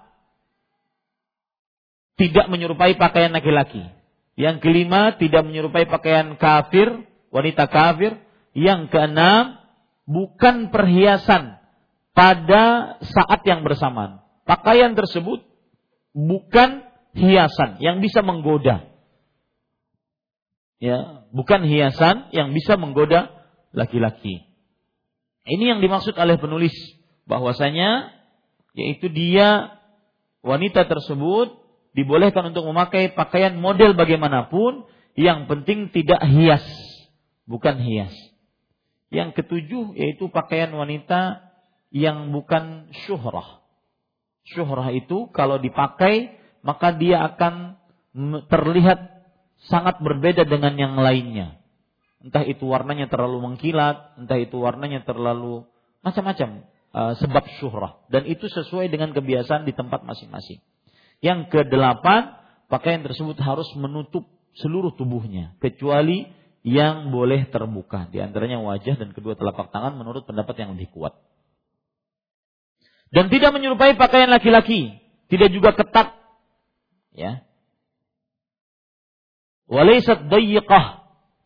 tidak 2.17 2.47
menyerupai 2.49 2.97
pakaian 2.97 3.31
laki-laki. 3.31 3.85
Yang 4.35 4.65
kelima, 4.65 5.15
tidak 5.15 5.45
menyerupai 5.45 5.87
pakaian 5.87 6.35
kafir, 6.41 7.05
wanita 7.29 7.69
kafir. 7.69 8.19
Yang 8.57 8.89
keenam, 8.91 9.61
bukan 10.09 10.73
perhiasan 10.73 11.61
pada 12.17 12.97
saat 13.05 13.41
yang 13.45 13.63
bersamaan. 13.63 14.25
Pakaian 14.49 14.97
tersebut 14.97 15.45
bukan 16.15 16.87
hiasan 17.15 17.79
yang 17.83 17.99
bisa 17.99 18.23
menggoda 18.23 18.95
ya 20.85 21.25
bukan 21.33 21.65
hiasan 21.65 22.29
yang 22.37 22.53
bisa 22.53 22.77
menggoda 22.77 23.33
laki-laki. 23.73 24.45
Ini 25.45 25.77
yang 25.77 25.81
dimaksud 25.85 26.17
oleh 26.17 26.41
penulis 26.41 26.73
bahwasanya 27.29 28.17
yaitu 28.73 29.13
dia 29.13 29.77
wanita 30.41 30.89
tersebut 30.89 31.53
dibolehkan 31.93 32.51
untuk 32.53 32.65
memakai 32.65 33.13
pakaian 33.13 33.55
model 33.57 33.93
bagaimanapun 33.93 34.89
yang 35.15 35.47
penting 35.47 35.93
tidak 35.95 36.21
hias, 36.27 36.65
bukan 37.47 37.79
hias. 37.79 38.13
Yang 39.13 39.45
ketujuh 39.45 39.95
yaitu 39.95 40.27
pakaian 40.33 40.75
wanita 40.75 41.45
yang 41.95 42.35
bukan 42.35 42.91
syuhrah. 43.07 43.63
Syuhrah 44.49 44.91
itu 44.91 45.31
kalau 45.31 45.63
dipakai 45.63 46.35
maka 46.67 46.97
dia 46.97 47.23
akan 47.31 47.79
terlihat 48.51 49.29
sangat 49.71 50.01
berbeda 50.01 50.49
dengan 50.49 50.75
yang 50.75 50.97
lainnya. 50.99 51.64
Entah 52.25 52.41
itu 52.41 52.65
warnanya 52.65 53.13
terlalu 53.13 53.45
mengkilat, 53.45 54.17
entah 54.17 54.41
itu 54.41 54.57
warnanya 54.57 55.05
terlalu 55.05 55.69
macam-macam 56.01 56.65
uh, 56.97 57.13
sebab 57.21 57.45
syuhrah. 57.61 58.01
Dan 58.09 58.25
itu 58.25 58.49
sesuai 58.49 58.89
dengan 58.89 59.13
kebiasaan 59.13 59.69
di 59.69 59.77
tempat 59.77 60.09
masing-masing. 60.09 60.65
Yang 61.21 61.53
kedelapan, 61.53 62.33
pakaian 62.73 63.05
tersebut 63.05 63.37
harus 63.45 63.69
menutup 63.77 64.25
seluruh 64.57 64.97
tubuhnya 64.97 65.53
kecuali 65.61 66.25
yang 66.65 67.13
boleh 67.13 67.45
terbuka, 67.53 68.09
di 68.09 68.25
antaranya 68.25 68.57
wajah 68.65 68.97
dan 68.97 69.13
kedua 69.13 69.37
telapak 69.37 69.69
tangan 69.69 70.01
menurut 70.01 70.25
pendapat 70.25 70.57
yang 70.57 70.73
lebih 70.73 70.89
kuat. 70.97 71.13
Dan 73.13 73.29
tidak 73.29 73.53
menyerupai 73.53 74.01
pakaian 74.01 74.33
laki-laki, 74.33 74.97
tidak 75.29 75.53
juga 75.53 75.77
ketat. 75.77 76.17
Ya 77.13 77.45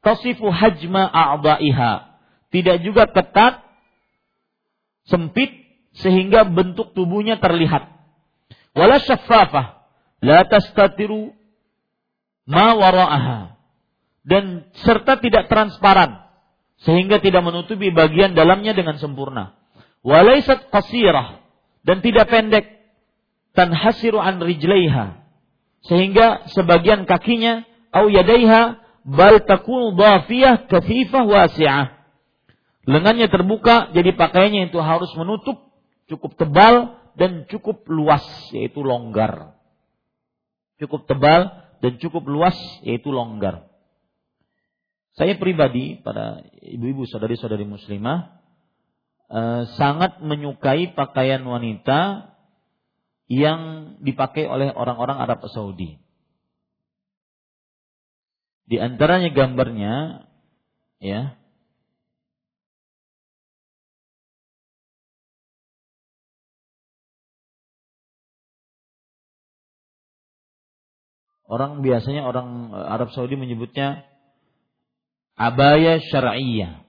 tasifu 0.03 0.49
hajma 0.51 1.09
a'da'iha. 1.09 1.93
Tidak 2.49 2.77
juga 2.81 3.05
ketat, 3.11 3.61
sempit 5.05 5.53
sehingga 5.99 6.49
bentuk 6.49 6.97
tubuhnya 6.97 7.37
terlihat. 7.41 7.89
Wala 8.73 9.03
syaffafah 9.03 9.85
la 10.25 10.47
tastatiru 10.47 11.35
ma 12.49 12.73
wara'aha. 12.77 13.59
Dan 14.29 14.69
serta 14.85 15.17
tidak 15.25 15.49
transparan 15.49 16.29
sehingga 16.85 17.19
tidak 17.19 17.43
menutupi 17.43 17.91
bagian 17.91 18.37
dalamnya 18.37 18.77
dengan 18.77 19.01
sempurna. 19.01 19.57
Walaysat 20.05 20.71
qasirah 20.71 21.43
dan 21.83 22.05
tidak 22.05 22.31
pendek 22.31 22.65
tanhasiru 23.57 24.23
an 24.23 24.39
rijlaiha 24.39 25.27
sehingga 25.89 26.47
sebagian 26.55 27.09
kakinya 27.09 27.67
au 27.91 28.07
yadaiha 28.07 28.79
bal 29.09 29.41
takunu 29.49 29.97
dhafiyah 29.97 30.69
kafifah 30.69 31.25
wasi'ah. 31.25 31.87
Lengannya 32.85 33.29
terbuka 33.33 33.93
jadi 33.97 34.13
pakaiannya 34.13 34.73
itu 34.73 34.79
harus 34.81 35.09
menutup 35.17 35.73
cukup 36.09 36.37
tebal 36.37 36.97
dan 37.17 37.49
cukup 37.49 37.85
luas 37.89 38.25
yaitu 38.53 38.85
longgar. 38.85 39.57
Cukup 40.81 41.09
tebal 41.09 41.69
dan 41.81 41.97
cukup 42.01 42.25
luas 42.29 42.57
yaitu 42.85 43.09
longgar. 43.09 43.69
Saya 45.19 45.35
pribadi 45.35 45.99
pada 45.99 46.47
ibu-ibu 46.63 47.03
saudari-saudari 47.11 47.67
muslimah 47.67 48.39
eh, 49.27 49.63
sangat 49.75 50.23
menyukai 50.23 50.95
pakaian 50.95 51.43
wanita 51.43 52.33
yang 53.29 53.93
dipakai 54.01 54.49
oleh 54.49 54.73
orang-orang 54.73 55.21
Arab 55.21 55.45
Saudi. 55.53 56.08
Di 58.69 58.77
antaranya 58.77 59.33
gambarnya 59.33 60.29
ya 61.01 61.39
Orang 71.49 71.81
biasanya 71.81 72.29
orang 72.29 72.77
eh, 72.77 72.87
Arab 72.93 73.09
Saudi 73.17 73.41
menyebutnya 73.41 74.05
abaya 75.33 75.97
syar'iyah. 75.97 76.85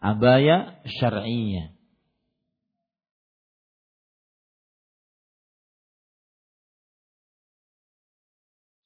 Abaya 0.00 0.80
syar'iyah. 0.88 1.73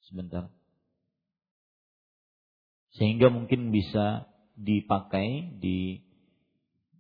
Sebentar. 0.09 0.49
Sehingga 2.97 3.29
mungkin 3.29 3.71
bisa 3.71 4.27
dipakai 4.59 5.61
di 5.61 6.03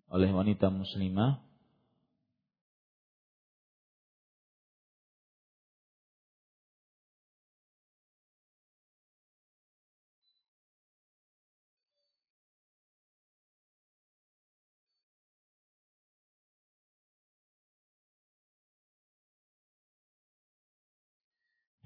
oleh 0.09 0.31
wanita 0.31 0.71
muslimah 0.71 1.49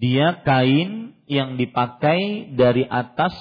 dia 0.03 0.43
kain 0.43 1.02
yang 1.33 1.57
dipakai 1.57 2.53
dari 2.53 2.85
atas 2.85 3.33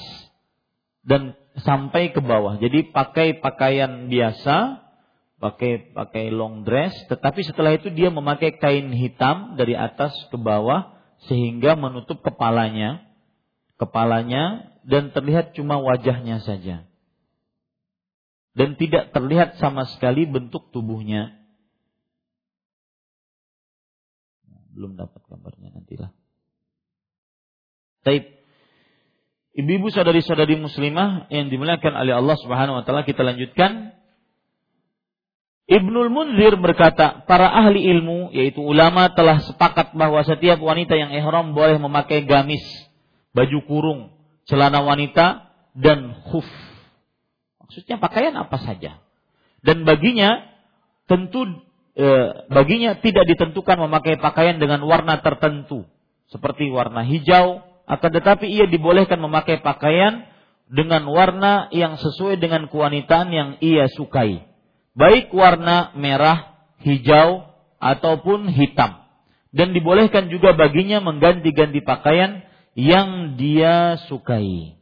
dan 1.03 1.35
sampai 1.59 2.15
ke 2.15 2.23
bawah. 2.23 2.55
Jadi 2.55 2.95
pakai 2.95 3.43
pakaian 3.43 4.07
biasa, 4.07 4.79
pakai 5.41 5.91
pakai 5.91 6.31
long 6.31 6.63
dress, 6.63 6.95
tetapi 7.11 7.43
setelah 7.43 7.75
itu 7.75 7.91
dia 7.91 8.07
memakai 8.07 8.55
kain 8.55 8.93
hitam 8.95 9.59
dari 9.59 9.75
atas 9.75 10.15
ke 10.31 10.37
bawah 10.39 10.95
sehingga 11.27 11.75
menutup 11.75 12.23
kepalanya, 12.23 13.03
kepalanya 13.75 14.71
dan 14.87 15.11
terlihat 15.11 15.53
cuma 15.57 15.81
wajahnya 15.81 16.39
saja. 16.41 16.87
Dan 18.51 18.75
tidak 18.75 19.15
terlihat 19.15 19.55
sama 19.63 19.87
sekali 19.87 20.27
bentuk 20.27 20.75
tubuhnya. 20.75 21.39
Belum 24.75 24.99
dapat 24.99 25.23
gambarnya 25.27 25.71
nantilah. 25.71 26.20
Taib. 28.01 28.41
Ibu-ibu 29.51 29.91
saudari-saudari 29.91 30.55
muslimah 30.55 31.27
yang 31.27 31.51
dimuliakan 31.51 31.91
oleh 31.91 32.15
Allah 32.15 32.37
Subhanahu 32.39 32.81
wa 32.81 32.83
taala 32.87 33.03
kita 33.03 33.21
lanjutkan. 33.21 33.93
Ibnul 35.71 36.11
Munzir 36.11 36.59
berkata, 36.59 37.23
para 37.23 37.47
ahli 37.47 37.83
ilmu 37.95 38.35
yaitu 38.35 38.59
ulama 38.59 39.11
telah 39.15 39.39
sepakat 39.39 39.95
bahwa 39.95 40.19
setiap 40.27 40.59
wanita 40.59 40.99
yang 40.99 41.15
ihram 41.15 41.55
boleh 41.55 41.79
memakai 41.79 42.27
gamis, 42.27 42.63
baju 43.31 43.59
kurung, 43.63 44.01
celana 44.47 44.83
wanita 44.83 45.47
dan 45.71 46.11
khuf. 46.27 46.47
Maksudnya 47.63 48.03
pakaian 48.03 48.35
apa 48.35 48.59
saja. 48.59 48.99
Dan 49.63 49.87
baginya 49.87 50.43
tentu 51.07 51.47
e, 51.95 52.07
baginya 52.51 52.99
tidak 52.99 53.23
ditentukan 53.31 53.79
memakai 53.79 54.19
pakaian 54.19 54.59
dengan 54.59 54.83
warna 54.83 55.23
tertentu 55.23 55.87
seperti 56.27 56.67
warna 56.67 57.07
hijau, 57.07 57.70
akan 57.91 58.09
tetapi 58.23 58.47
ia 58.47 58.71
dibolehkan 58.71 59.19
memakai 59.19 59.59
pakaian 59.59 60.23
dengan 60.71 61.03
warna 61.11 61.67
yang 61.75 61.99
sesuai 61.99 62.39
dengan 62.39 62.71
kewanitaan 62.71 63.27
yang 63.35 63.49
ia 63.59 63.91
sukai. 63.91 64.47
Baik 64.95 65.27
warna 65.35 65.91
merah, 65.99 66.55
hijau, 66.79 67.51
ataupun 67.83 68.47
hitam. 68.47 69.03
Dan 69.51 69.75
dibolehkan 69.75 70.31
juga 70.31 70.55
baginya 70.55 71.03
mengganti-ganti 71.03 71.83
pakaian 71.83 72.47
yang 72.79 73.35
dia 73.35 73.99
sukai. 74.07 74.79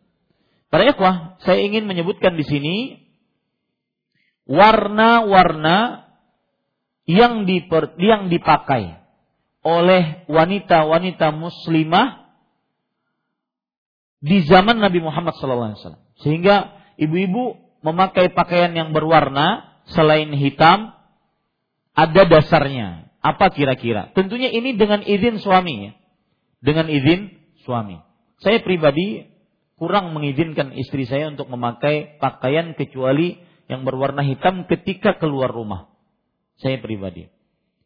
Para 0.70 0.86
ikhwah, 0.86 1.41
saya 1.41 1.66
ingin 1.66 1.89
menyebutkan 1.89 2.38
di 2.38 2.45
sini 2.45 2.76
warna-warna 4.45 6.05
yang 7.10 7.49
dipakai 8.30 9.01
oleh 9.66 10.30
wanita-wanita 10.30 11.34
muslimah 11.34 12.18
di 14.20 14.43
zaman 14.47 14.80
Nabi 14.80 14.99
Muhammad 14.99 15.36
SAW. 15.36 15.76
Sehingga 16.20 16.76
ibu-ibu 16.99 17.55
memakai 17.84 18.32
pakaian 18.36 18.72
yang 18.76 18.91
berwarna 18.91 19.80
selain 19.91 20.32
hitam 20.36 20.91
ada 21.95 22.24
dasarnya. 22.28 23.11
Apa 23.20 23.51
kira-kira? 23.51 24.15
Tentunya 24.15 24.47
ini 24.47 24.80
dengan 24.80 25.03
izin 25.03 25.43
suami 25.43 25.91
ya. 25.91 25.91
Dengan 26.63 26.88
izin 26.88 27.36
suami. 27.67 27.99
Saya 28.39 28.63
pribadi 28.63 29.28
kurang 29.76 30.15
mengizinkan 30.15 30.76
istri 30.76 31.07
saya 31.07 31.32
untuk 31.32 31.51
memakai 31.51 32.20
pakaian 32.20 32.76
kecuali 32.76 33.39
yang 33.67 33.84
berwarna 33.84 34.24
hitam 34.24 34.67
ketika 34.67 35.20
keluar 35.20 35.51
rumah. 35.51 35.91
Saya 36.59 36.80
pribadi. 36.84 37.28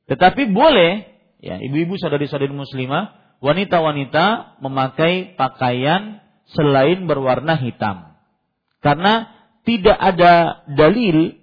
Tetapi 0.09 0.49
boleh 0.49 1.05
ya 1.41 1.61
ibu-ibu 1.61 1.97
saudari-saudari 1.97 2.53
muslimah, 2.53 3.37
wanita-wanita 3.43 4.57
memakai 4.63 5.35
pakaian 5.35 6.22
selain 6.51 7.07
berwarna 7.07 7.55
hitam. 7.55 8.19
Karena 8.83 9.31
tidak 9.63 9.95
ada 9.95 10.63
dalil 10.67 11.39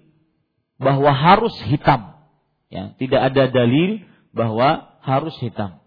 bahwa 0.77 1.13
harus 1.13 1.57
hitam. 1.65 2.21
Ya, 2.69 2.95
tidak 3.01 3.33
ada 3.33 3.49
dalil 3.51 4.05
bahwa 4.31 4.97
harus 5.03 5.35
hitam. 5.41 5.81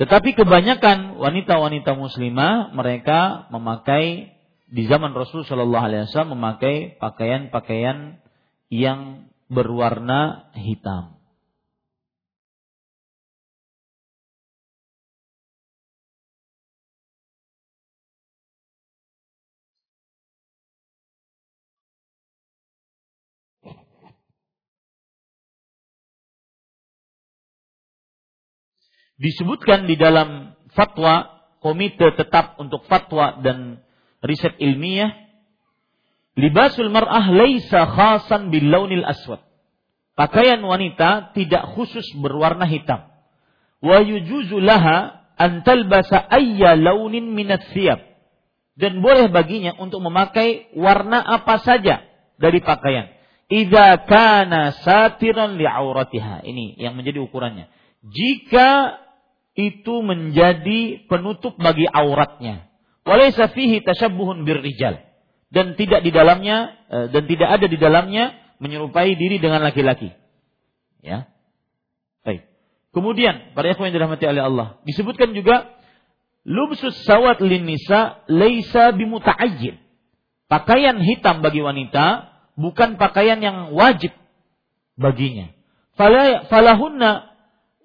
Tetapi 0.00 0.34
kebanyakan 0.34 1.20
wanita-wanita 1.20 1.94
muslimah 1.94 2.74
mereka 2.74 3.46
memakai 3.54 4.34
di 4.72 4.88
zaman 4.88 5.12
Rasul 5.12 5.44
Shallallahu 5.44 5.84
Alaihi 5.84 6.08
Wasallam 6.08 6.40
memakai 6.40 6.96
pakaian-pakaian 6.96 8.18
yang 8.72 9.30
berwarna 9.52 10.48
hitam. 10.56 11.21
Disebutkan 29.22 29.86
di 29.86 29.94
dalam 29.94 30.58
fatwa 30.74 31.30
komite 31.62 32.10
tetap 32.18 32.58
untuk 32.58 32.82
fatwa 32.90 33.38
dan 33.38 33.78
riset 34.18 34.58
ilmiah 34.58 35.14
libasul 36.34 36.90
mar'ah 36.90 37.30
laisa 37.30 37.86
khasan 37.86 38.50
bil 38.50 38.66
launil 38.66 39.06
aswad. 39.06 39.38
Pakaian 40.18 40.60
wanita 40.60 41.32
tidak 41.32 41.72
khusus 41.72 42.04
berwarna 42.18 42.66
hitam. 42.68 43.08
Wa 43.80 44.02
yujuzu 44.02 44.60
laha 44.60 45.24
an 45.38 45.64
talbasa 45.64 46.20
ayya 46.28 46.76
launin 46.76 47.32
minat 47.32 47.64
thiyab. 47.72 48.02
Dan 48.76 49.04
boleh 49.04 49.28
baginya 49.28 49.76
untuk 49.76 50.00
memakai 50.00 50.72
warna 50.76 51.20
apa 51.20 51.60
saja 51.60 52.04
dari 52.40 52.60
pakaian. 52.64 53.12
Idza 53.52 54.00
kana 54.08 54.72
satiran 54.80 55.60
li 55.60 55.68
auratiha. 55.68 56.40
Ini 56.44 56.80
yang 56.80 56.96
menjadi 56.96 57.20
ukurannya. 57.20 57.68
Jika 58.00 58.96
itu 59.52 60.00
menjadi 60.00 61.04
penutup 61.06 61.60
bagi 61.60 61.84
auratnya. 61.84 62.72
Walaysa 63.04 63.50
fihi 63.52 63.82
tashabbuhun 63.84 64.46
birrijal 64.48 65.02
dan 65.52 65.76
tidak 65.76 66.00
di 66.00 66.10
dalamnya 66.14 66.72
eh, 66.88 67.06
dan 67.12 67.22
tidak 67.28 67.48
ada 67.60 67.66
di 67.68 67.76
dalamnya 67.76 68.24
menyerupai 68.62 69.12
diri 69.18 69.42
dengan 69.42 69.60
laki-laki. 69.60 70.14
Ya. 71.02 71.28
Baik. 72.22 72.46
Kemudian 72.94 73.52
para 73.52 73.74
ikhwan 73.74 73.90
yang 73.90 73.96
dirahmati 74.00 74.24
oleh 74.24 74.42
Allah, 74.46 74.68
disebutkan 74.86 75.34
juga 75.34 75.74
lubsus 76.46 76.94
sawat 77.04 77.42
lin 77.42 77.66
nisa 77.66 78.22
laisa 78.30 78.94
bimuta'ajjil. 78.94 79.76
Pakaian 80.46 81.00
hitam 81.00 81.40
bagi 81.42 81.64
wanita 81.64 82.32
bukan 82.54 83.00
pakaian 83.00 83.40
yang 83.40 83.72
wajib 83.72 84.12
baginya. 84.96 85.50
Falahunna 85.96 87.31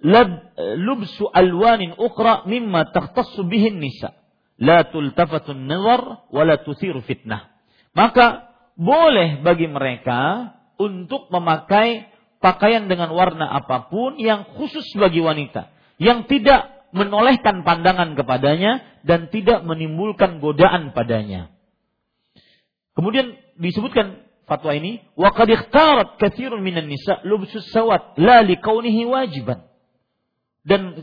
lubsu 0.02 1.26
alwanin 1.34 1.94
ukra 1.98 2.46
mimma 2.46 2.94
takhtassu 2.94 3.46
bihin 3.46 3.82
nisa. 3.82 4.14
La 4.58 4.90
tultafatun 4.90 5.70
nazar 5.70 6.28
wa 6.34 6.42
la 6.46 6.58
tusiru 6.62 7.02
fitnah. 7.06 7.54
Maka 7.94 8.54
boleh 8.78 9.42
bagi 9.42 9.66
mereka 9.70 10.54
untuk 10.78 11.30
memakai 11.34 12.10
pakaian 12.38 12.86
dengan 12.86 13.10
warna 13.14 13.50
apa 13.50 13.90
pun 13.90 14.18
yang 14.22 14.46
khusus 14.58 14.86
bagi 14.98 15.22
wanita. 15.22 15.74
Yang 15.98 16.30
tidak 16.30 16.90
menolehkan 16.94 17.66
pandangan 17.66 18.14
kepadanya 18.14 19.02
dan 19.04 19.30
tidak 19.34 19.66
menimbulkan 19.66 20.40
godaan 20.42 20.94
padanya. 20.94 21.50
Kemudian 22.98 23.38
disebutkan 23.62 24.26
fatwa 24.50 24.74
ini, 24.74 25.06
wa 25.14 25.30
qad 25.34 25.50
ikhtarat 25.54 26.18
katsirun 26.18 26.66
minan 26.66 26.90
nisa 26.90 27.22
lubsus 27.28 27.70
sawat 27.70 28.18
la 28.18 28.42
likaunihi 28.42 29.06
wajiban. 29.06 29.68
Dan 30.68 31.00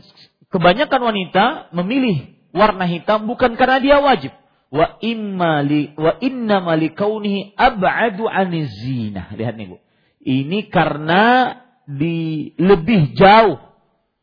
kebanyakan 0.53 1.01
wanita 1.01 1.73
memilih 1.73 2.37
warna 2.53 2.85
hitam 2.85 3.25
bukan 3.25 3.57
karena 3.57 3.81
dia 3.81 3.97
wajib. 3.97 4.29
Wa 4.69 5.01
imma 5.01 5.65
li 5.65 5.89
wa 5.97 6.21
inna 6.21 6.61
mali 6.61 6.93
kaunihi 6.93 7.57
ab'adu 7.57 8.29
anizina. 8.29 9.33
Lihat 9.33 9.57
nih 9.57 9.67
Bu. 9.73 9.77
Ini 10.25 10.69
karena 10.69 11.53
di 11.85 12.49
lebih 12.61 13.17
jauh 13.17 13.61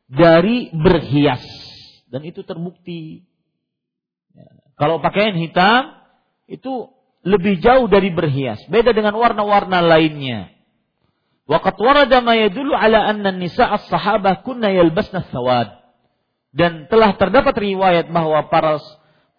dari 0.06 0.70
berhias 0.70 1.42
dan 2.12 2.22
itu 2.28 2.44
terbukti. 2.44 3.24
Ya. 4.36 4.46
Kalau 4.76 5.00
pakaian 5.00 5.32
hitam 5.40 5.96
itu 6.44 6.92
lebih 7.24 7.64
jauh 7.64 7.88
dari 7.88 8.12
berhias. 8.12 8.60
Beda 8.68 8.92
dengan 8.92 9.16
warna-warna 9.16 9.80
lainnya. 9.80 10.51
Waqat 11.50 11.76
warada 11.82 12.22
ma 12.22 12.38
yadullu 12.38 12.74
ala 12.74 13.02
anna 13.10 13.34
nisa 13.34 13.66
as-sahabah 13.66 14.46
kunna 14.46 14.70
yalbasna 14.70 15.26
sawad. 15.30 15.74
Dan 16.54 16.86
telah 16.86 17.16
terdapat 17.16 17.56
riwayat 17.56 18.12
bahwa 18.12 18.46
para 18.52 18.78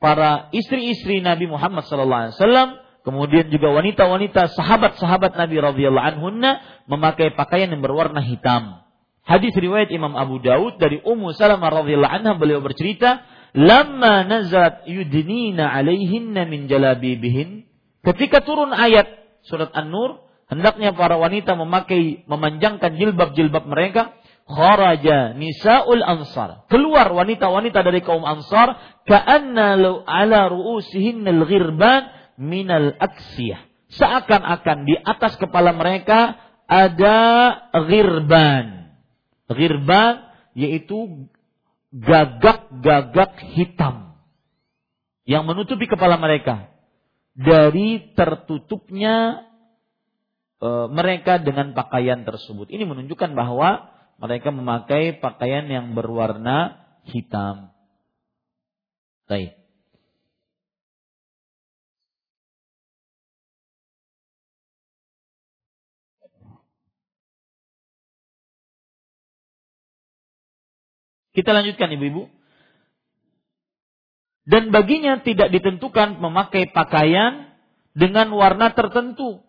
para 0.03 0.51
istri-istri 0.51 1.23
Nabi 1.23 1.47
Muhammad 1.47 1.87
sallallahu 1.87 2.21
alaihi 2.27 2.35
wasallam 2.35 2.69
kemudian 3.07 3.47
juga 3.47 3.71
wanita-wanita 3.71 4.51
sahabat-sahabat 4.51 5.39
Nabi 5.39 5.63
radhiyallahu 5.63 6.09
anhunna 6.17 6.59
memakai 6.91 7.31
pakaian 7.35 7.71
yang 7.71 7.79
berwarna 7.79 8.19
hitam. 8.19 8.83
Hadis 9.23 9.55
riwayat 9.55 9.87
Imam 9.95 10.19
Abu 10.19 10.43
Daud 10.43 10.75
dari 10.83 10.99
Ummu 10.99 11.31
Salamah 11.31 11.71
radhiyallahu 11.71 12.11
anha 12.11 12.35
beliau 12.35 12.59
bercerita, 12.59 13.23
lamma 13.55 14.27
nazat 14.27 14.83
yudnina 14.83 15.71
alaihinna 15.71 16.43
min 16.43 16.67
jalabibihin 16.67 17.63
ketika 18.03 18.43
turun 18.43 18.75
ayat 18.75 19.07
surat 19.47 19.71
An-Nur 19.71 20.27
hendaknya 20.51 20.95
para 20.95 21.15
wanita 21.19 21.55
memakai 21.55 22.25
memanjangkan 22.27 22.95
jilbab-jilbab 22.97 23.65
mereka 23.67 24.15
kharaja 24.47 25.35
nisaul 25.35 26.03
ansar. 26.03 26.67
Keluar 26.67 27.07
wanita-wanita 27.11 27.79
dari 27.83 28.03
kaum 28.03 28.27
ansar 28.27 28.99
ka'anna 29.07 29.79
ala 30.03 30.51
ru'usihin 30.51 31.23
al-ghirban 31.23 32.11
minal 32.39 32.95
aksiyah. 32.99 33.63
Seakan-akan 33.93 34.89
di 34.89 34.97
atas 34.97 35.37
kepala 35.37 35.71
mereka 35.71 36.35
ada 36.65 37.19
ghirban. 37.85 38.89
Ghirban 39.47 40.33
yaitu 40.57 41.29
gagak-gagak 41.93 43.37
hitam 43.53 44.17
yang 45.29 45.45
menutupi 45.45 45.85
kepala 45.85 46.17
mereka 46.17 46.73
dari 47.37 48.13
tertutupnya 48.17 49.45
e, 50.63 50.69
mereka 50.87 51.43
dengan 51.43 51.75
pakaian 51.75 52.23
tersebut. 52.23 52.71
Ini 52.71 52.87
menunjukkan 52.87 53.35
bahwa 53.35 53.91
mereka 54.15 54.55
memakai 54.55 55.19
pakaian 55.19 55.67
yang 55.67 55.91
berwarna 55.91 56.79
hitam. 57.03 57.75
Baik. 59.27 59.59
Kita 71.33 71.49
lanjutkan 71.49 71.89
ibu-ibu. 71.97 72.29
Dan 74.45 74.69
baginya 74.69 75.17
tidak 75.25 75.49
ditentukan 75.49 76.21
memakai 76.21 76.69
pakaian 76.69 77.49
dengan 77.97 78.29
warna 78.37 78.75
tertentu. 78.77 79.41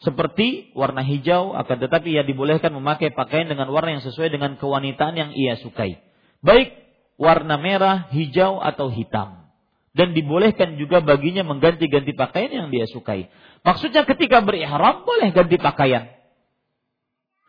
Seperti 0.00 0.72
warna 0.72 1.04
hijau, 1.04 1.52
akan 1.52 1.76
tetapi 1.76 2.16
ia 2.16 2.24
dibolehkan 2.24 2.72
memakai 2.72 3.12
pakaian 3.12 3.52
dengan 3.52 3.68
warna 3.68 4.00
yang 4.00 4.04
sesuai 4.04 4.32
dengan 4.32 4.56
kewanitaan 4.56 5.12
yang 5.12 5.30
ia 5.36 5.60
sukai. 5.60 6.00
Baik 6.40 6.72
warna 7.20 7.60
merah, 7.60 8.08
hijau, 8.08 8.64
atau 8.64 8.88
hitam. 8.88 9.44
Dan 9.92 10.16
dibolehkan 10.16 10.80
juga 10.80 11.04
baginya 11.04 11.44
mengganti-ganti 11.44 12.16
pakaian 12.16 12.48
yang 12.48 12.68
dia 12.72 12.88
sukai. 12.88 13.28
Maksudnya 13.60 14.08
ketika 14.08 14.40
berihram 14.40 15.04
boleh 15.04 15.28
ganti 15.36 15.60
pakaian. 15.60 16.08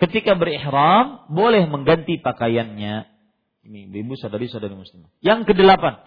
Ketika 0.01 0.35
berihram 0.35 1.29
boleh 1.31 1.63
mengganti 1.71 2.19
pakaiannya. 2.19 3.07
Ini 3.61 3.93
ibu 3.93 4.17
sadari-sadari 4.17 4.73
muslim. 4.73 5.05
Yang 5.21 5.53
kedelapan, 5.53 6.01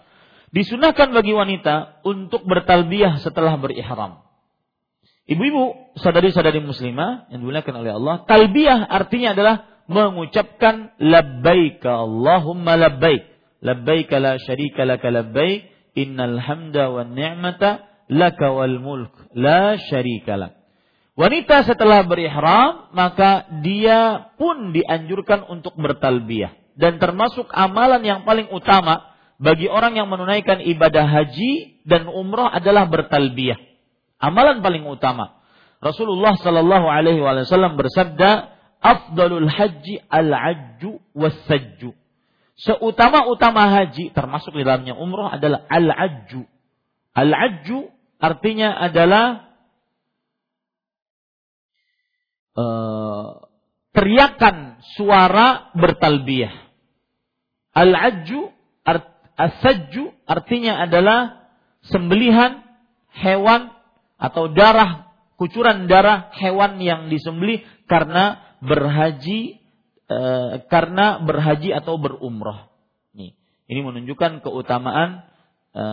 disunahkan 0.51 1.15
bagi 1.15 1.31
wanita 1.31 2.03
untuk 2.03 2.43
bertalbiyah 2.43 3.23
setelah 3.23 3.55
berihram. 3.55 4.24
Ibu-ibu, 5.25 5.97
sadari-sadari 5.97 6.61
muslimah 6.61 7.33
yang 7.33 7.41
dimuliakan 7.41 7.81
oleh 7.81 7.97
Allah, 7.97 8.15
talbiyah 8.29 8.85
artinya 8.85 9.33
adalah 9.33 9.55
mengucapkan 9.89 10.93
labbaik 11.01 11.81
Allahumma 11.81 12.77
labbaik. 12.77 13.25
Labbaik 13.65 14.13
la 14.21 14.37
syarika 14.37 14.85
laka 14.85 15.09
labbaik, 15.09 15.65
innal 15.97 16.37
hamda 16.37 16.93
wan 16.93 17.17
ni'mata 17.17 17.89
laka 18.05 18.53
wal 18.53 18.77
mulk 18.77 19.13
la 19.33 19.81
syarika 19.81 20.37
lak. 20.37 20.53
Wanita 21.15 21.63
setelah 21.63 22.03
berihram 22.03 22.91
maka 22.91 23.47
dia 23.63 24.29
pun 24.35 24.75
dianjurkan 24.75 25.47
untuk 25.47 25.73
bertalbiyah 25.79 26.51
dan 26.75 26.99
termasuk 26.99 27.47
amalan 27.55 28.03
yang 28.03 28.27
paling 28.27 28.51
utama 28.51 29.15
bagi 29.39 29.71
orang 29.71 29.95
yang 29.95 30.11
menunaikan 30.11 30.59
ibadah 30.59 31.07
haji 31.07 31.81
dan 31.87 32.11
umrah 32.11 32.51
adalah 32.51 32.85
bertalbiyah. 32.91 33.74
Amalan 34.19 34.63
paling 34.63 34.87
utama. 34.87 35.43
Rasulullah 35.83 36.39
Shallallahu 36.39 36.87
Alaihi 36.87 37.19
Wasallam 37.19 37.75
bersabda, 37.75 38.55
"Afdalul 38.79 39.45
haji 39.51 40.01
al-ajju 40.07 41.03
was-sajju." 41.13 41.91
Seutama-utama 42.55 43.67
haji 43.67 44.15
termasuk 44.15 44.55
di 44.55 44.63
dalamnya 44.63 44.95
umrah 44.95 45.35
adalah 45.35 45.67
al-ajju. 45.67 46.47
Al-ajju 47.11 47.91
artinya 48.15 48.79
adalah 48.79 49.51
uh, 52.55 53.43
teriakan 53.91 54.79
suara 54.95 55.75
bertalbiyah. 55.75 56.55
Al-ajju 57.75 58.55
as-sajju 59.35 60.15
artinya 60.23 60.79
adalah 60.87 61.51
sembelihan 61.91 62.63
hewan 63.11 63.74
atau 64.25 64.49
darah 64.49 65.05
kucuran 65.37 65.85
darah 65.85 66.31
hewan 66.33 66.81
yang 66.81 67.11
disembelih 67.11 67.61
karena 67.85 68.41
berhaji 68.63 69.61
e, 70.07 70.19
karena 70.71 71.21
berhaji 71.21 71.75
atau 71.75 71.99
berumrah. 71.99 72.71
Nih, 73.13 73.35
ini 73.69 73.79
menunjukkan 73.83 74.41
keutamaan 74.41 75.27
e, 75.75 75.85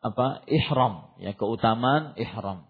apa? 0.00 0.48
ihram, 0.48 1.12
ya, 1.20 1.36
keutamaan 1.36 2.16
ihram. 2.16 2.64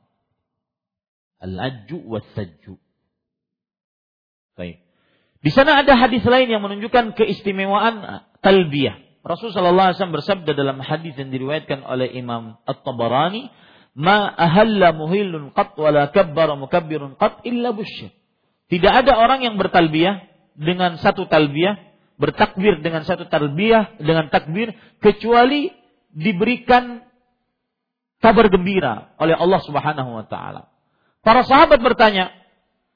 Al-ajju 1.40 2.04
was-sajju. 2.04 2.76
Baik. 4.58 4.82
Di 5.40 5.48
sana 5.56 5.80
ada 5.80 5.96
hadis 5.96 6.20
lain 6.20 6.52
yang 6.52 6.61
menunjukkan 6.61 7.16
keistimewaan 7.16 8.28
talbiyah. 8.44 9.24
Rasulullah 9.24 9.92
SAW 9.96 10.16
bersabda 10.20 10.52
dalam 10.52 10.80
hadis 10.84 11.16
yang 11.16 11.32
diriwayatkan 11.32 11.80
oleh 11.84 12.12
Imam 12.12 12.61
At-Tabarani, 12.68 13.48
"Ma 13.97 14.30
ahalla 14.30 14.95
muhillun 14.95 15.51
qat 15.55 15.74
wa 15.74 15.91
la 15.91 16.11
kabbara 16.11 16.54
mukabbirun 16.54 17.18
qat 17.18 17.42
illa 17.46 17.75
busyir." 17.75 18.14
Tidak 18.71 18.92
ada 18.92 19.18
orang 19.18 19.42
yang 19.42 19.58
bertalbiyah 19.58 20.30
dengan 20.54 20.95
satu 21.03 21.26
talbiyah, 21.26 21.75
bertakbir 22.14 22.79
dengan 22.84 23.03
satu 23.03 23.26
talbiyah 23.26 23.99
dengan 23.99 24.30
takbir 24.30 24.76
kecuali 25.03 25.75
diberikan 26.14 27.03
kabar 28.22 28.46
gembira 28.46 29.11
oleh 29.18 29.34
Allah 29.34 29.61
Subhanahu 29.64 30.11
wa 30.22 30.25
taala. 30.29 30.71
Para 31.26 31.42
sahabat 31.42 31.83
bertanya, 31.83 32.30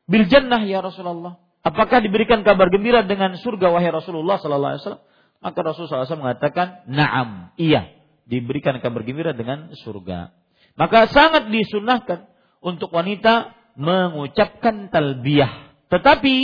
"Bil 0.07 0.31
jannah 0.31 0.63
ya 0.63 0.79
Rasulullah?" 0.85 1.43
Apakah 1.65 2.05
diberikan 2.05 2.45
kabar 2.45 2.69
gembira 2.69 3.01
dengan 3.01 3.41
surga 3.41 3.73
wahai 3.73 3.89
Rasulullah 3.89 4.37
sallallahu 4.37 4.73
alaihi 4.77 4.83
wasallam? 4.85 5.05
Maka 5.41 5.59
Rasulullah 5.65 6.09
SAW 6.09 6.25
mengatakan, 6.25 6.85
"Na'am, 6.89 7.53
iya, 7.57 7.89
diberikan 8.29 8.77
kabar 8.85 9.01
gembira 9.01 9.33
dengan 9.33 9.73
surga." 9.73 10.44
Maka 10.75 11.07
sangat 11.07 11.55
disunahkan 11.55 12.27
untuk 12.59 12.91
wanita 12.91 13.55
mengucapkan 13.79 14.91
talbiyah. 14.91 15.71
Tetapi 15.91 16.37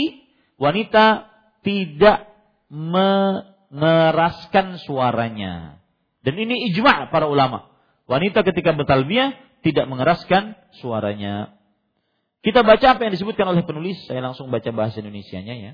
wanita 0.55 1.27
tidak 1.67 2.31
mengeraskan 2.71 4.79
suaranya. 4.87 5.83
Dan 6.23 6.39
ini 6.39 6.71
ijma' 6.71 7.11
para 7.11 7.27
ulama. 7.27 7.67
Wanita 8.07 8.47
ketika 8.47 8.71
bertalbiyah 8.71 9.35
tidak 9.63 9.85
mengeraskan 9.91 10.55
suaranya. 10.79 11.55
Kita 12.41 12.65
baca 12.65 12.97
apa 12.97 13.05
yang 13.05 13.13
disebutkan 13.13 13.45
oleh 13.45 13.61
penulis, 13.61 14.01
saya 14.09 14.23
langsung 14.23 14.49
baca 14.49 14.65
bahasa 14.73 15.03
Indonesianya 15.03 15.53
ya. 15.53 15.73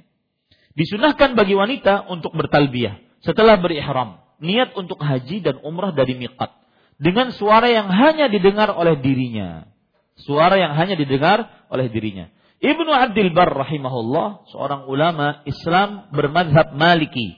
Disunahkan 0.75 1.33
bagi 1.33 1.55
wanita 1.55 2.11
untuk 2.11 2.35
bertalbiyah 2.35 2.99
setelah 3.23 3.57
berihram, 3.57 4.19
niat 4.43 4.75
untuk 4.75 4.99
haji 4.99 5.41
dan 5.41 5.57
umrah 5.63 5.95
dari 5.95 6.19
miqat 6.19 6.51
dengan 6.97 7.33
suara 7.33 7.69
yang 7.69 7.89
hanya 7.89 8.29
didengar 8.29 8.73
oleh 8.73 8.97
dirinya. 9.01 9.69
Suara 10.17 10.57
yang 10.57 10.73
hanya 10.73 10.97
didengar 10.97 11.45
oleh 11.69 11.87
dirinya. 11.93 12.33
Ibnu 12.57 12.89
Abdul 12.89 13.37
Bar 13.37 13.53
rahimahullah, 13.53 14.49
seorang 14.49 14.89
ulama 14.89 15.45
Islam 15.45 16.09
bermadhab 16.09 16.73
Maliki, 16.73 17.37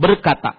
berkata, 0.00 0.56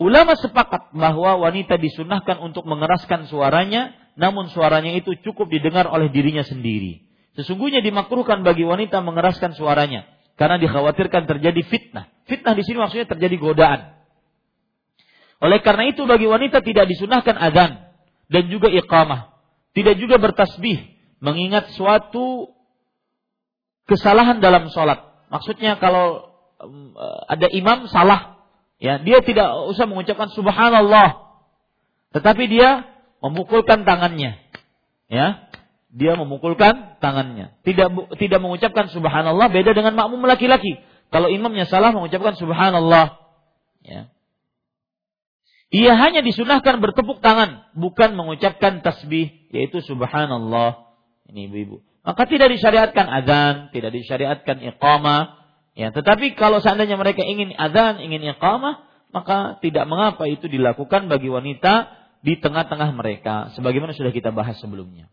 ulama 0.00 0.40
sepakat 0.40 0.96
bahwa 0.96 1.36
wanita 1.44 1.76
disunahkan 1.76 2.40
untuk 2.40 2.64
mengeraskan 2.64 3.28
suaranya, 3.28 3.92
namun 4.16 4.48
suaranya 4.48 4.96
itu 4.96 5.12
cukup 5.20 5.52
didengar 5.52 5.84
oleh 5.84 6.08
dirinya 6.08 6.48
sendiri. 6.48 7.04
Sesungguhnya 7.36 7.84
dimakruhkan 7.84 8.40
bagi 8.40 8.64
wanita 8.64 9.04
mengeraskan 9.04 9.52
suaranya 9.52 10.08
karena 10.40 10.56
dikhawatirkan 10.56 11.28
terjadi 11.28 11.60
fitnah. 11.68 12.08
Fitnah 12.24 12.56
di 12.56 12.64
sini 12.64 12.80
maksudnya 12.80 13.04
terjadi 13.04 13.36
godaan. 13.36 13.80
Oleh 15.40 15.60
karena 15.60 15.92
itu 15.92 16.08
bagi 16.08 16.24
wanita 16.24 16.64
tidak 16.64 16.88
disunahkan 16.88 17.36
adzan 17.36 17.92
dan 18.32 18.42
juga 18.48 18.72
iqamah. 18.72 19.36
Tidak 19.76 20.00
juga 20.00 20.16
bertasbih 20.16 20.96
mengingat 21.20 21.76
suatu 21.76 22.56
kesalahan 23.84 24.40
dalam 24.40 24.72
sholat. 24.72 25.04
Maksudnya 25.28 25.76
kalau 25.76 26.32
um, 26.60 26.96
ada 27.28 27.46
imam 27.52 27.84
salah, 27.92 28.40
ya 28.80 28.96
dia 29.00 29.20
tidak 29.20 29.52
usah 29.68 29.84
mengucapkan 29.84 30.32
subhanallah, 30.32 31.36
tetapi 32.16 32.48
dia 32.48 32.88
memukulkan 33.20 33.84
tangannya, 33.84 34.40
ya 35.12 35.46
dia 35.92 36.12
memukulkan 36.16 37.00
tangannya. 37.00 37.56
Tidak 37.64 38.16
tidak 38.16 38.40
mengucapkan 38.40 38.88
subhanallah 38.92 39.48
beda 39.52 39.72
dengan 39.72 39.92
makmum 39.92 40.24
laki-laki. 40.24 40.80
Kalau 41.08 41.30
imamnya 41.30 41.64
salah 41.68 41.94
mengucapkan 41.94 42.34
subhanallah. 42.34 43.16
Ya. 43.86 44.10
Ia 45.74 45.98
hanya 45.98 46.22
disunahkan 46.22 46.78
bertepuk 46.78 47.18
tangan, 47.18 47.66
bukan 47.74 48.14
mengucapkan 48.14 48.86
tasbih, 48.86 49.50
yaitu 49.50 49.82
subhanallah. 49.82 50.94
Ini 51.26 51.50
ibu-ibu. 51.50 51.82
Maka 52.06 52.22
tidak 52.30 52.54
disyariatkan 52.54 53.06
azan, 53.10 53.54
tidak 53.74 53.90
disyariatkan 53.90 54.62
iqamah. 54.62 55.42
Ya, 55.74 55.90
tetapi 55.90 56.38
kalau 56.38 56.62
seandainya 56.62 56.94
mereka 56.94 57.26
ingin 57.26 57.50
azan, 57.58 57.98
ingin 57.98 58.22
iqamah, 58.30 58.86
maka 59.10 59.58
tidak 59.58 59.90
mengapa 59.90 60.30
itu 60.30 60.46
dilakukan 60.46 61.10
bagi 61.10 61.26
wanita 61.26 61.90
di 62.22 62.38
tengah-tengah 62.38 62.94
mereka, 62.94 63.50
sebagaimana 63.58 63.90
sudah 63.90 64.14
kita 64.14 64.30
bahas 64.30 64.54
sebelumnya. 64.62 65.10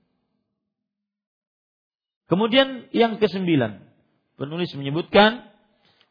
Kemudian 2.30 2.94
yang 2.94 3.18
kesembilan, 3.18 3.82
penulis 4.38 4.70
menyebutkan 4.78 5.50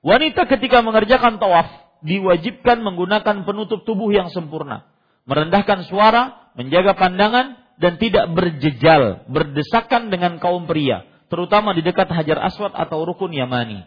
wanita 0.02 0.50
ketika 0.50 0.82
mengerjakan 0.82 1.38
tawaf 1.38 1.91
diwajibkan 2.02 2.82
menggunakan 2.82 3.46
penutup 3.46 3.86
tubuh 3.86 4.10
yang 4.10 4.28
sempurna, 4.30 4.86
merendahkan 5.26 5.86
suara, 5.86 6.52
menjaga 6.58 6.98
pandangan, 6.98 7.62
dan 7.78 7.98
tidak 7.98 8.30
berjejal, 8.30 9.26
berdesakan 9.26 10.12
dengan 10.12 10.38
kaum 10.38 10.70
pria, 10.70 11.06
terutama 11.26 11.74
di 11.74 11.82
dekat 11.82 12.10
Hajar 12.10 12.38
Aswad 12.42 12.74
atau 12.74 13.02
Rukun 13.02 13.34
Yamani. 13.34 13.86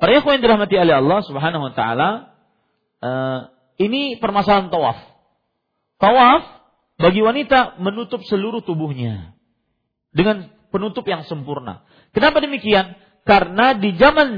Para 0.00 0.18
ikhwan 0.18 0.40
yang 0.40 0.44
dirahmati 0.50 0.74
oleh 0.80 0.94
Allah 0.98 1.20
Subhanahu 1.22 1.62
wa 1.70 1.72
taala, 1.76 2.08
uh, 2.98 3.40
ini 3.78 4.18
permasalahan 4.18 4.72
tawaf. 4.72 4.98
Tawaf 6.00 6.42
bagi 6.98 7.22
wanita 7.22 7.78
menutup 7.78 8.24
seluruh 8.26 8.66
tubuhnya 8.66 9.38
dengan 10.10 10.50
penutup 10.74 11.06
yang 11.06 11.22
sempurna. 11.28 11.86
Kenapa 12.10 12.42
demikian? 12.42 12.98
Karena 13.22 13.78
di 13.78 13.94
zaman 13.94 14.28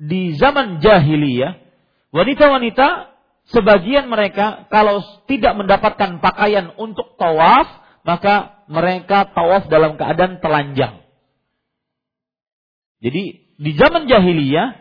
di 0.00 0.34
zaman 0.34 0.82
jahiliyah, 0.82 1.58
wanita-wanita 2.10 3.14
sebagian 3.50 4.10
mereka 4.10 4.66
kalau 4.72 5.02
tidak 5.30 5.54
mendapatkan 5.54 6.18
pakaian 6.18 6.72
untuk 6.80 7.14
tawaf, 7.20 7.68
maka 8.02 8.64
mereka 8.66 9.28
tawaf 9.32 9.68
dalam 9.68 9.96
keadaan 9.96 10.40
telanjang. 10.40 11.04
Jadi 13.04 13.52
di 13.60 13.70
zaman 13.76 14.08
jahiliyah, 14.08 14.74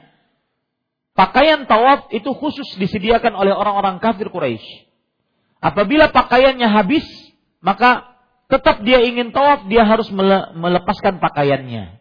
pakaian 1.14 1.68
tawaf 1.68 2.10
itu 2.16 2.32
khusus 2.34 2.66
disediakan 2.80 3.36
oleh 3.36 3.54
orang-orang 3.54 4.00
kafir 4.00 4.32
Quraisy. 4.32 4.90
Apabila 5.64 6.12
pakaiannya 6.12 6.68
habis, 6.68 7.06
maka 7.64 8.14
tetap 8.52 8.84
dia 8.84 9.00
ingin 9.04 9.32
tawaf, 9.32 9.68
dia 9.72 9.88
harus 9.88 10.12
melepaskan 10.56 11.24
pakaiannya. 11.24 12.00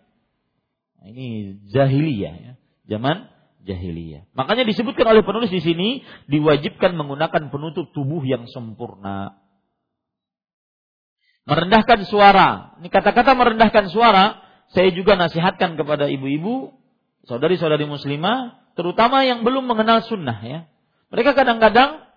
Ini 1.02 1.58
jahiliyah. 1.70 2.51
Zaman 2.92 3.32
jahiliyah. 3.64 4.28
Makanya 4.36 4.68
disebutkan 4.68 5.08
oleh 5.08 5.24
penulis 5.24 5.48
di 5.48 5.64
sini 5.64 5.88
diwajibkan 6.28 6.92
menggunakan 6.92 7.48
penutup 7.48 7.88
tubuh 7.96 8.20
yang 8.20 8.44
sempurna. 8.52 9.40
Merendahkan 11.48 12.04
suara. 12.04 12.76
Ini 12.84 12.92
kata-kata 12.92 13.32
merendahkan 13.32 13.88
suara 13.88 14.44
saya 14.76 14.92
juga 14.92 15.16
nasihatkan 15.16 15.76
kepada 15.80 16.08
ibu-ibu, 16.08 16.76
saudari-saudari 17.28 17.88
muslimah, 17.88 18.60
terutama 18.76 19.24
yang 19.24 19.44
belum 19.44 19.68
mengenal 19.68 20.04
sunnah 20.04 20.38
ya. 20.44 20.60
Mereka 21.12 21.36
kadang-kadang 21.36 22.08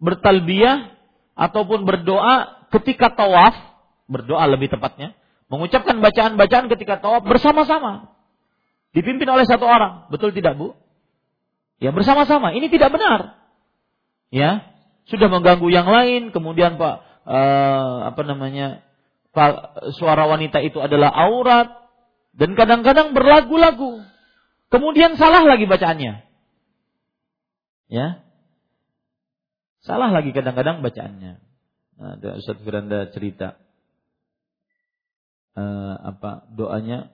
bertalbiyah 0.00 0.96
ataupun 1.36 1.88
berdoa 1.88 2.68
ketika 2.72 3.12
tawaf, 3.16 3.56
berdoa 4.08 4.44
lebih 4.48 4.68
tepatnya, 4.68 5.16
mengucapkan 5.48 6.00
bacaan-bacaan 6.04 6.68
ketika 6.68 7.00
tawaf 7.00 7.24
bersama-sama. 7.24 8.12
Dipimpin 8.90 9.28
oleh 9.30 9.46
satu 9.46 9.66
orang. 9.66 10.10
Betul 10.10 10.34
tidak, 10.34 10.58
Bu? 10.58 10.74
Ya, 11.78 11.94
bersama-sama. 11.94 12.52
Ini 12.52 12.68
tidak 12.68 12.90
benar. 12.92 13.38
Ya, 14.30 14.70
sudah 15.10 15.26
mengganggu 15.26 15.66
yang 15.74 15.90
lain, 15.90 16.30
kemudian 16.30 16.78
Pak 16.78 17.10
uh, 17.26 17.96
apa 18.10 18.22
namanya? 18.22 18.86
Pak, 19.30 19.78
suara 19.94 20.26
wanita 20.26 20.58
itu 20.58 20.82
adalah 20.82 21.14
aurat 21.14 21.70
dan 22.34 22.58
kadang-kadang 22.58 23.14
berlagu-lagu. 23.14 24.02
Kemudian 24.70 25.14
salah 25.18 25.46
lagi 25.46 25.66
bacaannya. 25.66 26.26
Ya. 27.90 28.22
Salah 29.82 30.14
lagi 30.14 30.30
kadang-kadang 30.30 30.82
bacaannya. 30.82 31.42
Nah, 32.00 32.10
ada 32.18 32.38
Ustaz 32.38 32.58
Firanda 32.62 33.10
cerita 33.10 33.58
uh, 35.58 35.94
apa 36.14 36.46
doanya 36.54 37.10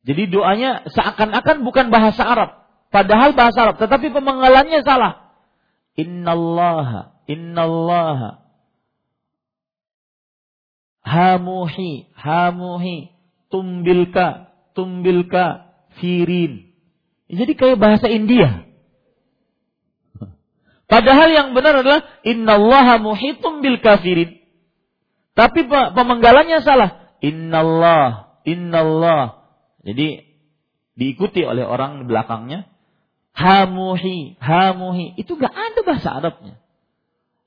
jadi 0.00 0.32
doanya 0.32 0.88
seakan-akan 0.88 1.60
bukan 1.60 1.92
bahasa 1.92 2.24
Arab. 2.24 2.50
Padahal 2.88 3.36
bahasa 3.36 3.68
Arab. 3.68 3.76
Tetapi 3.76 4.08
pemenggalannya 4.10 4.80
salah. 4.80 5.36
Innallaha. 5.94 7.20
Innallaha. 7.28 8.40
Hamuhi. 11.04 12.08
Hamuhi. 12.16 13.12
Tumbilka. 13.52 14.56
Tumbilka. 14.72 15.68
Firin. 16.00 16.72
Jadi 17.30 17.52
kayak 17.54 17.78
bahasa 17.78 18.08
India. 18.08 18.66
Padahal 20.90 21.30
yang 21.30 21.54
benar 21.54 21.86
adalah 21.86 22.02
innallaha 22.26 22.98
muhitum 22.98 23.62
bil 23.62 23.78
kafirin. 23.78 24.42
Tapi 25.38 25.70
pemenggalannya 25.70 26.58
salah. 26.66 27.14
Innallah, 27.22 28.42
innallah, 28.42 29.39
jadi 29.80 30.28
diikuti 30.96 31.40
oleh 31.44 31.64
orang 31.64 32.04
di 32.04 32.04
belakangnya. 32.08 32.68
Hamuhi, 33.32 34.36
hamuhi. 34.42 35.16
Itu 35.16 35.40
gak 35.40 35.54
ada 35.54 35.80
bahasa 35.86 36.08
Arabnya. 36.12 36.60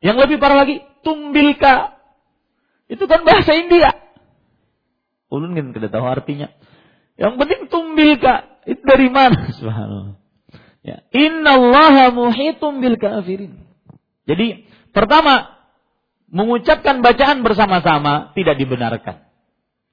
Yang 0.02 0.18
lebih 0.28 0.38
parah 0.42 0.66
lagi, 0.66 0.82
tumbilka. 1.06 1.96
Itu 2.90 3.06
kan 3.06 3.24
bahasa 3.24 3.54
India. 3.54 3.94
Ulun 5.30 5.54
kan 5.54 5.72
tidak 5.72 5.94
tahu 5.94 6.06
artinya. 6.06 6.50
Yang 7.16 7.34
penting 7.38 7.62
tumbilka. 7.70 8.36
Itu 8.66 8.82
dari 8.84 9.08
mana? 9.14 9.50
Subhanallah. 9.60 10.18
Ya. 10.84 11.06
Inna 11.16 11.56
Allah 11.56 12.12
muhitum 12.12 12.84
bil 12.84 13.00
kafirin. 13.00 13.64
Jadi 14.28 14.68
pertama 14.92 15.56
mengucapkan 16.28 17.00
bacaan 17.00 17.46
bersama-sama 17.46 18.34
tidak 18.36 18.60
dibenarkan. 18.60 19.24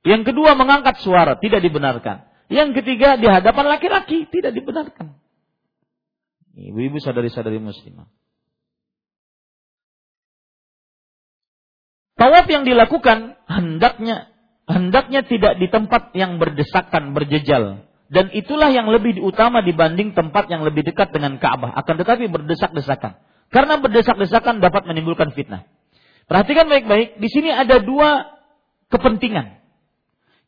Yang 0.00 0.32
kedua 0.32 0.56
mengangkat 0.56 0.98
suara 1.04 1.36
tidak 1.36 1.60
dibenarkan. 1.60 2.29
Yang 2.50 2.82
ketiga 2.82 3.14
di 3.14 3.30
hadapan 3.30 3.64
laki-laki 3.70 4.26
tidak 4.26 4.50
dibenarkan. 4.58 5.14
Ibu-ibu 6.58 6.98
sadari-sadari 6.98 7.62
muslimah. 7.62 8.10
Tawaf 12.18 12.44
yang 12.50 12.66
dilakukan 12.66 13.38
hendaknya 13.48 14.28
hendaknya 14.66 15.24
tidak 15.24 15.56
di 15.56 15.70
tempat 15.70 16.10
yang 16.12 16.42
berdesakan, 16.42 17.14
berjejal. 17.14 17.86
Dan 18.10 18.34
itulah 18.34 18.74
yang 18.74 18.90
lebih 18.90 19.22
utama 19.22 19.62
dibanding 19.62 20.18
tempat 20.18 20.50
yang 20.50 20.66
lebih 20.66 20.82
dekat 20.82 21.14
dengan 21.14 21.38
Ka'bah. 21.38 21.70
Akan 21.78 21.94
tetapi 21.94 22.26
berdesak-desakan. 22.26 23.22
Karena 23.54 23.78
berdesak-desakan 23.78 24.58
dapat 24.58 24.90
menimbulkan 24.90 25.30
fitnah. 25.30 25.70
Perhatikan 26.26 26.66
baik-baik, 26.66 27.22
di 27.22 27.28
sini 27.30 27.54
ada 27.54 27.78
dua 27.78 28.26
kepentingan. 28.90 29.62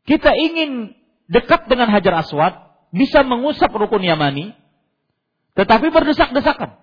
Kita 0.03 0.35
ingin 0.35 0.99
dekat 1.31 1.71
dengan 1.71 1.91
Hajar 1.91 2.23
Aswad, 2.23 2.55
bisa 2.93 3.25
mengusap 3.25 3.73
rukun 3.73 4.05
Yamani, 4.05 4.53
tetapi 5.57 5.93
berdesak-desakan. 5.93 6.77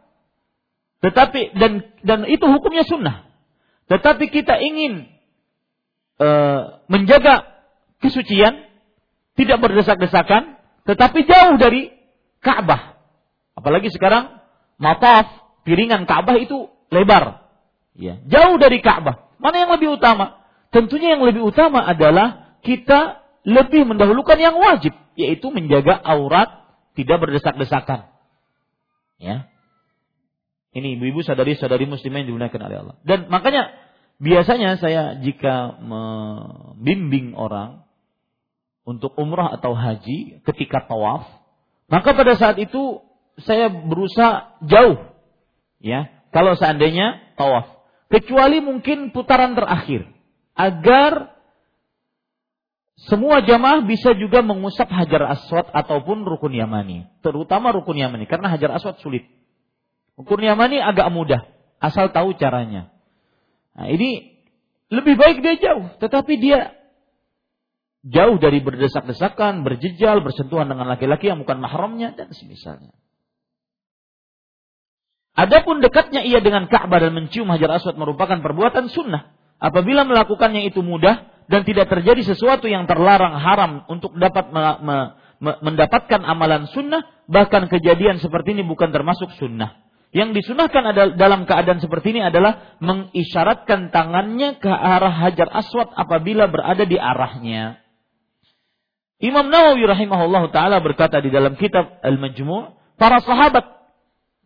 Tetapi 0.99 1.55
dan 1.55 1.95
dan 2.03 2.19
itu 2.27 2.43
hukumnya 2.43 2.83
sunnah. 2.83 3.29
Tetapi 3.87 4.29
kita 4.29 4.59
ingin 4.59 5.07
uh, 6.19 6.83
menjaga 6.91 7.47
kesucian, 8.03 8.67
tidak 9.39 9.57
berdesak-desakan, 9.63 10.59
tetapi 10.83 11.23
jauh 11.23 11.55
dari 11.55 11.95
Ka'bah. 12.43 12.99
Apalagi 13.55 13.91
sekarang 13.91 14.39
mataf 14.75 15.27
piringan 15.63 16.03
Ka'bah 16.03 16.35
itu 16.37 16.67
lebar. 16.91 17.47
Ya, 17.95 18.19
jauh 18.27 18.59
dari 18.59 18.79
Ka'bah. 18.83 19.31
Mana 19.39 19.67
yang 19.67 19.71
lebih 19.71 19.95
utama? 19.95 20.39
Tentunya 20.69 21.17
yang 21.17 21.23
lebih 21.25 21.49
utama 21.49 21.81
adalah 21.81 22.59
kita 22.61 23.23
lebih 23.47 23.87
mendahulukan 23.87 24.35
yang 24.35 24.55
wajib, 24.59 24.91
yaitu 25.15 25.47
menjaga 25.51 25.95
aurat 25.99 26.59
tidak 26.95 27.17
berdesak-desakan. 27.23 28.11
Ya. 29.19 29.51
Ini 30.69 30.99
ibu-ibu 30.99 31.25
sadari-sadari 31.25 31.89
muslimah 31.89 32.23
yang 32.23 32.29
dimuliakan 32.35 32.61
oleh 32.61 32.77
Allah. 32.85 32.95
Dan 33.01 33.27
makanya 33.31 33.73
biasanya 34.21 34.77
saya 34.77 35.17
jika 35.23 35.79
membimbing 35.81 37.33
orang 37.33 37.87
untuk 38.85 39.15
umrah 39.17 39.53
atau 39.55 39.73
haji 39.73 40.43
ketika 40.45 40.85
tawaf, 40.85 41.25
maka 41.89 42.13
pada 42.13 42.37
saat 42.37 42.59
itu 42.61 43.01
saya 43.41 43.71
berusaha 43.71 44.61
jauh. 44.67 45.09
Ya, 45.79 46.11
kalau 46.35 46.53
seandainya 46.59 47.33
tawaf, 47.39 47.65
kecuali 48.11 48.59
mungkin 48.59 49.15
putaran 49.15 49.55
terakhir 49.55 50.05
agar 50.53 51.38
semua 53.07 53.39
jamaah 53.39 53.87
bisa 53.87 54.11
juga 54.19 54.43
mengusap 54.43 54.91
hajar 54.91 55.31
aswad 55.31 55.71
ataupun 55.71 56.27
rukun 56.27 56.51
yamani. 56.51 57.07
Terutama 57.23 57.71
rukun 57.71 57.95
yamani. 57.95 58.27
Karena 58.27 58.51
hajar 58.51 58.75
aswad 58.75 58.99
sulit. 58.99 59.23
Rukun 60.19 60.43
yamani 60.43 60.83
agak 60.83 61.07
mudah. 61.07 61.47
Asal 61.79 62.11
tahu 62.11 62.35
caranya. 62.35 62.91
Nah 63.71 63.87
ini 63.87 64.43
lebih 64.91 65.15
baik 65.15 65.39
dia 65.39 65.55
jauh. 65.55 65.95
Tetapi 65.95 66.33
dia 66.43 66.75
jauh 68.03 68.35
dari 68.35 68.59
berdesak-desakan, 68.59 69.63
berjejal, 69.63 70.19
bersentuhan 70.19 70.67
dengan 70.67 70.91
laki-laki 70.91 71.31
yang 71.31 71.39
bukan 71.39 71.63
mahramnya 71.63 72.11
dan 72.19 72.35
semisalnya. 72.35 72.91
Adapun 75.39 75.79
dekatnya 75.79 76.19
ia 76.27 76.43
dengan 76.43 76.67
Ka'bah 76.67 76.99
dan 76.99 77.15
mencium 77.15 77.47
hajar 77.47 77.79
aswad 77.79 77.95
merupakan 77.95 78.43
perbuatan 78.43 78.91
sunnah. 78.91 79.31
Apabila 79.55 80.03
melakukannya 80.03 80.67
itu 80.67 80.83
mudah, 80.83 81.38
dan 81.49 81.65
tidak 81.65 81.89
terjadi 81.89 82.21
sesuatu 82.21 82.69
yang 82.69 82.85
terlarang 82.85 83.33
haram 83.41 83.81
untuk 83.89 84.13
dapat 84.13 84.53
me, 84.53 84.61
me, 84.85 84.97
me, 85.41 85.51
mendapatkan 85.65 86.21
amalan 86.21 86.69
sunnah, 86.69 87.25
bahkan 87.25 87.65
kejadian 87.65 88.21
seperti 88.21 88.53
ini 88.53 88.61
bukan 88.61 88.93
termasuk 88.93 89.33
sunnah. 89.41 89.81
Yang 90.13 90.41
disunahkan 90.41 90.93
adalah, 90.93 91.13
dalam 91.17 91.45
keadaan 91.49 91.81
seperti 91.81 92.17
ini 92.17 92.21
adalah 92.25 92.77
mengisyaratkan 92.81 93.89
tangannya 93.89 94.61
ke 94.61 94.69
arah 94.69 95.13
hajar 95.25 95.49
aswad 95.49 95.89
apabila 95.93 96.49
berada 96.49 96.85
di 96.85 96.97
arahnya. 96.97 97.81
Imam 99.21 99.49
Nawawi 99.51 99.85
rahimahullah 99.85 100.49
taala 100.49 100.81
berkata 100.81 101.21
di 101.21 101.29
dalam 101.29 101.59
kitab 101.59 102.01
Al-Majmu' 102.01 102.97
para 102.97 103.21
sahabat 103.21 103.65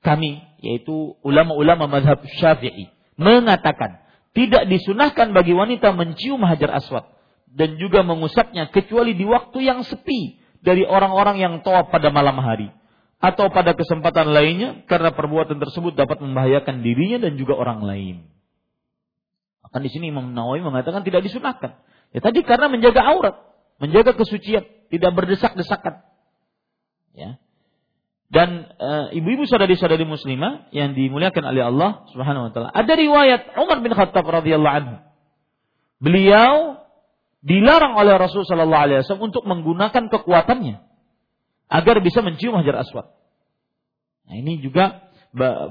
kami 0.03 0.43
yaitu 0.59 1.15
ulama-ulama 1.23 1.88
mazhab 1.88 2.19
Syafi'i 2.39 2.91
mengatakan 3.15 4.02
tidak 4.34 4.65
disunahkan 4.65 5.31
bagi 5.31 5.53
wanita 5.53 5.93
mencium 5.93 6.41
hajar 6.45 6.73
aswad 6.73 7.05
dan 7.53 7.77
juga 7.77 8.01
mengusapnya 8.01 8.73
kecuali 8.73 9.14
di 9.14 9.26
waktu 9.30 9.61
yang 9.61 9.85
sepi 9.85 10.41
dari 10.65 10.84
orang-orang 10.84 11.38
yang 11.38 11.53
tawaf 11.61 11.93
pada 11.93 12.10
malam 12.10 12.41
hari 12.41 12.73
atau 13.23 13.47
pada 13.53 13.72
kesempatan 13.77 14.34
lainnya 14.34 14.84
karena 14.89 15.14
perbuatan 15.14 15.61
tersebut 15.61 15.95
dapat 15.95 16.19
membahayakan 16.19 16.84
dirinya 16.84 17.23
dan 17.23 17.39
juga 17.39 17.55
orang 17.55 17.85
lain. 17.85 18.27
Akan 19.64 19.80
di 19.80 19.89
sini 19.93 20.11
Imam 20.11 20.35
Nawawi 20.35 20.60
mengatakan 20.60 21.07
tidak 21.07 21.23
disunahkan. 21.23 21.80
Ya 22.11 22.19
tadi 22.19 22.43
karena 22.43 22.68
menjaga 22.68 22.99
aurat, 22.99 23.35
menjaga 23.80 24.18
kesucian, 24.18 24.68
tidak 24.91 25.11
berdesak-desakan. 25.15 26.03
Ya. 27.15 27.39
Dan 28.34 28.65
e, 28.65 28.89
ibu-ibu 29.22 29.45
saudari-saudari 29.45 30.10
muslimah 30.10 30.73
yang 30.73 30.97
dimuliakan 30.97 31.53
oleh 31.53 31.69
Allah 31.69 32.10
Subhanahu 32.10 32.49
wa 32.49 32.51
taala. 32.51 32.69
Ada 32.73 32.97
riwayat 32.97 33.53
Umar 33.61 33.77
bin 33.85 33.93
Khattab 33.93 34.26
radhiyallahu 34.26 34.73
anhu. 34.73 34.95
Beliau 36.01 36.81
dilarang 37.45 37.93
oleh 37.93 38.18
Rasul 38.18 38.41
sallallahu 38.41 38.84
alaihi 38.89 39.05
wasallam 39.05 39.30
untuk 39.30 39.45
menggunakan 39.45 40.10
kekuatannya 40.10 40.81
agar 41.69 41.95
bisa 42.01 42.26
mencium 42.26 42.57
Hajar 42.57 42.81
Aswad. 42.81 43.14
Nah, 44.26 44.34
ini 44.34 44.65
juga 44.65 45.14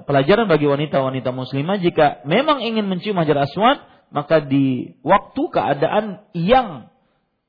pelajaran 0.07 0.47
bagi 0.47 0.71
wanita-wanita 0.71 1.35
muslimah 1.35 1.83
jika 1.83 2.23
memang 2.31 2.63
ingin 2.63 2.87
mencium 2.87 3.19
Hajar 3.19 3.43
Aswad, 3.43 3.83
maka 4.15 4.39
di 4.39 4.95
waktu 5.03 5.43
keadaan 5.51 6.31
yang 6.31 6.95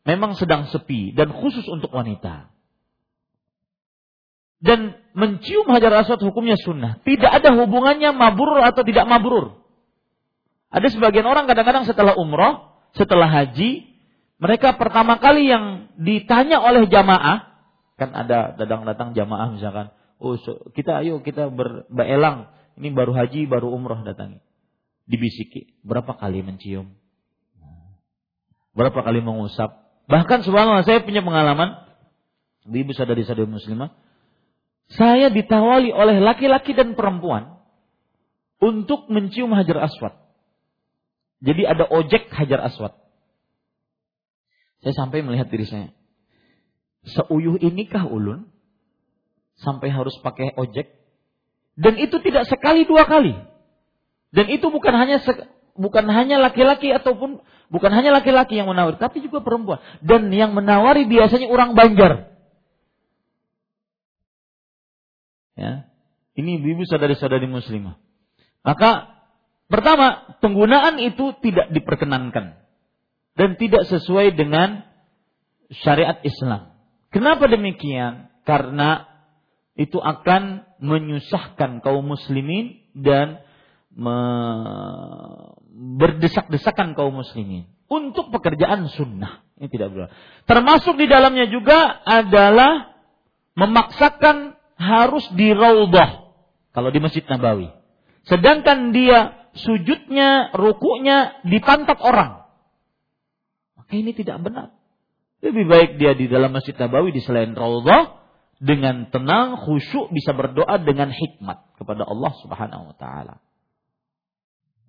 memang 0.10 0.34
sedang 0.42 0.66
sepi 0.74 1.14
dan 1.14 1.30
khusus 1.30 1.70
untuk 1.70 1.94
wanita 1.94 2.53
dan 4.64 4.96
mencium 5.12 5.68
hajar 5.76 5.92
aswad 5.92 6.24
hukumnya 6.24 6.56
sunnah. 6.56 7.04
Tidak 7.04 7.28
ada 7.28 7.52
hubungannya 7.52 8.16
mabrur 8.16 8.64
atau 8.64 8.88
tidak 8.88 9.04
mabrur. 9.04 9.60
Ada 10.72 10.88
sebagian 10.90 11.28
orang 11.28 11.46
kadang-kadang 11.46 11.84
setelah 11.84 12.16
umroh, 12.16 12.72
setelah 12.96 13.28
haji, 13.28 13.86
mereka 14.40 14.80
pertama 14.80 15.20
kali 15.20 15.52
yang 15.52 15.92
ditanya 16.00 16.64
oleh 16.64 16.88
jamaah, 16.88 17.46
kan 18.00 18.10
ada 18.16 18.56
datang-datang 18.56 19.14
jamaah 19.14 19.54
misalkan, 19.54 19.92
oh 20.18 20.40
kita 20.72 21.04
ayo 21.06 21.20
kita 21.22 21.52
berelang, 21.92 22.50
ini 22.80 22.90
baru 22.90 23.14
haji, 23.14 23.46
baru 23.46 23.70
umroh 23.70 24.02
datangi. 24.02 24.40
Dibisiki, 25.04 25.76
berapa 25.84 26.16
kali 26.16 26.40
mencium? 26.40 26.96
Berapa 28.74 29.04
kali 29.06 29.20
mengusap? 29.20 29.76
Bahkan 30.08 30.48
subhanallah 30.48 30.88
saya 30.88 31.04
punya 31.06 31.22
pengalaman, 31.22 31.84
ibu 32.66 32.96
sadari-sadari 32.96 33.46
muslimah, 33.46 33.94
saya 34.94 35.34
ditawali 35.34 35.90
oleh 35.90 36.22
laki-laki 36.22 36.78
dan 36.78 36.94
perempuan 36.94 37.58
untuk 38.62 39.10
mencium 39.10 39.52
hajar 39.58 39.90
aswad. 39.90 40.14
Jadi 41.44 41.68
ada 41.68 41.84
ojek 41.90 42.32
hajar 42.32 42.64
aswad. 42.64 42.94
Saya 44.84 44.94
sampai 44.96 45.24
melihat 45.24 45.52
diri 45.52 45.68
saya. 45.68 45.90
Seuyuh 47.04 47.60
inikah 47.60 48.08
ulun? 48.08 48.48
Sampai 49.60 49.92
harus 49.92 50.16
pakai 50.24 50.56
ojek? 50.56 50.92
Dan 51.74 52.00
itu 52.00 52.20
tidak 52.24 52.48
sekali 52.48 52.88
dua 52.88 53.04
kali. 53.08 53.36
Dan 54.34 54.50
itu 54.50 54.66
bukan 54.70 54.94
hanya 54.94 55.20
bukan 55.74 56.06
hanya 56.10 56.42
laki-laki 56.42 56.90
ataupun 56.94 57.42
bukan 57.70 57.92
hanya 57.94 58.14
laki-laki 58.14 58.58
yang 58.58 58.70
menawari, 58.70 58.98
tapi 58.98 59.22
juga 59.22 59.42
perempuan. 59.42 59.82
Dan 60.02 60.30
yang 60.34 60.54
menawari 60.54 61.06
biasanya 61.06 61.50
orang 61.50 61.74
Banjar. 61.74 62.33
Ya. 65.54 65.90
Ini 66.34 66.62
ibu 66.62 66.82
saudari-saudari 66.90 67.46
muslimah. 67.46 68.02
Maka 68.66 69.22
pertama, 69.70 70.38
penggunaan 70.42 70.98
itu 70.98 71.36
tidak 71.46 71.70
diperkenankan 71.70 72.58
dan 73.38 73.50
tidak 73.62 73.86
sesuai 73.86 74.34
dengan 74.34 74.82
syariat 75.70 76.18
Islam. 76.26 76.74
Kenapa 77.14 77.46
demikian? 77.46 78.34
Karena 78.44 79.06
itu 79.78 79.98
akan 79.98 80.66
menyusahkan 80.82 81.82
kaum 81.82 82.06
muslimin 82.06 82.82
dan 82.94 83.42
me 83.94 84.18
berdesak-desakan 85.74 86.94
kaum 86.94 87.14
muslimin 87.18 87.70
untuk 87.90 88.30
pekerjaan 88.34 88.90
sunnah. 88.94 89.42
Ini 89.58 89.70
tidak 89.70 89.90
boleh. 89.94 90.10
Termasuk 90.46 90.98
di 90.98 91.06
dalamnya 91.10 91.50
juga 91.50 92.02
adalah 92.06 92.94
memaksakan 93.54 94.58
harus 94.84 95.24
di 95.34 95.56
raudhah 95.56 96.36
kalau 96.76 96.92
di 96.92 97.00
Masjid 97.00 97.24
Nabawi. 97.24 97.72
Sedangkan 98.28 98.92
dia 98.92 99.48
sujudnya, 99.56 100.52
rukuknya 100.52 101.40
dipantap 101.48 102.02
orang. 102.04 102.44
Maka 103.80 103.94
ini 103.96 104.12
tidak 104.12 104.44
benar. 104.44 104.76
Lebih 105.44 105.66
baik 105.68 105.92
dia 106.00 106.16
di 106.16 106.28
dalam 106.32 106.56
Masjid 106.56 106.76
Nabawi 106.76 107.12
di 107.12 107.22
selain 107.24 107.52
raudhah 107.56 108.24
dengan 108.64 109.12
tenang, 109.12 109.60
khusyuk 109.60 110.08
bisa 110.16 110.32
berdoa 110.32 110.80
dengan 110.80 111.12
hikmat 111.12 111.76
kepada 111.76 112.08
Allah 112.08 112.32
Subhanahu 112.40 112.84
wa 112.92 112.96
taala. 112.96 113.44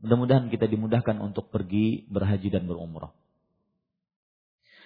Mudah-mudahan 0.04 0.52
kita 0.52 0.68
dimudahkan 0.68 1.16
untuk 1.18 1.48
pergi 1.50 2.06
berhaji 2.06 2.52
dan 2.54 2.68
berumrah. 2.70 3.10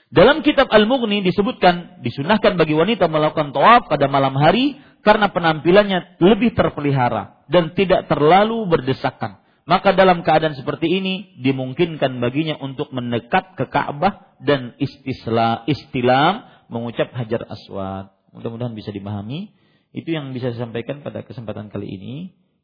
Dalam 0.09 0.41
kitab 0.41 0.73
Al-Mughni 0.73 1.21
disebutkan 1.21 2.01
disunahkan 2.01 2.57
bagi 2.57 2.73
wanita 2.73 3.13
melakukan 3.13 3.53
tawaf 3.53 3.93
pada 3.93 4.09
malam 4.09 4.33
hari 4.41 4.81
karena 5.03 5.31
penampilannya 5.31 6.21
lebih 6.21 6.55
terpelihara 6.55 7.45
dan 7.51 7.73
tidak 7.75 8.07
terlalu 8.11 8.67
berdesakan. 8.69 9.41
Maka 9.69 9.93
dalam 9.93 10.25
keadaan 10.25 10.57
seperti 10.57 10.89
ini 10.89 11.37
dimungkinkan 11.45 12.25
baginya 12.25 12.57
untuk 12.57 12.89
mendekat 12.89 13.53
ke 13.53 13.69
Ka'bah 13.69 14.33
dan 14.41 14.73
istisla, 14.81 15.69
istilam 15.69 16.49
mengucap 16.73 17.13
hajar 17.13 17.45
aswad. 17.45 18.09
Mudah-mudahan 18.33 18.73
bisa 18.73 18.89
dipahami. 18.89 19.53
Itu 19.93 20.09
yang 20.13 20.33
bisa 20.33 20.53
saya 20.53 20.69
sampaikan 20.69 21.05
pada 21.05 21.21
kesempatan 21.21 21.69
kali 21.69 21.85
ini. 21.85 22.15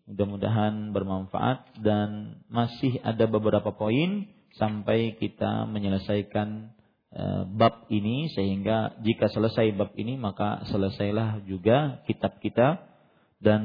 Mudah-mudahan 0.09 0.93
bermanfaat 0.93 1.81
dan 1.81 2.41
masih 2.49 3.01
ada 3.05 3.25
beberapa 3.25 3.73
poin 3.73 4.29
sampai 4.57 5.17
kita 5.17 5.65
menyelesaikan 5.69 6.73
bab 7.55 7.87
ini 7.95 8.27
sehingga 8.35 8.99
jika 9.07 9.31
selesai 9.31 9.71
bab 9.79 9.95
ini 9.95 10.19
maka 10.19 10.67
selesailah 10.67 11.47
juga 11.47 12.03
kitab 12.11 12.43
kita 12.43 12.83
dan 13.45 13.63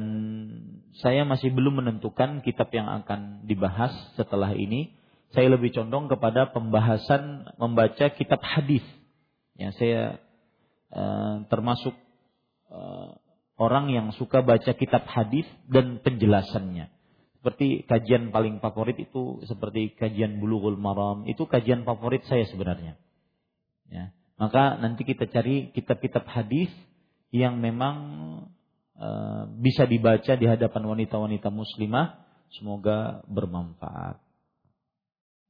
saya 1.00 1.24
masih 1.24 1.48
belum 1.56 1.80
menentukan 1.80 2.44
kitab 2.44 2.68
yang 2.76 2.84
akan 3.02 3.48
dibahas 3.48 3.96
setelah 4.20 4.52
ini. 4.52 4.92
Saya 5.32 5.56
lebih 5.56 5.72
condong 5.72 6.10
kepada 6.10 6.52
pembahasan 6.52 7.48
membaca 7.56 8.12
kitab 8.12 8.42
hadis. 8.44 8.82
Ya, 9.54 9.70
saya 9.72 10.18
uh, 10.90 11.46
termasuk 11.46 11.94
uh, 12.68 13.14
orang 13.56 13.94
yang 13.94 14.10
suka 14.18 14.42
baca 14.42 14.74
kitab 14.74 15.06
hadis 15.06 15.46
dan 15.70 16.02
penjelasannya. 16.02 16.90
Seperti 17.40 17.88
kajian 17.88 18.34
paling 18.34 18.60
favorit 18.60 18.98
itu 19.00 19.40
seperti 19.48 19.96
kajian 19.96 20.42
Bulughul 20.42 20.76
Maram, 20.76 21.24
itu 21.24 21.46
kajian 21.48 21.88
favorit 21.88 22.26
saya 22.26 22.44
sebenarnya 22.50 23.00
Ya. 23.90 24.14
Maka 24.40 24.78
nanti 24.80 25.04
kita 25.04 25.28
cari 25.28 25.74
kitab-kitab 25.74 26.24
hadis 26.24 26.70
yang 27.34 27.60
memang 27.60 27.96
e, 28.96 29.08
bisa 29.60 29.84
dibaca 29.84 30.32
di 30.38 30.46
hadapan 30.48 30.82
wanita-wanita 30.86 31.52
muslimah, 31.52 32.24
semoga 32.56 33.20
bermanfaat. 33.28 34.16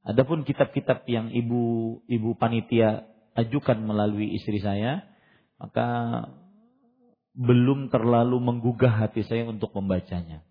Adapun 0.01 0.43
kitab-kitab 0.43 1.05
yang 1.05 1.29
ibu 1.29 2.01
ibu 2.09 2.33
panitia 2.35 3.05
ajukan 3.37 3.79
melalui 3.79 4.33
istri 4.33 4.57
saya, 4.59 5.05
maka 5.61 5.87
belum 7.37 7.93
terlalu 7.93 8.41
menggugah 8.41 8.91
hati 9.07 9.23
saya 9.23 9.47
untuk 9.47 9.71
membacanya. 9.71 10.43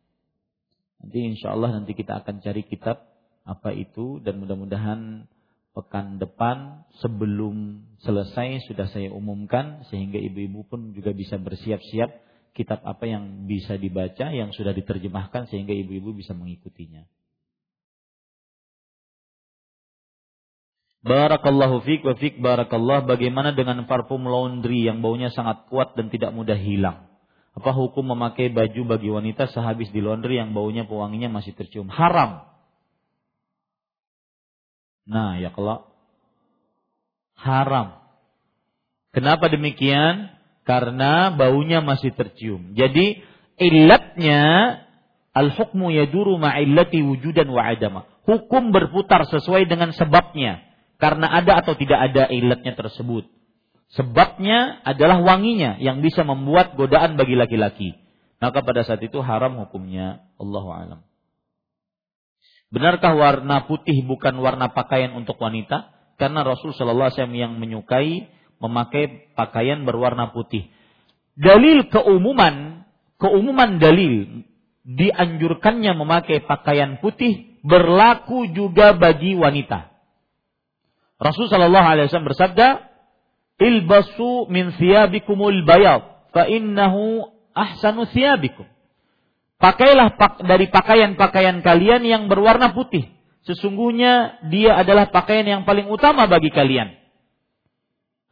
Nanti 1.02 1.18
insya 1.34 1.52
Allah 1.52 1.76
nanti 1.76 1.92
kita 1.92 2.24
akan 2.24 2.40
cari 2.40 2.64
kitab 2.64 3.04
apa 3.44 3.72
itu 3.72 4.20
dan 4.22 4.38
mudah-mudahan 4.40 5.28
pekan 5.70 6.18
depan 6.18 6.82
sebelum 6.98 7.86
selesai 8.02 8.66
sudah 8.66 8.90
saya 8.90 9.14
umumkan 9.14 9.86
sehingga 9.86 10.18
ibu-ibu 10.18 10.66
pun 10.66 10.90
juga 10.90 11.14
bisa 11.14 11.38
bersiap-siap 11.38 12.10
kitab 12.50 12.82
apa 12.82 13.06
yang 13.06 13.46
bisa 13.46 13.78
dibaca 13.78 14.34
yang 14.34 14.50
sudah 14.50 14.74
diterjemahkan 14.74 15.46
sehingga 15.46 15.70
ibu-ibu 15.70 16.10
bisa 16.10 16.34
mengikutinya. 16.34 17.06
Barakallahu 21.00 21.80
fiq 21.80 22.04
wa 22.04 22.12
fiq 22.12 22.44
barakallah 22.44 23.08
bagaimana 23.08 23.56
dengan 23.56 23.88
parfum 23.88 24.20
laundry 24.20 24.84
yang 24.84 25.00
baunya 25.00 25.32
sangat 25.32 25.64
kuat 25.72 25.96
dan 25.96 26.12
tidak 26.12 26.36
mudah 26.36 26.60
hilang? 26.60 27.08
Apa 27.56 27.72
hukum 27.72 28.04
memakai 28.04 28.52
baju 28.52 28.84
bagi 28.84 29.08
wanita 29.08 29.48
sehabis 29.48 29.88
di 29.96 30.04
laundry 30.04 30.36
yang 30.36 30.52
baunya 30.52 30.84
pewanginya 30.84 31.40
masih 31.40 31.56
tercium? 31.56 31.88
Haram. 31.88 32.49
Nah, 35.10 35.42
ya 35.42 35.50
kalau 35.50 35.90
haram. 37.34 37.98
Kenapa 39.10 39.50
demikian? 39.50 40.30
Karena 40.62 41.34
baunya 41.34 41.82
masih 41.82 42.14
tercium. 42.14 42.78
Jadi 42.78 43.18
ilatnya 43.58 44.42
al-hukmu 45.34 45.90
yaduru 45.90 46.38
ma'illati 46.38 47.02
wujudan 47.02 47.50
wa 47.50 47.66
adama. 47.66 48.06
Hukum 48.22 48.70
berputar 48.70 49.26
sesuai 49.26 49.66
dengan 49.66 49.90
sebabnya 49.90 50.62
karena 51.02 51.26
ada 51.26 51.58
atau 51.58 51.74
tidak 51.74 52.12
ada 52.12 52.30
ilatnya 52.30 52.78
tersebut. 52.78 53.26
Sebabnya 53.90 54.86
adalah 54.86 55.18
wanginya 55.18 55.82
yang 55.82 55.98
bisa 55.98 56.22
membuat 56.22 56.78
godaan 56.78 57.18
bagi 57.18 57.34
laki-laki. 57.34 57.98
Maka 58.38 58.62
pada 58.62 58.86
saat 58.86 59.02
itu 59.02 59.18
haram 59.18 59.58
hukumnya. 59.58 60.22
Allah 60.38 60.64
alam. 60.70 61.00
Benarkah 62.70 63.18
warna 63.18 63.66
putih 63.66 64.06
bukan 64.06 64.38
warna 64.38 64.70
pakaian 64.70 65.14
untuk 65.18 65.42
wanita? 65.42 65.90
Karena 66.14 66.46
Rasul 66.46 66.70
Shallallahu 66.70 67.10
Alaihi 67.10 67.18
Wasallam 67.18 67.38
yang 67.38 67.52
menyukai 67.58 68.30
memakai 68.60 69.32
pakaian 69.34 69.82
berwarna 69.82 70.30
putih. 70.30 70.68
Dalil 71.34 71.88
keumuman, 71.88 72.84
keumuman 73.16 73.80
dalil 73.80 74.44
dianjurkannya 74.84 75.96
memakai 75.96 76.44
pakaian 76.44 77.00
putih 77.00 77.56
berlaku 77.64 78.52
juga 78.52 78.92
bagi 78.92 79.36
wanita. 79.36 79.88
Rasul 81.20 81.52
sallallahu 81.52 81.84
alaihi 81.84 82.08
wasallam 82.08 82.32
bersabda, 82.32 82.68
"Ilbasu 83.60 84.48
min 84.48 84.72
thiyabikumul 84.72 85.68
bayad, 85.68 86.04
fa 86.32 86.48
innahu 86.48 87.28
ahsanu 87.52 88.08
thiyabikum." 88.08 88.64
Pakailah 89.60 90.16
dari 90.40 90.72
pakaian-pakaian 90.72 91.60
kalian 91.60 92.02
yang 92.08 92.22
berwarna 92.32 92.72
putih. 92.72 93.12
Sesungguhnya 93.44 94.40
dia 94.48 94.80
adalah 94.80 95.12
pakaian 95.12 95.44
yang 95.44 95.62
paling 95.68 95.84
utama 95.92 96.24
bagi 96.24 96.48
kalian. 96.48 96.96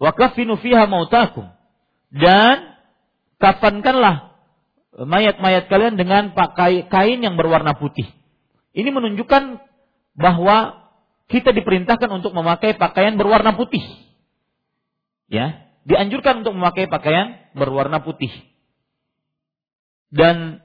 Wa 0.00 0.16
kafinu 0.16 0.56
fiha 0.56 0.88
mautakum. 0.88 1.52
Dan 2.08 2.80
kafankanlah 3.36 4.32
mayat-mayat 5.04 5.68
kalian 5.68 6.00
dengan 6.00 6.32
pakai 6.32 6.88
kain 6.88 7.20
yang 7.20 7.36
berwarna 7.36 7.76
putih. 7.76 8.08
Ini 8.72 8.88
menunjukkan 8.88 9.60
bahwa 10.16 10.88
kita 11.28 11.52
diperintahkan 11.52 12.08
untuk 12.08 12.32
memakai 12.32 12.80
pakaian 12.80 13.20
berwarna 13.20 13.52
putih. 13.52 13.84
Ya, 15.28 15.68
dianjurkan 15.84 16.40
untuk 16.40 16.56
memakai 16.56 16.88
pakaian 16.88 17.36
berwarna 17.52 18.00
putih. 18.00 18.32
Dan 20.08 20.64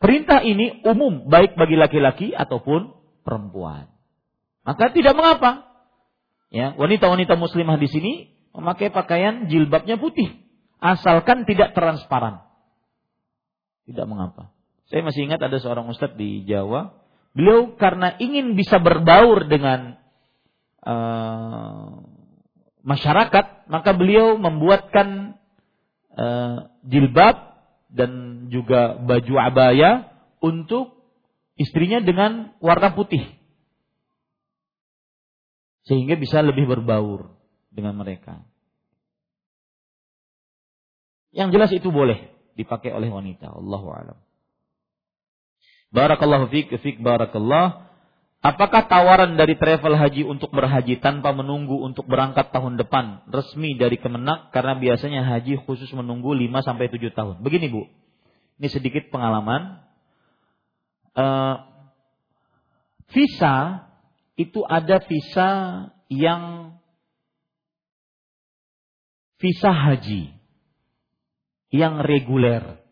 perintah 0.00 0.40
ini 0.40 0.80
umum 0.82 1.28
baik 1.28 1.54
bagi 1.54 1.76
laki-laki 1.76 2.28
ataupun 2.32 2.96
perempuan. 3.22 3.92
Maka 4.64 4.90
tidak 4.90 5.14
mengapa. 5.14 5.68
Ya, 6.50 6.74
wanita-wanita 6.74 7.38
muslimah 7.38 7.78
di 7.78 7.86
sini 7.86 8.12
memakai 8.50 8.90
pakaian 8.90 9.46
jilbabnya 9.46 10.00
putih 10.00 10.42
asalkan 10.82 11.46
tidak 11.46 11.76
transparan. 11.76 12.42
Tidak 13.86 14.06
mengapa. 14.08 14.50
Saya 14.90 15.06
masih 15.06 15.30
ingat 15.30 15.38
ada 15.38 15.62
seorang 15.62 15.86
ustadz 15.86 16.18
di 16.18 16.42
Jawa 16.42 17.00
Beliau 17.30 17.78
karena 17.78 18.18
ingin 18.18 18.58
bisa 18.58 18.82
berbaur 18.82 19.46
dengan 19.46 19.94
uh, 20.82 22.02
masyarakat, 22.82 23.70
maka 23.70 23.90
beliau 23.94 24.34
membuatkan 24.34 25.38
uh, 26.18 26.74
jilbab 26.82 27.62
dan 27.86 28.10
juga 28.50 28.98
baju 28.98 29.34
abaya 29.38 30.10
untuk 30.42 30.98
istrinya 31.54 32.02
dengan 32.02 32.52
warna 32.58 32.92
putih. 32.92 33.22
Sehingga 35.86 36.18
bisa 36.18 36.42
lebih 36.42 36.68
berbaur 36.68 37.30
dengan 37.70 37.96
mereka. 37.96 38.42
Yang 41.30 41.48
jelas 41.54 41.70
itu 41.70 41.88
boleh 41.94 42.18
dipakai 42.58 42.90
oleh 42.90 43.06
wanita. 43.06 43.54
Allahu 43.54 43.88
a'lam. 43.94 44.18
Barakallahu 45.90 46.50
fiik, 46.50 46.74
fiik 46.82 46.98
barakallah. 47.02 47.90
Apakah 48.40 48.88
tawaran 48.88 49.36
dari 49.36 49.52
travel 49.60 50.00
haji 50.00 50.24
untuk 50.24 50.48
berhaji 50.48 50.96
tanpa 51.04 51.36
menunggu 51.36 51.76
untuk 51.76 52.08
berangkat 52.08 52.48
tahun 52.56 52.80
depan 52.80 53.28
resmi 53.28 53.76
dari 53.76 54.00
Kemenak 54.00 54.48
karena 54.48 54.80
biasanya 54.80 55.28
haji 55.28 55.60
khusus 55.68 55.92
menunggu 55.92 56.32
5 56.32 56.64
sampai 56.64 56.88
7 56.88 57.12
tahun. 57.12 57.44
Begini 57.44 57.68
Bu. 57.68 57.84
Ini 58.60 58.68
sedikit 58.68 59.08
pengalaman. 59.08 59.80
Uh, 61.16 61.64
visa 63.08 63.88
itu 64.36 64.60
ada 64.68 65.00
visa 65.00 65.50
yang 66.12 66.76
visa 69.40 69.72
haji 69.72 70.36
yang 71.72 72.04
reguler. 72.04 72.84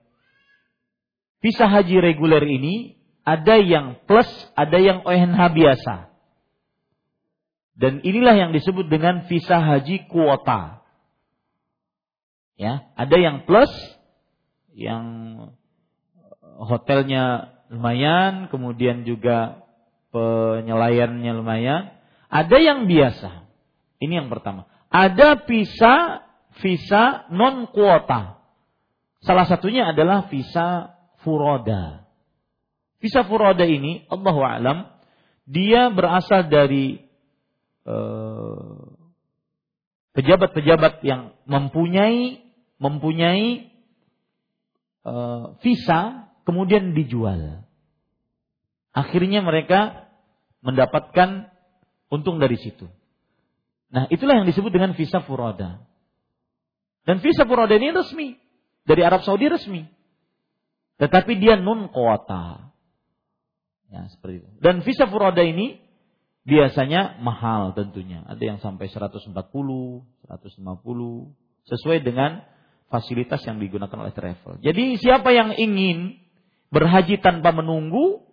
Visa 1.45 1.69
haji 1.69 2.01
reguler 2.01 2.43
ini 2.49 2.97
ada 3.29 3.61
yang 3.61 4.01
plus, 4.09 4.27
ada 4.57 4.81
yang 4.81 5.05
ONH 5.05 5.37
biasa. 5.53 6.09
Dan 7.77 8.01
inilah 8.01 8.35
yang 8.35 8.51
disebut 8.57 8.89
dengan 8.89 9.29
visa 9.29 9.61
haji 9.61 10.09
kuota. 10.09 10.81
Ya, 12.59 12.91
ada 12.99 13.17
yang 13.21 13.47
plus, 13.47 13.71
yang 14.75 15.05
hotelnya 16.59 17.55
lumayan, 17.71 18.51
kemudian 18.51 19.07
juga 19.07 19.63
penyelayannya 20.11 21.33
lumayan. 21.33 21.95
Ada 22.29 22.59
yang 22.59 22.91
biasa. 22.91 23.47
Ini 24.03 24.25
yang 24.25 24.29
pertama. 24.29 24.67
Ada 24.91 25.47
visa 25.47 26.27
visa 26.59 27.31
non 27.31 27.71
kuota. 27.71 28.43
Salah 29.23 29.47
satunya 29.47 29.95
adalah 29.95 30.27
visa 30.27 30.99
furoda. 31.23 32.07
Visa 32.99 33.23
furoda 33.23 33.63
ini, 33.63 34.03
Allah 34.11 34.37
alam, 34.43 34.79
dia 35.47 35.87
berasal 35.91 36.51
dari 36.51 36.99
eh, 37.87 38.79
pejabat-pejabat 40.19 41.07
yang 41.07 41.31
mempunyai 41.47 42.43
mempunyai 42.79 43.75
uh, 45.03 45.59
visa 45.63 46.28
kemudian 46.49 46.97
dijual. 46.97 47.69
Akhirnya 48.97 49.45
mereka 49.45 50.09
mendapatkan 50.65 51.53
untung 52.09 52.41
dari 52.41 52.57
situ. 52.57 52.89
Nah, 53.93 54.09
itulah 54.09 54.41
yang 54.41 54.49
disebut 54.49 54.73
dengan 54.73 54.97
visa 54.97 55.21
furoda. 55.21 55.85
Dan 57.05 57.21
visa 57.21 57.45
furoda 57.45 57.77
ini 57.77 57.93
resmi 57.93 58.41
dari 58.89 59.05
Arab 59.05 59.29
Saudi 59.29 59.45
resmi. 59.53 59.85
Tetapi 60.97 61.37
dia 61.37 61.61
non 61.61 61.93
kuota. 61.93 62.73
Ya, 63.93 64.09
seperti 64.09 64.45
itu. 64.45 64.49
Dan 64.65 64.81
visa 64.81 65.05
furoda 65.05 65.45
ini 65.45 65.85
biasanya 66.49 67.21
mahal 67.21 67.77
tentunya. 67.77 68.25
Ada 68.25 68.57
yang 68.57 68.59
sampai 68.65 68.89
140, 68.89 69.37
150 69.37 69.45
sesuai 71.69 71.99
dengan 72.01 72.41
fasilitas 72.89 73.45
yang 73.45 73.61
digunakan 73.61 74.01
oleh 74.01 74.13
travel. 74.17 74.61
Jadi 74.65 74.97
siapa 74.97 75.33
yang 75.33 75.53
ingin 75.57 76.28
berhaji 76.69 77.21
tanpa 77.21 77.53
menunggu 77.53 78.29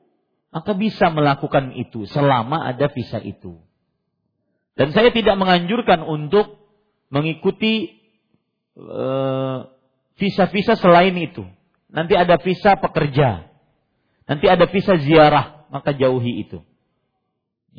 maka 0.56 0.72
bisa 0.72 1.12
melakukan 1.12 1.76
itu 1.76 2.08
selama 2.08 2.64
ada 2.64 2.88
visa 2.88 3.20
itu. 3.20 3.60
Dan 4.80 4.96
saya 4.96 5.12
tidak 5.12 5.36
menganjurkan 5.36 6.04
untuk 6.04 6.64
mengikuti 7.12 8.00
eh, 8.80 9.58
visa-visa 10.16 10.80
selain 10.80 11.16
itu. 11.20 11.44
Nanti 11.92 12.16
ada 12.16 12.40
visa 12.40 12.80
pekerja. 12.80 13.52
Nanti 14.26 14.48
ada 14.48 14.64
visa 14.72 14.96
ziarah, 14.96 15.68
maka 15.72 15.92
jauhi 15.92 16.48
itu. 16.48 16.64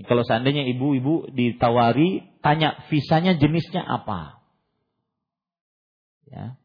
Kalau 0.05 0.20
seandainya 0.28 0.69
ibu-ibu 0.77 1.33
ditawari, 1.33 2.28
tanya 2.45 2.77
visanya 2.93 3.33
jenisnya 3.41 3.81
apa. 3.81 4.45
Ya. 6.28 6.61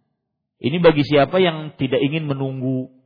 Ini 0.60 0.78
bagi 0.84 1.08
siapa 1.08 1.40
yang 1.40 1.74
tidak 1.80 2.04
ingin 2.04 2.28
menunggu 2.28 3.01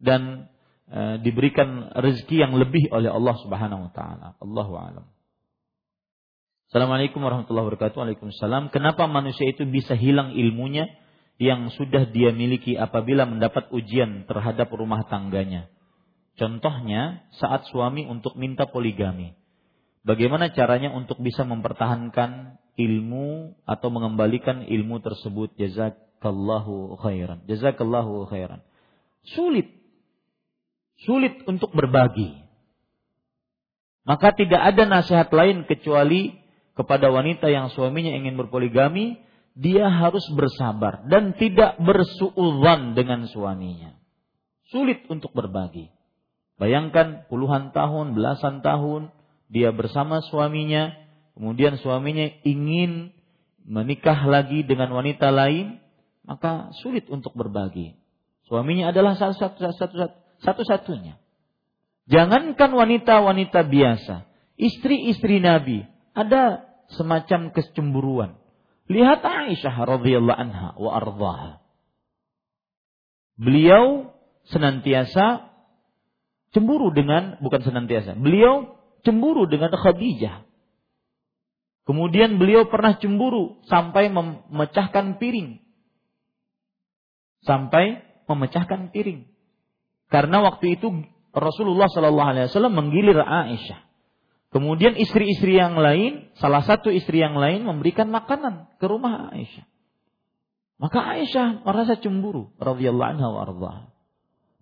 dan 0.00 0.48
e, 0.88 1.20
diberikan 1.22 1.92
rezeki 1.94 2.42
yang 2.42 2.56
lebih 2.56 2.88
oleh 2.90 3.12
Allah 3.12 3.36
Subhanahu 3.44 3.86
wa 3.88 3.92
taala. 3.92 4.28
Allahu 4.40 4.72
a'lam. 4.74 5.06
Assalamualaikum 6.70 7.18
warahmatullahi 7.20 7.66
wabarakatuh. 7.66 7.98
Waalaikumsalam. 7.98 8.70
Kenapa 8.70 9.10
manusia 9.10 9.50
itu 9.50 9.66
bisa 9.66 9.98
hilang 9.98 10.38
ilmunya 10.38 10.86
yang 11.40 11.66
sudah 11.74 12.06
dia 12.14 12.30
miliki 12.30 12.78
apabila 12.78 13.26
mendapat 13.26 13.74
ujian 13.74 14.24
terhadap 14.30 14.70
rumah 14.70 15.02
tangganya? 15.10 15.66
Contohnya 16.38 17.26
saat 17.42 17.66
suami 17.74 18.06
untuk 18.06 18.38
minta 18.38 18.70
poligami. 18.70 19.34
Bagaimana 20.06 20.54
caranya 20.54 20.94
untuk 20.94 21.18
bisa 21.18 21.42
mempertahankan 21.42 22.62
ilmu 22.78 23.58
atau 23.66 23.88
mengembalikan 23.90 24.62
ilmu 24.62 25.02
tersebut? 25.02 25.58
Jazakallahu 25.58 26.96
khairan. 27.02 27.44
Jazakallahu 27.50 28.30
khairan. 28.30 28.62
Sulit. 29.26 29.79
Sulit 31.04 31.40
untuk 31.48 31.72
berbagi. 31.72 32.36
Maka 34.04 34.32
tidak 34.36 34.60
ada 34.60 34.84
nasihat 34.84 35.28
lain 35.32 35.64
kecuali 35.64 36.36
kepada 36.76 37.12
wanita 37.12 37.48
yang 37.52 37.68
suaminya 37.72 38.16
ingin 38.16 38.40
berpoligami, 38.40 39.20
dia 39.52 39.88
harus 39.92 40.24
bersabar 40.32 41.04
dan 41.08 41.36
tidak 41.36 41.76
bersuudzon 41.80 42.96
dengan 42.96 43.28
suaminya. 43.28 43.96
Sulit 44.72 45.04
untuk 45.10 45.34
berbagi. 45.34 45.90
Bayangkan 46.60 47.26
puluhan 47.28 47.72
tahun, 47.72 48.12
belasan 48.16 48.60
tahun 48.60 49.10
dia 49.50 49.74
bersama 49.74 50.22
suaminya, 50.22 50.94
kemudian 51.34 51.80
suaminya 51.82 52.30
ingin 52.46 53.10
menikah 53.66 54.28
lagi 54.28 54.62
dengan 54.62 54.94
wanita 54.94 55.32
lain, 55.34 55.82
maka 56.22 56.70
sulit 56.80 57.08
untuk 57.10 57.34
berbagi. 57.34 57.98
Suaminya 58.46 58.94
adalah 58.94 59.18
satu-satunya. 60.44 61.20
Jangankan 62.10 62.70
wanita-wanita 62.74 63.64
biasa, 63.70 64.26
istri-istri 64.58 65.38
Nabi, 65.38 65.86
ada 66.12 66.66
semacam 66.90 67.54
kecemburuan. 67.54 68.30
Lihat 68.90 69.22
Aisyah 69.22 69.74
radhiyallahu 69.86 70.40
anha 70.40 70.74
wa 70.74 70.90
ardhaha. 70.98 71.62
Beliau 73.38 74.10
senantiasa 74.50 75.48
cemburu 76.50 76.90
dengan 76.90 77.38
bukan 77.38 77.62
senantiasa. 77.62 78.18
Beliau 78.18 78.76
cemburu 79.06 79.46
dengan 79.46 79.70
Khadijah. 79.70 80.44
Kemudian 81.86 82.36
beliau 82.36 82.68
pernah 82.68 82.98
cemburu 82.98 83.62
sampai 83.66 84.10
memecahkan 84.12 85.16
piring. 85.16 85.62
Sampai 87.46 88.04
memecahkan 88.28 88.92
piring. 88.92 89.26
Karena 90.10 90.42
waktu 90.42 90.74
itu 90.74 90.90
Rasulullah 91.30 91.86
Shallallahu 91.86 92.30
Alaihi 92.34 92.46
Wasallam 92.50 92.74
menggilir 92.74 93.22
Aisyah. 93.22 93.86
Kemudian 94.50 94.98
istri-istri 94.98 95.54
yang 95.54 95.78
lain, 95.78 96.34
salah 96.34 96.66
satu 96.66 96.90
istri 96.90 97.22
yang 97.22 97.38
lain 97.38 97.62
memberikan 97.62 98.10
makanan 98.10 98.66
ke 98.82 98.84
rumah 98.90 99.30
Aisyah. 99.30 99.62
Maka 100.82 100.98
Aisyah 101.14 101.62
merasa 101.62 101.94
cemburu 102.02 102.50
radhiyallahu 102.58 103.10
anha 103.14 103.28
wa 103.30 103.86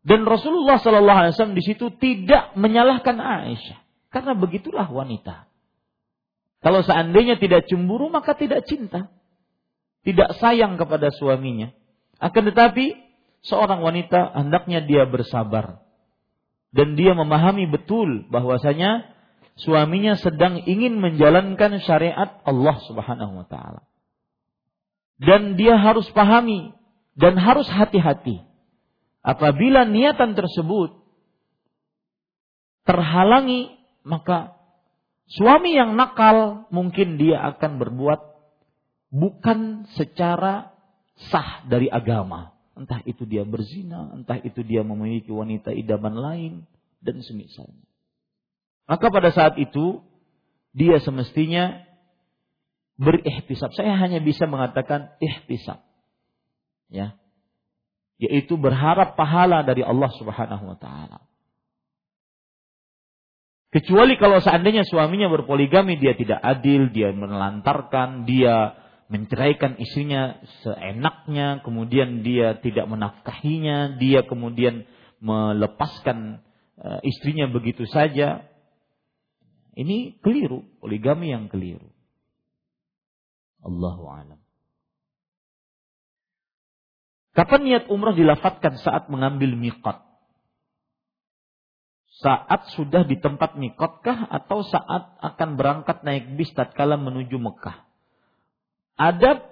Dan 0.04 0.28
Rasulullah 0.28 0.76
Shallallahu 0.76 1.18
alaihi 1.24 1.32
wasallam 1.32 1.56
di 1.56 1.64
situ 1.64 1.88
tidak 1.96 2.52
menyalahkan 2.52 3.16
Aisyah. 3.16 3.80
Karena 4.12 4.36
begitulah 4.36 4.84
wanita. 4.92 5.48
Kalau 6.60 6.84
seandainya 6.84 7.40
tidak 7.40 7.64
cemburu 7.64 8.12
maka 8.12 8.36
tidak 8.36 8.68
cinta. 8.68 9.08
Tidak 10.04 10.36
sayang 10.36 10.76
kepada 10.76 11.08
suaminya. 11.08 11.72
Akan 12.20 12.44
tetapi 12.44 13.07
seorang 13.46 13.82
wanita 13.82 14.34
hendaknya 14.34 14.82
dia 14.84 15.04
bersabar. 15.06 15.82
Dan 16.68 17.00
dia 17.00 17.16
memahami 17.16 17.64
betul 17.64 18.28
bahwasanya 18.28 19.08
suaminya 19.56 20.20
sedang 20.20 20.60
ingin 20.68 21.00
menjalankan 21.00 21.80
syariat 21.80 22.38
Allah 22.44 22.76
Subhanahu 22.84 23.42
wa 23.42 23.46
taala. 23.48 23.82
Dan 25.18 25.58
dia 25.58 25.74
harus 25.80 26.06
pahami 26.12 26.76
dan 27.18 27.34
harus 27.40 27.66
hati-hati. 27.66 28.44
Apabila 29.24 29.82
niatan 29.88 30.38
tersebut 30.38 30.94
terhalangi 32.86 33.76
maka 34.06 34.56
suami 35.28 35.76
yang 35.76 35.98
nakal 35.98 36.64
mungkin 36.72 37.20
dia 37.20 37.42
akan 37.52 37.76
berbuat 37.82 38.20
bukan 39.12 39.90
secara 39.96 40.72
sah 41.28 41.66
dari 41.66 41.90
agama. 41.90 42.57
Entah 42.78 43.02
itu 43.02 43.26
dia 43.26 43.42
berzina, 43.42 44.14
entah 44.14 44.38
itu 44.38 44.62
dia 44.62 44.86
memiliki 44.86 45.34
wanita 45.34 45.74
idaman 45.74 46.14
lain 46.14 46.52
dan 47.02 47.18
semisalnya. 47.26 47.82
Maka 48.86 49.10
pada 49.10 49.34
saat 49.34 49.58
itu 49.58 50.00
dia 50.70 51.02
semestinya 51.02 51.82
berihtisab. 52.96 53.74
Saya 53.74 53.98
hanya 53.98 54.22
bisa 54.22 54.46
mengatakan 54.46 55.12
ihtisab. 55.18 55.82
Ya. 56.86 57.18
Yaitu 58.18 58.54
berharap 58.58 59.14
pahala 59.14 59.66
dari 59.66 59.82
Allah 59.82 60.10
Subhanahu 60.14 60.74
wa 60.74 60.78
taala. 60.78 61.18
Kecuali 63.68 64.16
kalau 64.16 64.40
seandainya 64.40 64.88
suaminya 64.88 65.28
berpoligami, 65.28 66.00
dia 66.00 66.16
tidak 66.16 66.40
adil, 66.40 66.88
dia 66.88 67.12
menelantarkan, 67.12 68.24
dia 68.24 68.72
menceraikan 69.08 69.80
istrinya 69.80 70.40
seenaknya, 70.64 71.64
kemudian 71.64 72.20
dia 72.20 72.60
tidak 72.60 72.86
menafkahinya, 72.88 73.96
dia 73.96 74.24
kemudian 74.24 74.84
melepaskan 75.18 76.44
eh, 76.76 77.00
istrinya 77.08 77.48
begitu 77.48 77.88
saja. 77.88 78.44
Ini 79.78 80.20
keliru, 80.20 80.66
poligami 80.82 81.32
yang 81.32 81.48
keliru. 81.48 81.88
Allahu 83.64 84.04
alam. 84.10 84.40
Kapan 87.32 87.60
niat 87.64 87.84
umrah 87.86 88.12
dilafatkan 88.12 88.76
saat 88.82 89.06
mengambil 89.06 89.54
miqat? 89.54 90.08
saat 92.18 92.74
sudah 92.74 93.06
di 93.06 93.14
tempat 93.22 93.54
mikotkah 93.54 94.26
atau 94.26 94.66
saat 94.66 95.14
akan 95.22 95.54
berangkat 95.54 96.02
naik 96.02 96.34
bis 96.34 96.50
tatkala 96.50 96.98
menuju 96.98 97.38
Mekah. 97.38 97.87
Ada 98.98 99.46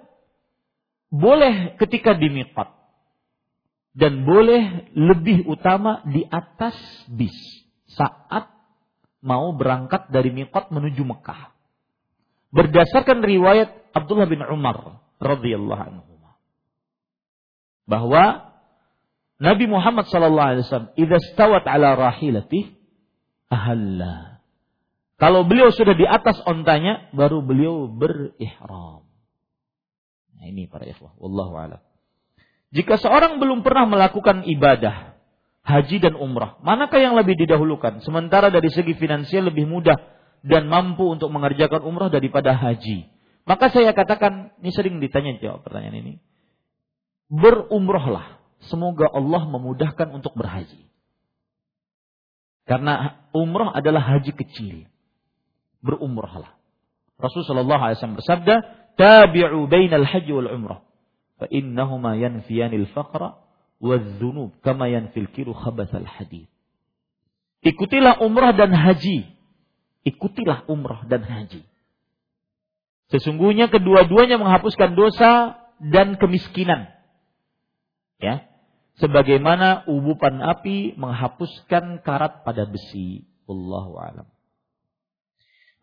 boleh 1.07 1.79
ketika 1.79 2.11
di 2.13 2.27
mikot 2.27 2.67
dan 3.95 4.27
boleh 4.27 4.91
lebih 4.93 5.47
utama 5.47 6.03
di 6.03 6.27
atas 6.27 6.75
bis 7.07 7.33
saat 7.87 8.51
mau 9.23 9.55
berangkat 9.55 10.11
dari 10.11 10.29
mikot 10.35 10.69
menuju 10.69 11.01
Mekah. 11.01 11.55
Berdasarkan 12.51 13.23
riwayat 13.23 13.95
Abdullah 13.95 14.27
bin 14.27 14.43
Umar 14.43 15.01
radhiyallahu 15.17 15.81
anhu 15.81 16.17
bahwa 17.87 18.51
Nabi 19.39 19.65
Muhammad 19.65 20.11
sallallahu 20.11 20.49
alaihi 20.51 20.63
wasallam 20.67 20.91
idza 20.99 21.17
stawat 21.33 21.63
ala 21.65 21.95
rahilati 21.95 22.75
ahalla. 23.47 24.43
Kalau 25.17 25.47
beliau 25.47 25.73
sudah 25.73 25.97
di 25.97 26.05
atas 26.05 26.37
ontanya 26.45 27.09
baru 27.15 27.41
beliau 27.41 27.89
berihram. 27.89 29.06
Nah 30.37 30.45
ini 30.45 30.69
para 30.69 30.85
ikhwah, 30.85 31.17
wallahu 31.17 31.57
a'lam. 31.57 31.81
Jika 32.71 32.99
seorang 32.99 33.41
belum 33.41 33.65
pernah 33.65 33.89
melakukan 33.89 34.45
ibadah 34.45 35.17
haji 35.65 35.97
dan 36.03 36.13
umrah, 36.13 36.59
manakah 36.61 37.01
yang 37.01 37.17
lebih 37.17 37.33
didahulukan? 37.39 38.03
Sementara 38.05 38.53
dari 38.53 38.69
segi 38.69 38.93
finansial 38.93 39.49
lebih 39.49 39.65
mudah 39.65 39.97
dan 40.45 40.69
mampu 40.69 41.07
untuk 41.09 41.33
mengerjakan 41.33 41.81
umrah 41.81 42.13
daripada 42.13 42.53
haji. 42.53 43.09
Maka 43.47 43.71
saya 43.71 43.95
katakan, 43.95 44.51
ini 44.59 44.71
sering 44.75 44.99
ditanya 44.99 45.39
jawab 45.39 45.63
pertanyaan 45.63 46.03
ini. 46.03 46.13
Berumrohlah 47.31 48.39
semoga 48.67 49.07
Allah 49.07 49.47
memudahkan 49.47 50.11
untuk 50.11 50.35
berhaji. 50.35 50.87
Karena 52.67 53.23
umrah 53.31 53.71
adalah 53.71 54.03
haji 54.03 54.35
kecil. 54.35 54.91
Berumrahlah. 55.79 56.51
Rasulullah 57.15 57.95
SAW 57.95 58.19
bersabda, 58.19 58.55
"Tabi'u 58.97 59.69
bainal 59.69 60.03
haji 60.03 60.31
wal 60.33 60.49
umrah, 60.49 60.79
fa 61.37 61.45
innahuma 61.53 62.17
yanfiyanil 62.17 62.89
faqra 62.91 63.37
wal-dhunub 63.77 64.57
kama 64.65 64.89
yanfil 64.89 65.29
kiru 65.31 65.53
khabathal 65.53 66.05
hadid." 66.05 66.49
Ikutilah 67.61 68.21
umrah 68.21 68.53
dan 68.53 68.73
haji. 68.73 69.27
Ikutilah 70.05 70.65
umrah 70.69 71.03
dan 71.09 71.25
haji. 71.25 71.65
Sesungguhnya 73.07 73.71
kedua-duanya 73.71 74.35
menghapuskan 74.35 74.95
dosa 74.95 75.63
dan 75.79 76.19
kemiskinan. 76.19 76.91
Ya. 78.19 78.47
Sebagaimana 78.97 79.85
ubupan 79.85 80.41
api 80.41 80.97
menghapuskan 80.97 82.01
karat 82.01 82.43
pada 82.43 82.65
besi. 82.65 83.29
Allahu 83.47 83.95
alam. 83.95 84.27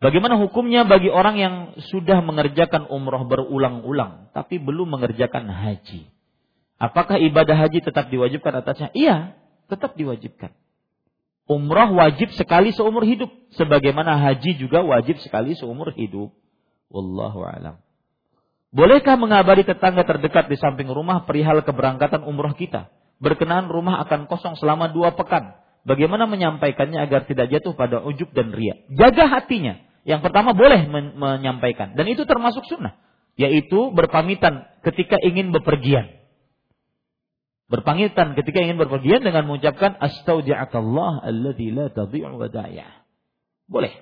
Bagaimana 0.03 0.35
hukumnya 0.35 0.83
bagi 0.83 1.07
orang 1.07 1.35
yang 1.39 1.55
sudah 1.79 2.19
mengerjakan 2.19 2.91
umroh 2.91 3.23
berulang-ulang 3.25 4.29
tapi 4.35 4.59
belum 4.59 4.91
mengerjakan 4.91 5.47
haji? 5.47 6.11
Apakah 6.75 7.15
ibadah 7.15 7.55
haji 7.55 7.79
tetap 7.79 8.11
diwajibkan 8.11 8.59
atasnya? 8.59 8.91
Iya, 8.91 9.39
tetap 9.71 9.95
diwajibkan. 9.95 10.51
Umroh 11.45 11.95
wajib 11.95 12.33
sekali 12.35 12.73
seumur 12.73 13.05
hidup, 13.05 13.29
sebagaimana 13.55 14.17
haji 14.17 14.57
juga 14.59 14.81
wajib 14.81 15.21
sekali 15.21 15.55
seumur 15.55 15.93
hidup. 15.95 16.33
Wallahu 16.89 17.45
alam. 17.45 17.79
Bolehkah 18.75 19.15
mengabari 19.15 19.63
tetangga 19.63 20.03
terdekat 20.03 20.51
di 20.51 20.59
samping 20.59 20.91
rumah 20.91 21.23
perihal 21.23 21.63
keberangkatan 21.63 22.27
umroh 22.27 22.51
kita? 22.57 22.91
Berkenaan 23.23 23.71
rumah 23.71 24.03
akan 24.03 24.27
kosong 24.27 24.59
selama 24.59 24.91
dua 24.91 25.15
pekan. 25.15 25.55
Bagaimana 25.85 26.25
menyampaikannya 26.25 26.97
agar 26.97 27.29
tidak 27.29 27.53
jatuh 27.53 27.77
pada 27.77 28.01
ujub 28.01 28.33
dan 28.33 28.49
ria? 28.49 28.73
Jaga 28.89 29.29
hatinya. 29.29 29.77
Yang 30.01 30.25
pertama 30.25 30.57
boleh 30.57 30.89
men 30.89 31.13
menyampaikan. 31.13 31.93
Dan 31.93 32.09
itu 32.09 32.25
termasuk 32.25 32.65
sunnah. 32.65 32.97
Yaitu 33.37 33.93
berpamitan 33.93 34.65
ketika 34.81 35.21
ingin 35.21 35.53
bepergian. 35.53 36.25
Berpamitan 37.69 38.33
ketika 38.33 38.65
ingin 38.65 38.81
berpergian 38.81 39.21
dengan 39.21 39.45
mengucapkan 39.45 39.93
astaudi'akallah 40.01 41.21
alladhi 41.21 41.69
la 41.69 41.93
tadhi'u 41.93 42.33
wada'yah. 42.33 43.05
Boleh. 43.69 43.93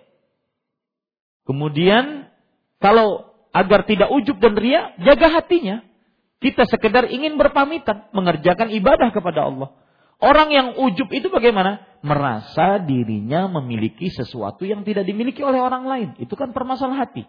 Kemudian 1.44 2.32
kalau 2.80 3.28
agar 3.52 3.84
tidak 3.84 4.08
ujub 4.12 4.40
dan 4.40 4.56
ria, 4.56 4.96
jaga 5.04 5.40
hatinya. 5.40 5.84
Kita 6.40 6.68
sekedar 6.68 7.08
ingin 7.08 7.40
berpamitan, 7.40 8.12
mengerjakan 8.12 8.72
ibadah 8.72 9.16
kepada 9.16 9.48
Allah. 9.48 9.83
Orang 10.22 10.54
yang 10.54 10.78
ujub 10.80 11.10
itu 11.10 11.28
bagaimana? 11.32 11.84
Merasa 12.04 12.84
dirinya 12.84 13.48
memiliki 13.48 14.12
sesuatu 14.12 14.68
yang 14.68 14.84
tidak 14.84 15.08
dimiliki 15.08 15.40
oleh 15.40 15.60
orang 15.60 15.88
lain. 15.88 16.10
Itu 16.20 16.36
kan 16.36 16.52
permasalahan 16.52 17.00
hati. 17.08 17.24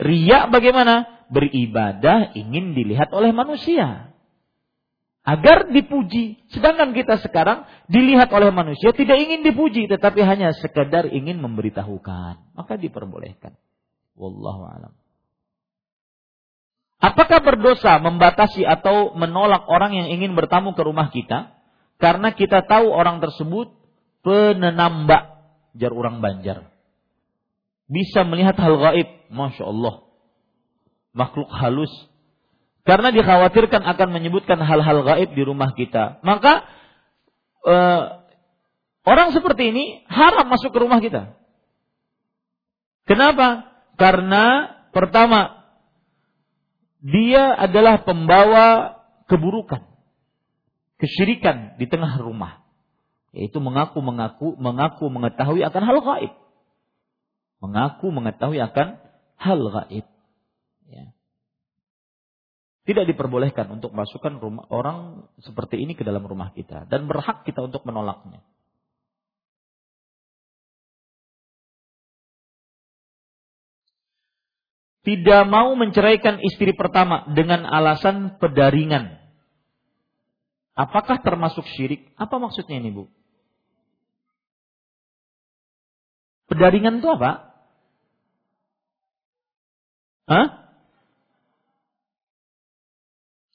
Ria 0.00 0.48
bagaimana? 0.48 1.26
Beribadah 1.32 2.36
ingin 2.36 2.76
dilihat 2.76 3.08
oleh 3.12 3.32
manusia. 3.32 4.12
Agar 5.22 5.70
dipuji. 5.70 6.42
Sedangkan 6.50 6.92
kita 6.92 7.22
sekarang 7.22 7.64
dilihat 7.86 8.28
oleh 8.34 8.50
manusia 8.50 8.90
tidak 8.90 9.16
ingin 9.22 9.46
dipuji. 9.46 9.86
Tetapi 9.88 10.20
hanya 10.24 10.50
sekedar 10.56 11.08
ingin 11.08 11.38
memberitahukan. 11.40 12.58
Maka 12.58 12.74
diperbolehkan. 12.76 13.54
Wallahu 14.18 14.66
alam. 14.66 14.92
Apakah 17.02 17.42
berdosa 17.42 17.98
membatasi 17.98 18.62
atau 18.62 19.10
menolak 19.18 19.66
orang 19.66 19.98
yang 19.98 20.08
ingin 20.14 20.38
bertamu 20.38 20.78
ke 20.78 20.82
rumah 20.86 21.10
kita 21.10 21.50
karena 22.02 22.34
kita 22.34 22.66
tahu 22.66 22.90
orang 22.90 23.22
tersebut 23.22 23.70
penenambak 24.26 25.38
jar 25.78 25.94
orang 25.94 26.18
Banjar. 26.18 26.66
Bisa 27.86 28.26
melihat 28.26 28.58
hal 28.58 28.74
gaib, 28.74 29.08
masya 29.30 29.70
Allah. 29.70 30.02
Makhluk 31.14 31.46
halus. 31.54 31.92
Karena 32.82 33.14
dikhawatirkan 33.14 33.86
akan 33.86 34.08
menyebutkan 34.10 34.58
hal-hal 34.58 35.06
gaib 35.06 35.30
di 35.38 35.42
rumah 35.46 35.70
kita. 35.78 36.18
Maka 36.26 36.66
eh, 37.70 38.02
orang 39.06 39.30
seperti 39.30 39.70
ini 39.70 39.84
haram 40.10 40.50
masuk 40.50 40.74
ke 40.74 40.78
rumah 40.82 40.98
kita. 40.98 41.38
Kenapa? 43.06 43.70
Karena 43.94 44.74
pertama 44.90 45.62
dia 46.98 47.54
adalah 47.54 48.02
pembawa 48.02 48.98
keburukan, 49.30 49.91
kesyirikan 51.02 51.74
di 51.82 51.90
tengah 51.90 52.14
rumah, 52.22 52.62
yaitu 53.34 53.58
mengaku 53.58 53.98
mengaku 53.98 54.54
mengaku 54.54 55.10
mengetahui 55.10 55.66
akan 55.66 55.82
hal 55.82 55.98
gaib, 55.98 56.32
mengaku 57.58 58.06
mengetahui 58.14 58.62
akan 58.62 59.02
hal 59.34 59.58
gaib. 59.58 60.06
Ya. 60.86 61.10
Tidak 62.86 63.04
diperbolehkan 63.10 63.66
untuk 63.74 63.90
masukkan 63.90 64.38
rumah 64.38 64.70
orang 64.70 65.26
seperti 65.42 65.82
ini 65.82 65.98
ke 65.98 66.06
dalam 66.06 66.22
rumah 66.22 66.54
kita 66.54 66.86
dan 66.86 67.10
berhak 67.10 67.42
kita 67.42 67.66
untuk 67.66 67.82
menolaknya. 67.82 68.46
tidak 75.02 75.42
mau 75.50 75.74
menceraikan 75.74 76.38
istri 76.46 76.74
pertama 76.78 77.26
dengan 77.34 77.66
alasan 77.66 78.38
pedaringan. 78.38 79.21
Apakah 80.72 81.20
termasuk 81.20 81.68
syirik? 81.76 82.08
Apa 82.16 82.40
maksudnya 82.40 82.80
ini, 82.80 82.92
Bu? 82.92 83.04
Pedaringan 86.48 87.00
itu 87.00 87.08
apa? 87.12 87.52
Hah? 90.28 90.48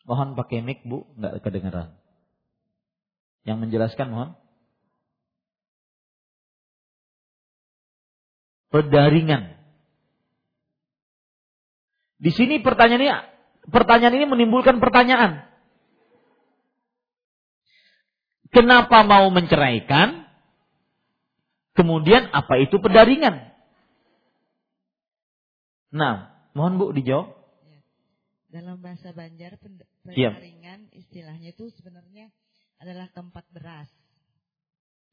Mohon 0.06 0.38
pakai 0.38 0.62
mic, 0.62 0.86
Bu, 0.86 1.10
nggak 1.18 1.42
kedengeran. 1.42 1.98
Yang 3.44 3.58
menjelaskan 3.66 4.08
mohon. 4.14 4.30
Pedaringan. 8.70 9.58
Di 12.18 12.32
sini 12.34 12.62
pertanyaan 12.62 13.02
ini, 13.02 13.14
pertanyaan 13.70 14.16
ini 14.18 14.26
menimbulkan 14.26 14.78
pertanyaan. 14.82 15.57
Kenapa 18.52 19.04
mau 19.04 19.28
menceraikan? 19.30 20.26
Kemudian 21.78 22.34
apa 22.34 22.58
itu 22.58 22.82
pedaringan? 22.82 23.54
Nah, 25.94 26.34
mohon 26.58 26.82
Bu 26.82 26.90
dijawab. 26.90 27.30
Ya. 27.70 27.82
Dalam 28.50 28.82
bahasa 28.82 29.14
Banjar 29.14 29.62
iya. 30.16 30.34
pedaringan 30.34 30.90
istilahnya 30.96 31.54
itu 31.54 31.70
sebenarnya 31.78 32.34
adalah 32.82 33.08
tempat 33.14 33.46
beras. 33.54 33.90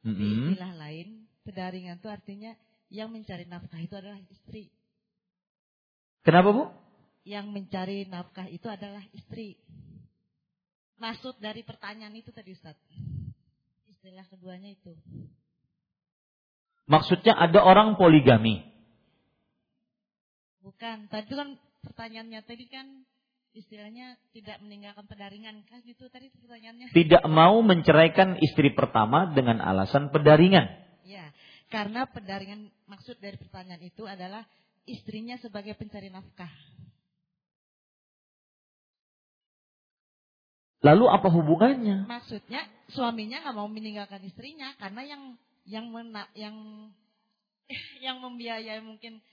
Mm 0.04 0.12
-hmm. 0.12 0.20
Di 0.20 0.26
istilah 0.40 0.72
lain, 0.76 1.08
pedaringan 1.44 1.96
itu 2.00 2.08
artinya 2.08 2.52
yang 2.88 3.12
mencari 3.12 3.44
nafkah 3.44 3.80
itu 3.80 3.94
adalah 3.96 4.20
istri. 4.32 4.72
Kenapa 6.24 6.48
Bu? 6.52 6.64
yang 7.24 7.48
mencari 7.48 8.04
nafkah 8.04 8.46
itu 8.52 8.68
adalah 8.68 9.00
istri. 9.16 9.56
Maksud 11.00 11.40
dari 11.40 11.64
pertanyaan 11.64 12.14
itu 12.14 12.30
tadi 12.30 12.52
Ustaz. 12.52 12.76
Istilah 14.04 14.28
keduanya 14.28 14.68
itu. 14.68 14.92
Maksudnya 16.84 17.40
ada 17.40 17.64
orang 17.64 17.96
poligami. 17.96 18.60
Bukan, 20.60 21.08
tadi 21.08 21.32
kan 21.32 21.56
pertanyaannya 21.80 22.44
tadi 22.44 22.68
kan 22.68 22.84
istilahnya 23.56 24.20
tidak 24.36 24.60
meninggalkan 24.60 25.08
pedaringan 25.08 25.64
kan 25.64 25.80
itu 25.88 26.04
tadi 26.12 26.28
pertanyaannya. 26.36 26.92
Tidak 26.92 27.24
mau 27.32 27.64
menceraikan 27.64 28.36
istri 28.44 28.76
pertama 28.76 29.32
dengan 29.32 29.64
alasan 29.64 30.12
pedaringan. 30.12 30.68
Ya, 31.08 31.32
karena 31.72 32.04
pedaringan 32.04 32.68
maksud 32.84 33.16
dari 33.24 33.40
pertanyaan 33.40 33.88
itu 33.88 34.04
adalah 34.04 34.44
istrinya 34.84 35.40
sebagai 35.40 35.80
pencari 35.80 36.12
nafkah. 36.12 36.52
Lalu 40.84 41.08
apa 41.08 41.32
hubungannya? 41.32 42.04
Maksudnya 42.04 42.73
suaminya 42.92 43.40
nggak 43.44 43.56
mau 43.56 43.68
meninggalkan 43.70 44.20
istrinya 44.26 44.74
karena 44.76 45.02
yang 45.06 45.22
yang 45.64 45.86
mena, 45.88 46.28
yang 46.36 46.56
yang 48.04 48.20
membiayai 48.20 48.80
mungkin 48.84 49.24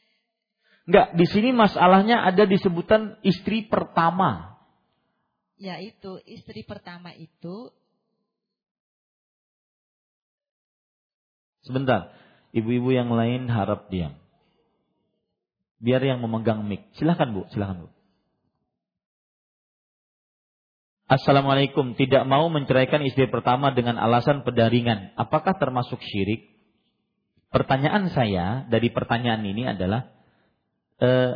Enggak, 0.82 1.14
di 1.14 1.26
sini 1.30 1.54
masalahnya 1.54 2.26
ada 2.26 2.42
disebutan 2.42 3.14
istri 3.22 3.70
pertama. 3.70 4.58
Ya 5.62 5.78
itu, 5.78 6.18
istri 6.26 6.66
pertama 6.66 7.14
itu 7.14 7.70
Sebentar, 11.62 12.10
ibu-ibu 12.58 12.90
yang 12.90 13.14
lain 13.14 13.46
harap 13.46 13.88
diam. 13.94 14.18
Biar 15.78 16.02
yang 16.02 16.22
memegang 16.22 16.66
mic. 16.66 16.90
Silahkan 16.98 17.30
Bu, 17.30 17.46
silahkan 17.54 17.86
Bu. 17.86 17.90
Assalamualaikum, 21.12 22.00
tidak 22.00 22.24
mau 22.24 22.48
menceraikan 22.48 23.04
istri 23.04 23.28
pertama 23.28 23.76
dengan 23.76 24.00
alasan 24.00 24.48
pedaringan. 24.48 25.12
Apakah 25.20 25.60
termasuk 25.60 26.00
syirik? 26.00 26.48
Pertanyaan 27.52 28.08
saya 28.16 28.64
dari 28.72 28.88
pertanyaan 28.96 29.44
ini 29.44 29.68
adalah, 29.68 30.08
eh, 31.04 31.36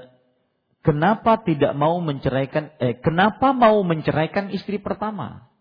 kenapa 0.80 1.44
tidak 1.44 1.76
mau 1.76 2.00
menceraikan? 2.00 2.72
Eh, 2.80 3.04
kenapa 3.04 3.52
mau 3.52 3.84
menceraikan 3.84 4.48
istri 4.56 4.80
pertama? 4.80 5.52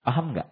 Paham 0.00 0.32
nggak? 0.32 0.48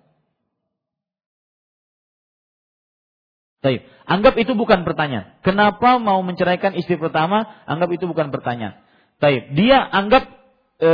Baik. 3.58 3.82
Anggap 4.06 4.38
itu 4.38 4.54
bukan 4.54 4.86
pertanyaan. 4.86 5.34
Kenapa 5.42 5.98
mau 5.98 6.22
menceraikan 6.22 6.78
istri 6.78 6.94
pertama? 6.94 7.42
Anggap 7.66 7.90
itu 7.90 8.06
bukan 8.06 8.30
pertanyaan. 8.30 8.78
Baik. 9.18 9.50
Dia 9.58 9.82
anggap 9.82 10.30
e, 10.78 10.90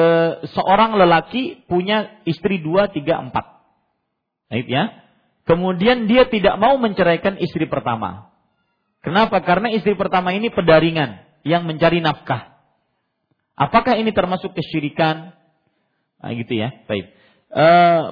seorang 0.49 0.97
lelaki 0.97 1.69
punya 1.69 2.25
istri 2.25 2.65
dua, 2.65 2.89
tiga, 2.89 3.21
empat. 3.21 3.45
Baik 4.49 4.69
ya. 4.69 4.85
kemudian 5.45 6.09
dia 6.09 6.25
tidak 6.25 6.57
mau 6.57 6.81
menceraikan 6.81 7.37
istri 7.37 7.69
pertama. 7.69 8.33
Kenapa? 9.05 9.45
Karena 9.45 9.69
istri 9.69 9.93
pertama 9.93 10.33
ini 10.33 10.49
pedaringan 10.49 11.21
yang 11.45 11.69
mencari 11.69 12.01
nafkah. 12.01 12.57
Apakah 13.53 14.01
ini 14.01 14.09
termasuk 14.17 14.57
kesyirikan? 14.57 15.37
Nah, 16.25 16.33
gitu 16.33 16.57
ya. 16.57 16.73
Baik. 16.89 17.13
E, 17.53 17.67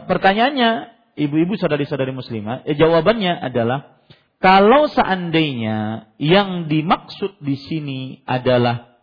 pertanyaannya, 0.04 0.70
ibu-ibu 1.16 1.56
saudari-saudari 1.56 2.12
muslimah, 2.12 2.68
eh, 2.68 2.76
jawabannya 2.76 3.40
adalah 3.40 4.01
kalau 4.42 4.90
seandainya 4.90 6.10
yang 6.18 6.66
dimaksud 6.66 7.38
di 7.38 7.54
sini 7.54 8.00
adalah 8.26 8.98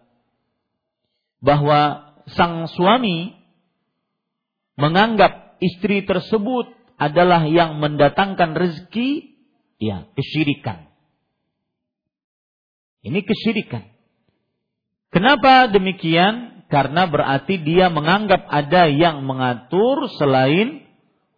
bahwa 1.40 2.12
sang 2.28 2.68
suami 2.68 3.40
menganggap 4.76 5.56
istri 5.64 6.04
tersebut 6.04 6.76
adalah 7.00 7.48
yang 7.48 7.80
mendatangkan 7.80 8.52
rezeki, 8.60 9.40
ya 9.80 10.12
kesyirikan. 10.20 10.92
Ini 13.00 13.24
kesyirikan. 13.24 13.88
Kenapa 15.10 15.72
demikian? 15.72 16.68
Karena 16.68 17.08
berarti 17.08 17.64
dia 17.64 17.88
menganggap 17.88 18.46
ada 18.46 18.92
yang 18.92 19.24
mengatur 19.24 20.06
selain 20.20 20.86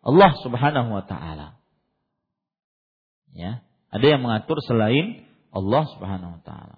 Allah 0.02 0.34
Subhanahu 0.42 0.90
wa 0.92 1.06
taala. 1.06 1.62
Ya, 3.32 3.64
ada 3.92 4.06
yang 4.08 4.24
mengatur 4.24 4.58
selain 4.64 5.28
Allah 5.52 5.84
Subhanahu 5.92 6.40
wa 6.40 6.42
taala. 6.48 6.78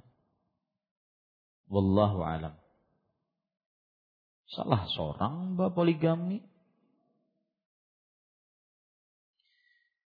Wallahu 1.69 2.19
alam. 2.26 2.57
Salah 4.49 4.85
seorang 4.90 5.57
mbak 5.57 5.73
poligami 5.73 6.45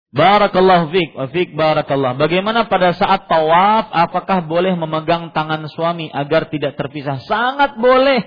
Barakallahu 0.08 0.90
fiik 0.96 1.12
wa 1.20 1.28
fiik 1.28 1.52
barakallah. 1.54 2.16
Bagaimana 2.16 2.72
pada 2.72 2.96
saat 2.96 3.28
tawaf 3.28 3.92
apakah 3.92 4.48
boleh 4.48 4.74
memegang 4.80 5.36
tangan 5.36 5.68
suami 5.68 6.08
agar 6.08 6.48
tidak 6.48 6.80
terpisah? 6.80 7.20
Sangat 7.28 7.76
boleh. 7.76 8.24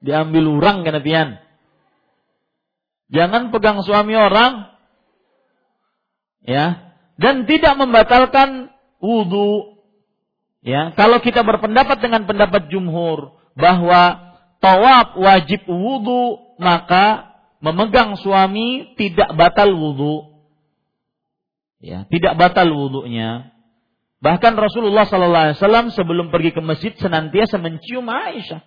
Diambil 0.00 0.48
orang 0.48 0.86
kan 0.86 1.02
pian. 1.02 1.28
Jangan 3.10 3.50
pegang 3.50 3.82
suami 3.82 4.14
orang. 4.14 4.70
Ya. 6.46 6.89
Dan 7.20 7.44
tidak 7.44 7.76
membatalkan 7.76 8.72
wudhu. 8.96 9.76
Ya, 10.64 10.92
kalau 10.96 11.20
kita 11.20 11.44
berpendapat 11.44 12.00
dengan 12.00 12.24
pendapat 12.24 12.72
jumhur 12.72 13.36
bahwa 13.52 14.32
tawaf 14.64 15.20
wajib 15.20 15.68
wudhu, 15.68 16.56
maka 16.56 17.36
memegang 17.60 18.16
suami 18.16 18.96
tidak 18.96 19.36
batal 19.36 19.68
wudhu. 19.68 20.48
Ya, 21.80 22.08
tidak 22.08 22.40
batal 22.40 22.72
wudhunya. 22.72 23.52
Bahkan 24.20 24.52
Rasulullah 24.52 25.08
Sallallahu 25.08 25.44
Alaihi 25.48 25.58
Wasallam 25.60 25.86
sebelum 25.96 26.28
pergi 26.28 26.52
ke 26.52 26.60
masjid 26.60 26.92
senantiasa 26.92 27.56
mencium 27.56 28.04
Aisyah, 28.04 28.60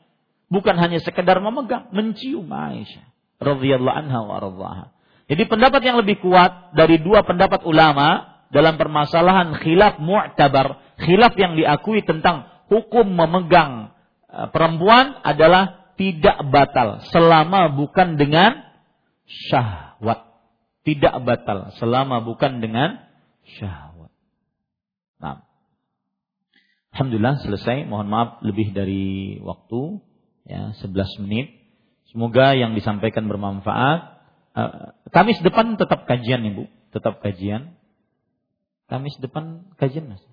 bukan 0.50 0.78
hanya 0.82 0.98
sekedar 0.98 1.38
memegang, 1.42 1.94
mencium 1.94 2.50
Aisyah. 2.50 3.06
Radhiyallahu 3.38 3.98
anha 3.98 4.20
wa 4.26 4.38
radhaha. 4.42 4.86
Jadi 5.30 5.46
pendapat 5.46 5.82
yang 5.86 6.02
lebih 6.02 6.22
kuat 6.26 6.74
dari 6.74 6.98
dua 7.02 7.22
pendapat 7.22 7.66
ulama 7.70 8.33
dalam 8.54 8.78
permasalahan 8.78 9.58
khilaf 9.58 9.98
mu'tabar, 9.98 10.96
khilaf 11.02 11.34
yang 11.36 11.58
diakui 11.58 12.06
tentang 12.06 12.46
hukum 12.70 13.10
memegang 13.10 13.92
eh, 14.30 14.48
perempuan 14.54 15.18
adalah 15.26 15.94
tidak 15.98 16.38
batal 16.50 17.02
selama 17.10 17.74
bukan 17.74 18.18
dengan 18.18 18.62
syahwat. 19.26 20.30
Tidak 20.84 21.16
batal 21.24 21.72
selama 21.80 22.22
bukan 22.22 22.60
dengan 22.60 23.00
syahwat. 23.58 24.12
Nah. 25.22 25.48
Alhamdulillah 26.94 27.42
selesai. 27.42 27.88
Mohon 27.88 28.08
maaf 28.12 28.30
lebih 28.44 28.76
dari 28.76 29.40
waktu 29.40 30.04
ya 30.46 30.76
11 30.78 31.24
menit. 31.24 31.64
Semoga 32.12 32.54
yang 32.54 32.78
disampaikan 32.78 33.26
bermanfaat. 33.26 34.22
Uh, 34.54 34.94
Kamis 35.10 35.42
depan 35.42 35.82
tetap 35.82 36.06
kajian 36.06 36.46
Ibu, 36.46 36.70
tetap 36.94 37.24
kajian. 37.26 37.74
Kamis 38.92 39.16
depan 39.20 39.74
kajian 39.80 40.12
Mas. 40.12 40.24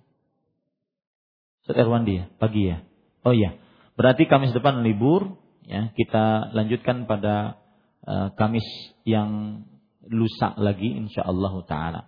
Ustaz 1.64 1.76
Erwandi 1.76 2.22
ya, 2.22 2.24
pagi 2.40 2.70
ya. 2.70 2.82
Oh 3.22 3.34
iya. 3.36 3.56
Berarti 3.94 4.26
Kamis 4.26 4.56
depan 4.56 4.80
libur 4.82 5.38
ya, 5.68 5.92
kita 5.94 6.50
lanjutkan 6.56 7.04
pada 7.04 7.60
Eh, 8.00 8.28
Kamis 8.32 8.64
yang 9.04 9.62
lusa 10.08 10.56
lagi 10.56 10.88
insyaallah 10.88 11.54
taala. 11.68 12.02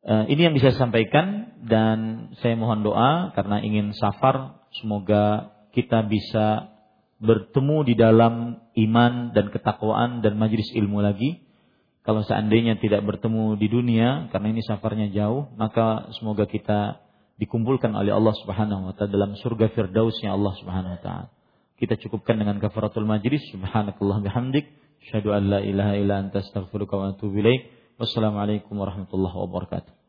Uh, 0.00 0.24
ini 0.32 0.48
yang 0.48 0.56
bisa 0.56 0.72
saya 0.72 0.88
sampaikan 0.88 1.60
dan 1.68 2.32
saya 2.40 2.56
mohon 2.56 2.80
doa 2.80 3.36
karena 3.36 3.60
ingin 3.60 3.92
safar 3.92 4.64
semoga 4.80 5.52
kita 5.76 6.08
bisa 6.08 6.72
bertemu 7.20 7.84
di 7.84 7.94
dalam 8.00 8.64
iman 8.80 9.36
dan 9.36 9.52
ketakwaan 9.52 10.24
dan 10.24 10.40
majlis 10.40 10.72
ilmu 10.72 11.04
lagi. 11.04 11.44
Kalau 12.00 12.24
seandainya 12.24 12.80
tidak 12.80 13.04
bertemu 13.04 13.60
di 13.60 13.68
dunia 13.68 14.32
karena 14.32 14.56
ini 14.56 14.64
safarnya 14.64 15.12
jauh, 15.12 15.52
maka 15.60 16.08
semoga 16.16 16.48
kita 16.48 17.02
dikumpulkan 17.36 17.92
oleh 17.92 18.12
Allah 18.12 18.32
Subhanahu 18.40 18.88
wa 18.88 18.94
taala 18.96 19.12
dalam 19.12 19.32
surga 19.36 19.72
firdausnya 19.72 20.32
Allah 20.32 20.54
Subhanahu 20.60 20.96
wa 20.96 21.00
taala. 21.00 21.28
Kita 21.76 21.96
cukupkan 21.96 22.36
dengan 22.36 22.60
kafaratul 22.60 23.08
majlis 23.08 23.40
subhanakallah 23.52 24.20
bihamdik 24.20 24.68
Asyhadu 25.00 25.32
an 25.32 25.48
la 25.48 25.60
ilaha 25.64 25.96
illa 25.96 26.14
anta 26.20 26.44
astaghfiruka 26.44 26.94
wa 26.96 27.04
atubu 27.16 27.40
ilaik. 27.40 27.72
Wassalamualaikum 27.96 28.76
warahmatullahi 28.76 29.32
wabarakatuh. 29.32 29.99